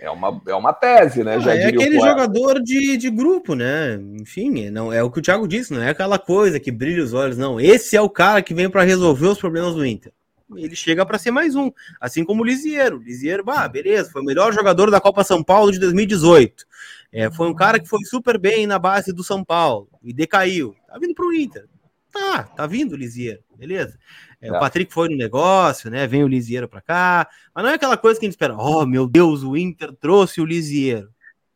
É 0.00 0.10
uma, 0.10 0.42
é 0.48 0.54
uma 0.54 0.72
tese, 0.72 1.22
né? 1.22 1.38
Ah, 1.46 1.54
é 1.54 1.66
aquele 1.66 2.00
jogador 2.00 2.60
de, 2.60 2.96
de 2.96 3.08
grupo, 3.08 3.54
né? 3.54 4.00
Enfim, 4.20 4.68
não 4.68 4.92
é 4.92 5.00
o 5.00 5.10
que 5.10 5.20
o 5.20 5.22
Thiago 5.22 5.46
disse, 5.46 5.72
não 5.72 5.80
é 5.80 5.90
aquela 5.90 6.18
coisa 6.18 6.58
que 6.58 6.72
brilha 6.72 7.04
os 7.04 7.12
olhos, 7.12 7.38
não. 7.38 7.60
Esse 7.60 7.96
é 7.96 8.00
o 8.00 8.10
cara 8.10 8.42
que 8.42 8.52
vem 8.52 8.68
para 8.68 8.82
resolver 8.82 9.28
os 9.28 9.38
problemas 9.38 9.74
do 9.74 9.86
Inter. 9.86 10.12
Ele 10.56 10.74
chega 10.74 11.06
para 11.06 11.18
ser 11.18 11.30
mais 11.30 11.54
um, 11.54 11.70
assim 12.00 12.24
como 12.24 12.42
o 12.42 12.44
Lisieiro. 12.44 12.98
Lisieiro, 12.98 13.44
bah, 13.44 13.68
beleza, 13.68 14.10
foi 14.10 14.22
o 14.22 14.24
melhor 14.24 14.52
jogador 14.52 14.90
da 14.90 15.00
Copa 15.00 15.22
São 15.22 15.42
Paulo 15.42 15.70
de 15.70 15.78
2018. 15.78 16.66
É, 17.12 17.30
foi 17.30 17.48
um 17.48 17.54
cara 17.54 17.78
que 17.78 17.88
foi 17.88 18.02
super 18.04 18.38
bem 18.38 18.66
na 18.66 18.78
base 18.78 19.12
do 19.12 19.22
São 19.22 19.44
Paulo 19.44 19.88
e 20.02 20.12
decaiu. 20.12 20.74
Tá 20.88 20.98
vindo 20.98 21.14
para 21.14 21.26
o 21.26 21.32
Inter 21.32 21.71
Tá, 22.12 22.42
tá 22.42 22.66
vindo 22.66 22.92
o 22.92 22.96
Lisieiro, 22.96 23.40
beleza? 23.56 23.98
É, 24.40 24.50
O 24.50 24.54
tá. 24.54 24.60
Patrick 24.60 24.92
foi 24.92 25.08
no 25.08 25.16
negócio, 25.16 25.90
né? 25.90 26.06
Vem 26.06 26.22
o 26.22 26.28
Lisieiro 26.28 26.68
para 26.68 26.82
cá, 26.82 27.28
mas 27.54 27.64
não 27.64 27.70
é 27.70 27.74
aquela 27.74 27.96
coisa 27.96 28.20
que 28.20 28.26
a 28.26 28.28
gente 28.28 28.34
espera. 28.34 28.54
Oh, 28.56 28.84
meu 28.84 29.08
Deus, 29.08 29.42
o 29.42 29.56
Inter 29.56 29.92
trouxe 29.94 30.40
o 30.40 30.44
Lisieiro. 30.44 31.08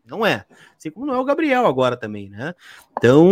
Não 0.04 0.24
é. 0.24 0.46
Assim 0.78 0.90
como 0.90 1.04
não 1.04 1.14
é 1.14 1.18
o 1.18 1.24
Gabriel 1.24 1.66
agora 1.66 1.96
também, 1.96 2.30
né? 2.30 2.54
Então, 2.96 3.28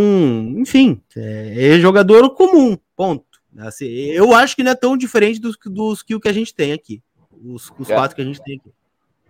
enfim, 0.57 1.01
é, 1.17 1.77
é 1.77 1.81
jogador 1.81 2.29
comum, 2.31 2.77
ponto. 2.97 3.25
Assim, 3.59 3.87
eu 3.87 4.35
acho 4.35 4.57
que 4.57 4.65
não 4.65 4.73
é 4.73 4.75
tão 4.75 4.97
diferente 4.97 5.41
dos, 5.41 5.57
dos 5.65 6.03
que 6.03 6.15
o 6.15 6.21
que 6.21 6.29
a 6.29 6.33
gente 6.33 6.53
tem 6.55 6.73
aqui. 6.73 7.01
Os, 7.45 7.73
os 7.79 7.89
é. 7.89 7.95
quatro 7.95 8.17
que 8.17 8.23
a 8.23 8.25
gente 8.25 8.43
tem 8.43 8.57
aqui. 8.57 8.73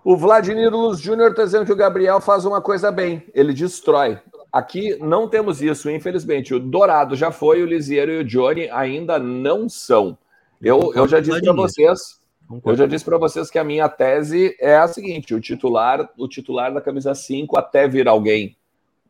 O 0.03 0.17
Vladimir 0.17 0.71
Luz 0.71 1.01
Júnior 1.01 1.31
está 1.31 1.45
dizendo 1.45 1.65
que 1.65 1.73
o 1.73 1.77
Gabriel 1.77 2.21
faz 2.21 2.45
uma 2.45 2.61
coisa 2.61 2.91
bem, 2.91 3.25
ele 3.35 3.53
destrói. 3.53 4.19
Aqui 4.55 4.97
não 5.01 5.27
temos 5.29 5.61
isso, 5.61 5.91
infelizmente. 5.91 6.55
O 6.55 6.61
Dourado 6.61 7.17
já 7.17 7.33
foi, 7.33 7.61
o 7.61 7.67
Lisieiro 7.67 8.13
e 8.13 8.19
o 8.19 8.25
Johnny 8.25 8.71
ainda 8.71 9.19
não 9.19 9.69
são. 9.69 10.17
Eu, 10.63 10.93
eu 10.95 11.09
já 11.09 11.19
disse 11.19 11.43
para 11.43 11.53
vocês, 11.53 12.21
eu 12.65 12.77
já 12.77 12.87
disse 12.87 13.05
para 13.05 13.19
vocês 13.19 13.51
que 13.51 13.59
a 13.59 13.65
minha 13.65 13.89
tese 13.89 14.57
é 14.61 14.77
a 14.77 14.87
seguinte: 14.87 15.35
o 15.35 15.41
titular, 15.41 16.09
o 16.17 16.29
titular 16.29 16.73
da 16.73 16.81
camisa 16.81 17.17
5, 17.17 17.59
até 17.59 17.89
vir 17.89 18.07
alguém 18.07 18.57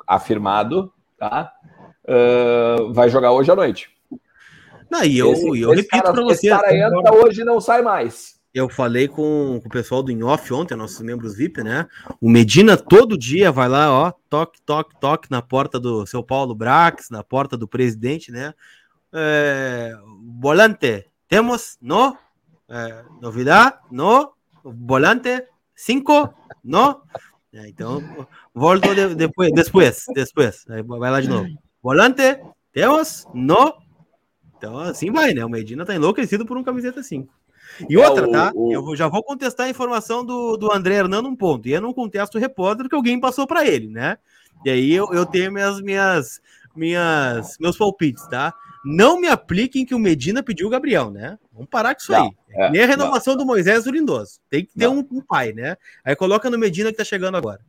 afirmado, 0.06 0.90
tá? 1.18 1.52
Uh, 2.08 2.90
vai 2.94 3.10
jogar 3.10 3.32
hoje 3.32 3.50
à 3.50 3.54
noite. 3.54 3.90
Não, 4.90 5.04
e 5.04 5.18
eu, 5.18 5.30
esse, 5.34 5.60
eu 5.60 5.72
repito 5.72 6.02
para 6.02 6.22
vocês. 6.22 6.38
Esse 6.38 6.48
cara 6.48 6.74
entra 6.74 7.14
hoje 7.14 7.44
não 7.44 7.60
sai 7.60 7.82
mais 7.82 8.34
eu 8.54 8.68
falei 8.68 9.08
com, 9.08 9.58
com, 9.60 9.66
o 9.66 9.70
pessoal 9.70 10.00
do 10.00 10.12
Inhoff 10.12 10.54
ontem, 10.54 10.76
nossos 10.76 11.00
membros 11.00 11.34
VIP, 11.34 11.64
né? 11.64 11.88
O 12.20 12.30
Medina 12.30 12.76
todo 12.76 13.18
dia 13.18 13.50
vai 13.50 13.68
lá, 13.68 13.90
ó, 13.90 14.12
toque, 14.30 14.62
toque, 14.62 14.94
toque 15.00 15.28
na 15.28 15.42
porta 15.42 15.80
do 15.80 16.06
seu 16.06 16.22
Paulo 16.22 16.54
Brax, 16.54 17.10
na 17.10 17.24
porta 17.24 17.56
do 17.56 17.66
presidente, 17.66 18.30
né? 18.30 18.54
É, 19.12 19.92
volante, 20.40 21.04
temos 21.28 21.76
no 21.82 22.16
é, 22.68 23.04
novidade, 23.20 23.76
no 23.90 24.32
volante, 24.62 25.44
cinco, 25.74 26.32
no. 26.62 27.02
É, 27.52 27.68
então, 27.68 28.00
volto 28.54 28.94
de, 28.94 29.16
depois, 29.16 29.52
depois, 29.52 30.04
depois, 30.14 30.64
vai 30.86 31.10
lá 31.10 31.20
de 31.20 31.28
novo. 31.28 31.48
Volante, 31.82 32.40
temos 32.72 33.26
no. 33.34 33.74
Então, 34.56 34.78
assim 34.78 35.10
vai, 35.10 35.34
né? 35.34 35.44
O 35.44 35.48
Medina 35.48 35.84
tá 35.84 35.94
enlouquecido 35.94 36.46
por 36.46 36.56
um 36.56 36.62
camiseta 36.62 37.02
5. 37.02 37.32
E 37.88 37.94
é, 37.94 38.08
outra, 38.08 38.30
tá? 38.30 38.52
Eu 38.54 38.94
já 38.96 39.08
vou 39.08 39.22
contestar 39.22 39.66
a 39.66 39.70
informação 39.70 40.24
do, 40.24 40.56
do 40.56 40.72
André 40.72 40.96
Hernando 40.96 41.28
um 41.28 41.36
ponto. 41.36 41.68
E 41.68 41.72
eu 41.72 41.80
não 41.80 41.92
contesto 41.92 42.38
o 42.38 42.40
repórter 42.40 42.88
que 42.88 42.94
alguém 42.94 43.18
passou 43.18 43.46
para 43.46 43.66
ele, 43.66 43.88
né? 43.88 44.18
E 44.64 44.70
aí 44.70 44.92
eu, 44.92 45.12
eu 45.12 45.26
tenho 45.26 45.52
minhas, 45.52 45.80
minhas, 45.80 46.40
minhas, 46.74 47.58
meus 47.58 47.76
palpites, 47.76 48.26
tá? 48.28 48.54
Não 48.84 49.18
me 49.18 49.28
apliquem 49.28 49.84
que 49.86 49.94
o 49.94 49.98
Medina 49.98 50.42
pediu 50.42 50.66
o 50.66 50.70
Gabriel, 50.70 51.10
né? 51.10 51.38
Vamos 51.52 51.68
parar 51.70 51.94
com 51.94 52.00
isso 52.00 52.12
não, 52.12 52.24
aí. 52.24 52.30
É, 52.50 52.70
Nem 52.70 52.82
a 52.82 52.86
renovação 52.86 53.34
não. 53.34 53.38
do 53.38 53.46
Moisés 53.46 53.84
do 53.84 53.90
Lindoso. 53.90 54.38
Tem 54.50 54.64
que 54.64 54.74
ter 54.74 54.88
um, 54.88 54.98
um, 54.98 55.20
pai, 55.20 55.52
né? 55.52 55.76
Aí 56.04 56.14
coloca 56.14 56.50
no 56.50 56.58
Medina 56.58 56.90
que 56.90 56.98
tá 56.98 57.04
chegando 57.04 57.36
agora. 57.36 57.60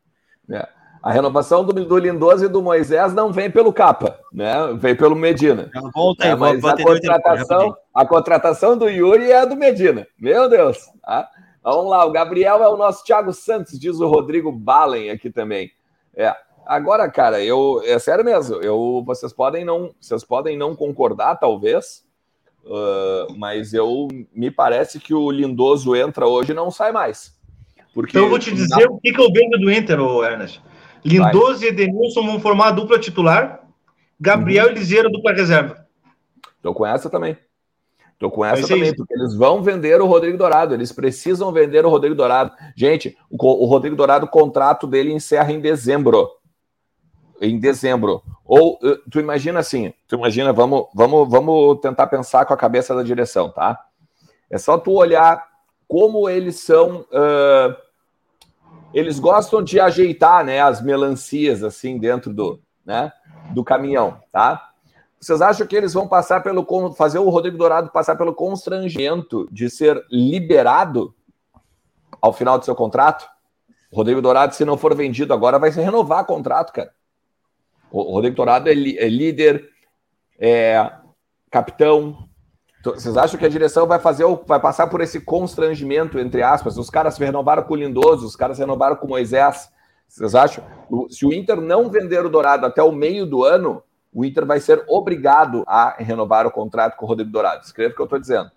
É. 0.50 0.68
A 1.06 1.12
renovação 1.12 1.64
do, 1.64 1.72
do 1.72 1.98
Lindoso 2.00 2.46
e 2.46 2.48
do 2.48 2.64
Moisés 2.64 3.14
não 3.14 3.32
vem 3.32 3.52
pelo 3.52 3.72
Capa, 3.72 4.20
né? 4.34 4.56
Vem 4.74 4.96
pelo 4.96 5.16
Medina. 5.16 5.70
Volta 5.94 6.26
aí, 6.26 6.32
é, 6.32 6.36
mas 6.36 6.66
a 6.66 6.76
contratação, 6.76 7.78
a 7.94 8.06
contratação 8.08 8.76
do 8.76 8.90
Yuri 8.90 9.30
é 9.30 9.42
a 9.42 9.46
do 9.46 9.56
Medina. 9.56 10.08
Meu 10.20 10.50
Deus. 10.50 10.80
Tá? 11.04 11.30
Vamos 11.64 11.92
lá, 11.92 12.04
o 12.04 12.12
Gabriel 12.12 12.64
é 12.64 12.68
o 12.68 12.76
nosso 12.76 13.04
Thiago 13.04 13.32
Santos, 13.34 13.80
diz 13.80 14.00
o 14.00 14.08
Rodrigo 14.08 14.52
Balen 14.52 15.12
aqui 15.12 15.30
também. 15.30 15.70
É. 16.16 16.36
Agora, 16.66 17.08
cara, 17.08 17.40
eu 17.40 17.84
é 17.86 18.00
sério 18.00 18.26
mesmo. 18.26 18.56
Eu, 18.56 19.04
vocês 19.06 19.32
podem 19.32 19.64
não, 19.64 19.94
vocês 20.02 20.24
podem 20.24 20.58
não 20.58 20.76
concordar, 20.76 21.36
talvez, 21.36 22.04
uh, 22.64 23.32
mas 23.38 23.76
eu 23.76 24.08
me 24.34 24.50
parece 24.50 25.00
que 25.00 25.14
o 25.14 25.30
Lindoso 25.30 25.96
entra 25.96 26.26
hoje 26.26 26.52
e 26.52 26.56
não 26.56 26.72
sai 26.72 26.92
mais. 26.92 27.38
Porque 27.94 28.18
então 28.18 28.24
eu 28.24 28.30
vou 28.30 28.40
te 28.40 28.52
dizer 28.52 28.90
o 28.90 28.98
que, 28.98 29.14
que 29.14 29.22
eu 29.22 29.32
vejo 29.32 29.52
do 29.52 29.72
Inter, 29.72 30.00
Ernest. 30.00 30.66
Lindoso 31.06 31.60
Vai. 31.60 31.68
e 31.68 31.72
Edenilson 31.72 32.26
vão 32.26 32.40
formar 32.40 32.70
a 32.70 32.72
dupla 32.72 33.00
titular, 33.00 33.62
Gabriel 34.20 34.66
uhum. 34.66 34.72
e 34.72 34.76
Liseiro 34.76 35.12
dupla 35.12 35.34
reserva. 35.34 35.86
Tô 36.62 36.74
com 36.74 36.86
essa 36.86 37.10
também. 37.10 37.38
Tô 38.18 38.32
com 38.32 38.44
essa 38.44 38.68
também, 38.68 38.86
isso. 38.86 38.96
porque 38.96 39.14
eles 39.14 39.36
vão 39.36 39.62
vender 39.62 40.02
o 40.02 40.06
Rodrigo 40.06 40.38
Dourado, 40.38 40.74
eles 40.74 40.92
precisam 40.92 41.52
vender 41.52 41.86
o 41.86 41.90
Rodrigo 41.90 42.16
Dourado. 42.16 42.52
Gente, 42.76 43.16
o, 43.30 43.38
o 43.38 43.66
Rodrigo 43.66 43.96
Dourado, 43.96 44.26
o 44.26 44.30
contrato 44.30 44.88
dele 44.88 45.12
encerra 45.12 45.52
em 45.52 45.60
dezembro 45.60 46.30
em 47.42 47.60
dezembro. 47.60 48.22
Ou 48.44 48.80
eh, 48.84 48.98
tu 49.10 49.20
imagina 49.20 49.60
assim, 49.60 49.94
tu 50.08 50.16
imagina, 50.16 50.54
vamos, 50.54 50.88
vamos, 50.94 51.30
vamos 51.30 51.80
tentar 51.80 52.08
pensar 52.08 52.46
com 52.46 52.54
a 52.54 52.58
cabeça 52.58 52.96
da 52.96 53.04
direção, 53.04 53.50
tá? 53.50 53.80
É 54.50 54.58
só 54.58 54.78
tu 54.78 54.92
olhar 54.92 55.44
como 55.88 56.30
eles 56.30 56.60
são. 56.60 57.06
Uh, 57.12 57.85
eles 58.94 59.20
gostam 59.20 59.62
de 59.62 59.80
ajeitar 59.80 60.44
né, 60.46 60.62
as 60.62 60.82
melancias 60.82 61.64
assim 61.64 61.98
dentro 61.98 62.34
do, 62.34 62.60
né, 62.86 63.12
do 63.54 63.64
caminhão, 63.64 64.20
tá? 64.32 64.72
Vocês 65.20 65.42
acham 65.42 65.66
que 65.66 65.76
eles 65.76 65.94
vão 65.94 66.08
passar 66.08 66.44
pelo 66.44 66.94
fazer 66.94 67.18
o 67.20 67.30
Rodrigo 67.30 67.58
Dourado 67.58 67.90
passar 67.90 68.16
pelo 68.16 68.34
constrangimento 68.34 69.48
de 69.52 69.70
ser 69.70 70.06
liberado 70.12 71.16
ao 72.22 72.32
final 72.32 72.60
do 72.60 72.66
seu 72.66 72.76
contrato? 72.76 73.28
O 73.92 73.96
Rodrigo 73.96 74.22
Dourado, 74.22 74.54
se 74.54 74.64
não 74.66 74.78
for 74.78 74.94
vendido 74.94 75.34
agora, 75.34 75.58
vai 75.58 75.72
se 75.72 75.82
renovar 75.82 76.24
o 76.24 76.28
contrato, 76.28 76.72
cara. 76.72 76.94
O 77.90 78.14
Rodrigo 78.14 78.36
Dourado 78.36 78.70
é, 78.70 78.74
é 78.74 79.10
líder, 79.10 79.70
é 80.38 80.92
capitão. 81.50 82.30
Vocês 82.94 83.18
acham 83.18 83.40
que 83.40 83.46
a 83.46 83.50
direção 83.50 83.88
vai 83.88 84.00
fazer, 84.00 84.26
vai 84.46 84.60
passar 84.60 84.88
por 84.88 85.02
esse 85.02 85.20
constrangimento, 85.22 86.20
entre 86.20 86.44
aspas? 86.44 86.78
Os 86.78 86.90
caras 86.90 87.18
renovaram 87.18 87.64
com 87.64 87.74
o 87.74 87.78
Lindoso, 87.78 88.26
os 88.26 88.36
caras 88.36 88.60
renovaram 88.60 88.96
com 88.96 89.08
o 89.08 89.10
Moisés. 89.10 89.70
Vocês 90.08 90.36
acham? 90.36 90.64
Se 91.10 91.26
o 91.26 91.34
Inter 91.34 91.60
não 91.60 91.90
vender 91.90 92.24
o 92.26 92.30
Dourado 92.30 92.66
até 92.66 92.84
o 92.84 92.92
meio 92.92 93.26
do 93.26 93.44
ano, 93.44 93.82
o 94.14 94.24
Inter 94.24 94.46
vai 94.46 94.60
ser 94.60 94.84
obrigado 94.88 95.64
a 95.68 95.96
renovar 95.98 96.46
o 96.46 96.52
contrato 96.52 96.96
com 96.96 97.06
o 97.06 97.08
Rodrigo 97.08 97.32
Dourado. 97.32 97.64
Escreva 97.64 97.92
o 97.92 97.96
que 97.96 98.02
eu 98.02 98.06
estou 98.06 98.20
dizendo. 98.20 98.52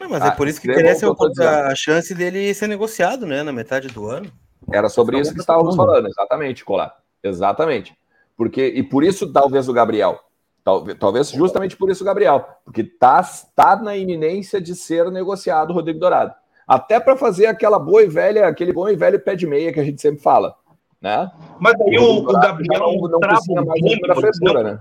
Não, 0.00 0.08
mas 0.08 0.24
é 0.24 0.28
ah, 0.28 0.32
por 0.32 0.48
isso 0.48 0.60
que 0.60 0.66
cresce 0.66 1.04
a 1.06 1.74
chance 1.74 2.14
dele 2.14 2.52
ser 2.54 2.66
negociado, 2.66 3.26
né, 3.26 3.42
na 3.42 3.52
metade 3.52 3.88
do 3.88 4.08
ano. 4.08 4.32
Era 4.72 4.88
sobre 4.88 5.20
isso 5.20 5.32
que 5.32 5.40
estávamos 5.40 5.76
falando, 5.76 6.08
exatamente, 6.08 6.64
Colar. 6.64 6.94
Exatamente. 7.22 7.96
Porque, 8.36 8.66
e 8.66 8.82
por 8.82 9.04
isso, 9.04 9.32
talvez, 9.32 9.68
o 9.68 9.72
Gabriel. 9.72 10.18
Talvez, 10.64 10.98
talvez 10.98 11.30
justamente 11.30 11.76
por 11.76 11.90
isso 11.90 12.04
Gabriel. 12.04 12.46
Porque 12.64 12.84
tá, 12.84 13.22
tá 13.54 13.76
na 13.76 13.96
iminência 13.96 14.60
de 14.60 14.74
ser 14.74 15.10
negociado 15.10 15.70
o 15.70 15.74
Rodrigo 15.74 15.98
Dourado. 15.98 16.34
Até 16.66 17.00
para 17.00 17.16
fazer 17.16 17.46
aquela 17.46 17.78
boa 17.78 18.02
e 18.02 18.08
velha, 18.08 18.46
aquele 18.46 18.72
bom 18.72 18.88
e 18.88 18.96
velho 18.96 19.20
pé 19.20 19.34
de 19.34 19.46
meia 19.46 19.72
que 19.72 19.80
a 19.80 19.84
gente 19.84 20.00
sempre 20.00 20.22
fala. 20.22 20.54
Né? 21.00 21.30
Mas 21.58 21.74
aí 21.80 21.98
o, 21.98 22.18
o, 22.18 22.32
Gabriel 22.40 22.78
não, 22.78 23.08
não 23.08 23.18
precisa 23.18 23.60
mais 23.64 23.80
da 24.06 24.14
frescura, 24.14 24.62
né? 24.62 24.78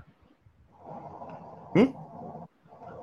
Hum? 1.75 1.93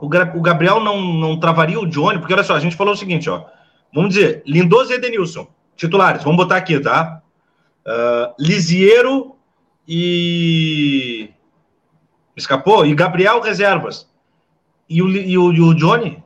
O, 0.00 0.08
Gabriel 0.08 0.78
não, 0.78 1.02
não 1.02 1.40
travaria 1.40 1.80
o 1.80 1.86
Johnny, 1.86 2.20
porque 2.20 2.32
olha 2.32 2.44
só, 2.44 2.54
a 2.54 2.60
gente 2.60 2.76
falou 2.76 2.94
o 2.94 2.96
seguinte, 2.96 3.28
ó. 3.28 3.44
Vamos 3.92 4.14
dizer, 4.14 4.42
Lindoso 4.46 4.92
e 4.92 4.94
Edenilson, 4.94 5.48
titulares, 5.74 6.22
vamos 6.22 6.36
botar 6.36 6.56
aqui, 6.56 6.78
tá? 6.78 7.22
Uh, 7.84 8.34
Lisiero 8.38 9.34
e. 9.86 11.30
Escapou? 12.38 12.86
E 12.86 12.94
Gabriel 12.94 13.40
reservas. 13.40 14.08
E 14.88 15.02
o, 15.02 15.08
e 15.08 15.36
o, 15.36 15.52
e 15.52 15.60
o 15.60 15.74
Johnny? 15.74 16.22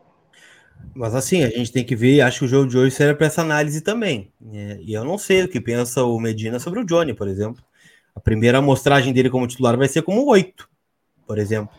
Mas 0.94 1.14
assim, 1.14 1.42
a 1.42 1.48
gente 1.48 1.72
tem 1.72 1.84
que 1.84 1.96
ver, 1.96 2.20
acho 2.20 2.40
que 2.40 2.44
o 2.44 2.48
jogo 2.48 2.68
de 2.68 2.76
hoje 2.76 2.94
serve 2.94 3.14
para 3.14 3.26
essa 3.26 3.40
análise 3.40 3.80
também. 3.80 4.30
É, 4.52 4.78
e 4.80 4.92
eu 4.92 5.04
não 5.04 5.16
sei 5.16 5.42
o 5.42 5.48
que 5.48 5.60
pensa 5.60 6.04
o 6.04 6.20
Medina 6.20 6.58
sobre 6.58 6.80
o 6.80 6.84
Johnny, 6.84 7.14
por 7.14 7.28
exemplo. 7.28 7.62
A 8.14 8.20
primeira 8.20 8.58
amostragem 8.58 9.12
dele 9.12 9.30
como 9.30 9.46
titular 9.46 9.76
vai 9.76 9.88
ser 9.88 10.02
como 10.02 10.26
oito, 10.26 10.68
por 11.26 11.38
exemplo. 11.38 11.74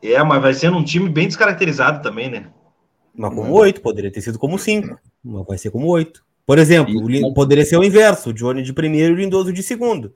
É, 0.00 0.22
mas 0.22 0.40
vai 0.40 0.54
ser 0.54 0.70
num 0.70 0.84
time 0.84 1.08
bem 1.08 1.26
descaracterizado 1.26 2.00
também, 2.00 2.30
né? 2.30 2.48
Mas 3.12 3.34
como 3.34 3.52
oito, 3.54 3.80
poderia 3.80 4.12
ter 4.12 4.20
sido 4.20 4.38
como 4.38 4.56
cinco, 4.56 4.96
mas 5.24 5.44
vai 5.44 5.58
ser 5.58 5.72
como 5.72 5.88
oito. 5.88 6.24
Por 6.46 6.58
exemplo, 6.58 6.94
o, 6.96 7.34
poderia 7.34 7.64
ser 7.64 7.76
o 7.76 7.84
inverso, 7.84 8.30
o 8.30 8.32
Johnny 8.32 8.62
de 8.62 8.72
primeiro 8.72 9.12
e 9.12 9.16
o 9.16 9.18
Lindoso 9.18 9.52
de 9.52 9.62
segundo. 9.62 10.14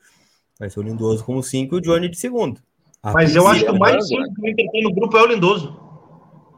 Vai 0.59 0.71
ser 0.71 0.79
o 0.79 0.83
Lindoso 0.83 1.25
como 1.25 1.43
5 1.43 1.75
e 1.75 1.79
o 1.79 1.81
Johnny 1.81 2.09
de 2.09 2.17
segundo. 2.17 2.61
A 3.03 3.13
Mas 3.13 3.35
eu 3.35 3.47
acho 3.49 3.65
que 3.65 3.71
o 3.71 3.79
mais 3.79 4.07
5 4.07 4.35
que 4.35 4.41
o 4.41 4.49
Inter 4.49 4.71
tem 4.71 4.83
no 4.85 4.95
grupo 4.95 5.17
é 5.17 5.23
o 5.23 5.27
Lindoso. 5.27 5.77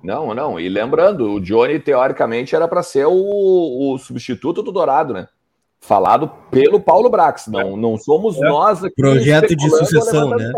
Não, 0.02 0.34
não. 0.34 0.60
E 0.60 0.68
lembrando, 0.68 1.32
o 1.32 1.40
Johnny, 1.40 1.80
teoricamente, 1.80 2.54
era 2.54 2.68
para 2.68 2.82
ser 2.82 3.06
o, 3.06 3.94
o, 3.94 3.98
substituto 3.98 4.62
do 4.62 4.70
Dourado, 4.70 5.14
né? 5.14 5.26
Falado 5.80 6.30
pelo 6.50 6.78
Paulo 6.78 7.08
Brax. 7.08 7.46
Não, 7.46 7.76
não 7.76 7.96
somos 7.96 8.36
é. 8.36 8.40
nós 8.40 8.84
aqui. 8.84 8.94
Projeto 8.94 9.56
de 9.56 9.70
sucessão, 9.70 10.30
né? 10.30 10.52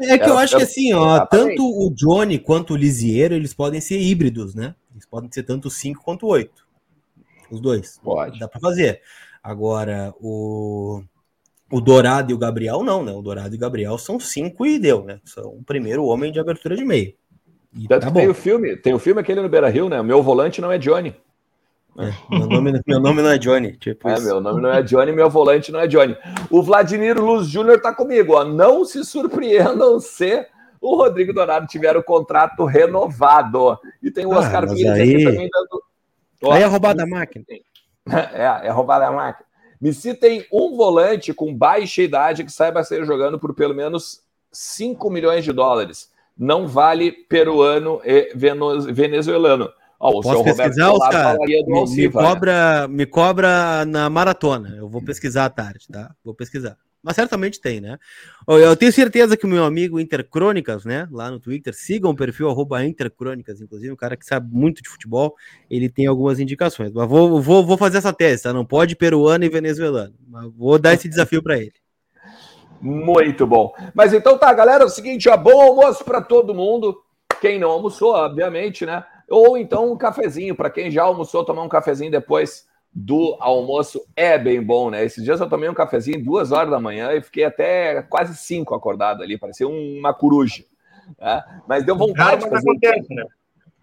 É 0.00 0.16
que 0.16 0.24
era, 0.24 0.32
eu 0.32 0.38
acho 0.38 0.56
que 0.56 0.62
assim, 0.62 0.94
ó, 0.94 1.16
exatamente. 1.16 1.48
tanto 1.56 1.62
o 1.64 1.90
Johnny 1.90 2.38
quanto 2.38 2.72
o 2.72 2.76
Lisieiro, 2.76 3.34
eles 3.34 3.52
podem 3.52 3.80
ser 3.80 4.00
híbridos, 4.00 4.54
né? 4.54 4.74
Eles 4.92 5.04
podem 5.04 5.30
ser 5.30 5.42
tanto 5.42 5.68
5 5.68 6.02
quanto 6.02 6.26
8. 6.26 6.66
Os 7.50 7.60
dois. 7.60 8.00
Pode. 8.02 8.38
Dá 8.38 8.48
para 8.48 8.60
fazer. 8.60 9.00
Agora, 9.42 10.14
o 10.20 11.02
o 11.70 11.80
Dourado 11.80 12.30
e 12.30 12.34
o 12.34 12.38
Gabriel 12.38 12.82
não, 12.82 13.04
né? 13.04 13.12
O 13.12 13.22
Dourado 13.22 13.54
e 13.54 13.56
o 13.56 13.60
Gabriel 13.60 13.98
são 13.98 14.18
cinco 14.18 14.66
e 14.66 14.78
deu, 14.78 15.04
né? 15.04 15.20
São 15.24 15.44
o 15.44 15.62
primeiro 15.62 16.04
homem 16.04 16.32
de 16.32 16.40
abertura 16.40 16.76
de 16.76 16.84
meio. 16.84 17.14
E 17.76 17.86
Tanto 17.86 18.06
tá 18.06 18.10
tem 18.10 18.28
o 18.28 18.34
filme, 18.34 18.76
tem 18.76 18.94
o 18.94 18.98
filme 18.98 19.20
aquele 19.20 19.42
no 19.42 19.48
Beira 19.48 19.68
Rio, 19.68 19.88
né? 19.88 20.02
Meu 20.02 20.22
volante 20.22 20.60
não 20.60 20.72
é 20.72 20.78
Johnny. 20.78 21.14
É, 21.98 22.12
meu, 22.30 22.46
nome, 22.46 22.80
meu 22.86 23.00
nome 23.00 23.22
não 23.22 23.30
é 23.30 23.38
Johnny. 23.38 23.76
Tipo 23.76 24.08
é, 24.08 24.14
isso. 24.14 24.24
meu 24.24 24.40
nome 24.40 24.62
não 24.62 24.70
é 24.70 24.82
Johnny, 24.82 25.12
meu 25.12 25.28
volante 25.28 25.72
não 25.72 25.80
é 25.80 25.86
Johnny. 25.86 26.16
O 26.48 26.62
Vladimir 26.62 27.20
Luz 27.20 27.48
Júnior 27.48 27.80
tá 27.80 27.92
comigo, 27.92 28.34
ó. 28.34 28.44
Não 28.44 28.84
se 28.84 29.04
surpreendam 29.04 29.98
se 29.98 30.46
o 30.80 30.96
Rodrigo 30.96 31.32
Dourado 31.32 31.66
tiver 31.66 31.96
o 31.96 32.02
contrato 32.02 32.64
renovado. 32.64 33.78
E 34.02 34.10
tem 34.10 34.24
o 34.24 34.32
ah, 34.32 34.38
Oscar 34.38 34.66
Pires 34.68 34.86
aí... 34.86 35.14
aqui 35.14 35.24
também 35.24 35.48
dando. 35.52 35.82
Ó, 36.44 36.52
aí 36.52 36.62
é 36.62 36.66
roubada 36.66 37.02
a 37.02 37.06
máquina. 37.06 37.44
É, 38.10 38.68
é 38.68 38.70
roubada 38.70 39.06
a 39.06 39.12
máquina. 39.12 39.46
Me 39.80 39.92
citem 39.92 40.44
um 40.52 40.76
volante 40.76 41.32
com 41.32 41.54
baixa 41.54 42.02
idade 42.02 42.44
que 42.44 42.52
saiba 42.52 42.82
ser 42.82 43.04
jogando 43.04 43.38
por 43.38 43.54
pelo 43.54 43.74
menos 43.74 44.22
5 44.52 45.08
milhões 45.10 45.44
de 45.44 45.52
dólares. 45.52 46.10
Não 46.36 46.66
vale 46.66 47.12
peruano 47.12 48.00
e 48.04 48.32
venezuelano. 48.92 49.70
Oh, 50.00 50.20
Posso 50.20 50.44
pesquisar, 50.44 50.92
Oscar? 50.92 51.36
Me, 51.40 51.86
me, 51.96 52.10
cobra, 52.10 52.88
me 52.88 53.06
cobra 53.06 53.84
na 53.84 54.08
maratona. 54.08 54.76
Eu 54.76 54.88
vou 54.88 55.02
pesquisar 55.02 55.46
à 55.46 55.50
tarde, 55.50 55.86
tá? 55.90 56.14
Vou 56.24 56.34
pesquisar. 56.34 56.76
Mas 57.02 57.14
certamente 57.14 57.60
tem, 57.60 57.80
né? 57.80 57.96
Eu 58.46 58.76
tenho 58.76 58.92
certeza 58.92 59.36
que 59.36 59.46
o 59.46 59.48
meu 59.48 59.64
amigo 59.64 60.00
Intercrônicas, 60.00 60.84
né? 60.84 61.08
Lá 61.12 61.30
no 61.30 61.38
Twitter, 61.38 61.72
sigam 61.72 62.10
o 62.10 62.16
perfil 62.16 62.48
Intercrônicas, 62.84 63.60
inclusive, 63.60 63.92
um 63.92 63.96
cara 63.96 64.16
que 64.16 64.26
sabe 64.26 64.52
muito 64.52 64.82
de 64.82 64.88
futebol, 64.88 65.34
ele 65.70 65.88
tem 65.88 66.06
algumas 66.06 66.40
indicações. 66.40 66.92
Mas 66.92 67.08
vou, 67.08 67.40
vou, 67.40 67.64
vou 67.64 67.78
fazer 67.78 67.98
essa 67.98 68.12
tese, 68.12 68.42
tá? 68.42 68.52
Não 68.52 68.64
pode 68.64 68.96
peruano 68.96 69.44
e 69.44 69.48
venezuelano. 69.48 70.14
Mas 70.26 70.52
vou 70.56 70.78
dar 70.78 70.94
esse 70.94 71.08
desafio 71.08 71.42
para 71.42 71.58
ele. 71.58 71.74
Muito 72.80 73.46
bom. 73.46 73.72
Mas 73.94 74.12
então 74.12 74.38
tá, 74.38 74.52
galera, 74.52 74.84
é 74.84 74.86
o 74.86 74.90
seguinte, 74.90 75.28
ó, 75.28 75.36
bom 75.36 75.60
almoço 75.60 76.04
para 76.04 76.20
todo 76.20 76.54
mundo. 76.54 77.00
Quem 77.40 77.58
não 77.58 77.70
almoçou, 77.70 78.12
obviamente, 78.14 78.84
né? 78.84 79.04
Ou 79.28 79.56
então 79.56 79.92
um 79.92 79.96
cafezinho, 79.96 80.54
para 80.54 80.70
quem 80.70 80.90
já 80.90 81.02
almoçou, 81.02 81.44
tomar 81.44 81.62
um 81.62 81.68
cafezinho 81.68 82.10
depois 82.10 82.66
do 83.00 83.36
almoço 83.38 84.04
é 84.16 84.36
bem 84.36 84.60
bom, 84.60 84.90
né? 84.90 85.04
Esses 85.04 85.22
dias 85.22 85.40
eu 85.40 85.48
tomei 85.48 85.68
um 85.68 85.74
cafezinho 85.74 86.24
duas 86.24 86.50
horas 86.50 86.68
da 86.68 86.80
manhã 86.80 87.12
e 87.12 87.22
fiquei 87.22 87.44
até 87.44 88.02
quase 88.02 88.36
cinco 88.36 88.74
acordado 88.74 89.22
ali, 89.22 89.38
parecia 89.38 89.68
uma 89.68 90.12
coruja. 90.12 90.64
Né? 91.16 91.44
Mas 91.68 91.84
deu 91.84 91.96
vontade 91.96 92.42
de 92.42 92.50
fazer. 92.50 92.68
Acontece, 92.68 93.14
né? 93.14 93.24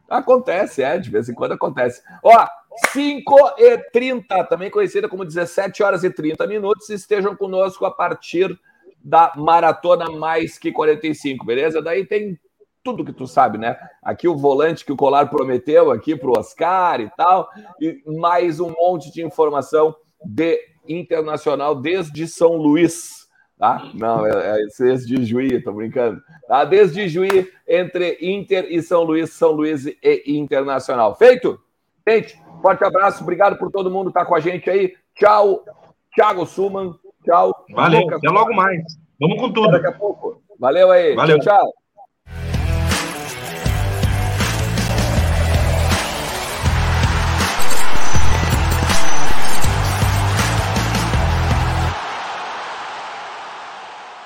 Acontece, 0.10 0.84
é, 0.84 0.98
de 0.98 1.10
vez 1.10 1.30
em 1.30 1.34
quando 1.34 1.54
acontece. 1.54 2.02
Ó, 2.22 2.46
5 2.92 3.36
e 3.58 3.78
30, 3.90 4.44
também 4.44 4.70
conhecida 4.70 5.08
como 5.08 5.24
17 5.24 5.82
horas 5.82 6.04
e 6.04 6.10
30 6.10 6.46
minutos, 6.46 6.90
estejam 6.90 7.38
conosco 7.38 7.86
a 7.86 7.92
partir 7.92 8.60
da 9.02 9.32
Maratona 9.38 10.12
Mais 10.12 10.58
Que 10.58 10.74
45, 10.74 11.46
beleza? 11.46 11.82
Daí 11.82 12.06
tem 12.06 12.38
tudo 12.86 13.04
que 13.04 13.12
tu 13.12 13.26
sabe, 13.26 13.58
né? 13.58 13.76
Aqui 14.04 14.28
o 14.28 14.38
volante 14.38 14.86
que 14.86 14.92
o 14.92 14.96
Colar 14.96 15.28
prometeu 15.28 15.90
aqui 15.90 16.16
para 16.16 16.30
o 16.30 16.38
Oscar 16.38 17.02
e 17.02 17.10
tal, 17.18 17.50
e 17.82 18.00
mais 18.20 18.60
um 18.60 18.70
monte 18.70 19.12
de 19.12 19.26
informação 19.26 19.96
de 20.24 20.60
internacional 20.88 21.74
desde 21.74 22.28
São 22.28 22.56
Luís, 22.56 23.28
tá? 23.58 23.90
Não, 23.96 24.24
é, 24.24 24.62
é 24.62 24.66
desde 24.78 25.26
Juí, 25.26 25.60
tô 25.64 25.74
brincando. 25.74 26.22
Tá? 26.48 26.64
Desde 26.64 27.10
Juí, 27.10 27.52
entre 27.68 28.20
Inter 28.22 28.68
e 28.70 28.80
São 28.84 29.02
Luís, 29.02 29.32
São 29.34 29.50
Luís 29.50 29.88
e 29.88 30.24
Internacional. 30.28 31.16
Feito? 31.16 31.60
Gente, 32.08 32.40
forte 32.62 32.84
abraço, 32.84 33.24
obrigado 33.24 33.58
por 33.58 33.72
todo 33.72 33.90
mundo 33.90 34.10
estar 34.10 34.22
tá 34.22 34.26
com 34.28 34.36
a 34.36 34.40
gente 34.40 34.70
aí. 34.70 34.94
Tchau, 35.16 35.66
Thiago 36.14 36.46
Suman, 36.46 36.96
Tchau. 37.26 37.66
Valeu, 37.74 38.08
até 38.14 38.30
logo 38.30 38.54
mais. 38.54 38.84
Vamos 39.20 39.40
com 39.40 39.52
tudo. 39.52 39.72
Daqui 39.72 39.88
a 39.88 39.92
pouco. 39.92 40.44
Valeu 40.60 40.92
aí. 40.92 41.16
Valeu. 41.16 41.40
tchau. 41.40 41.58
tchau. 41.58 41.85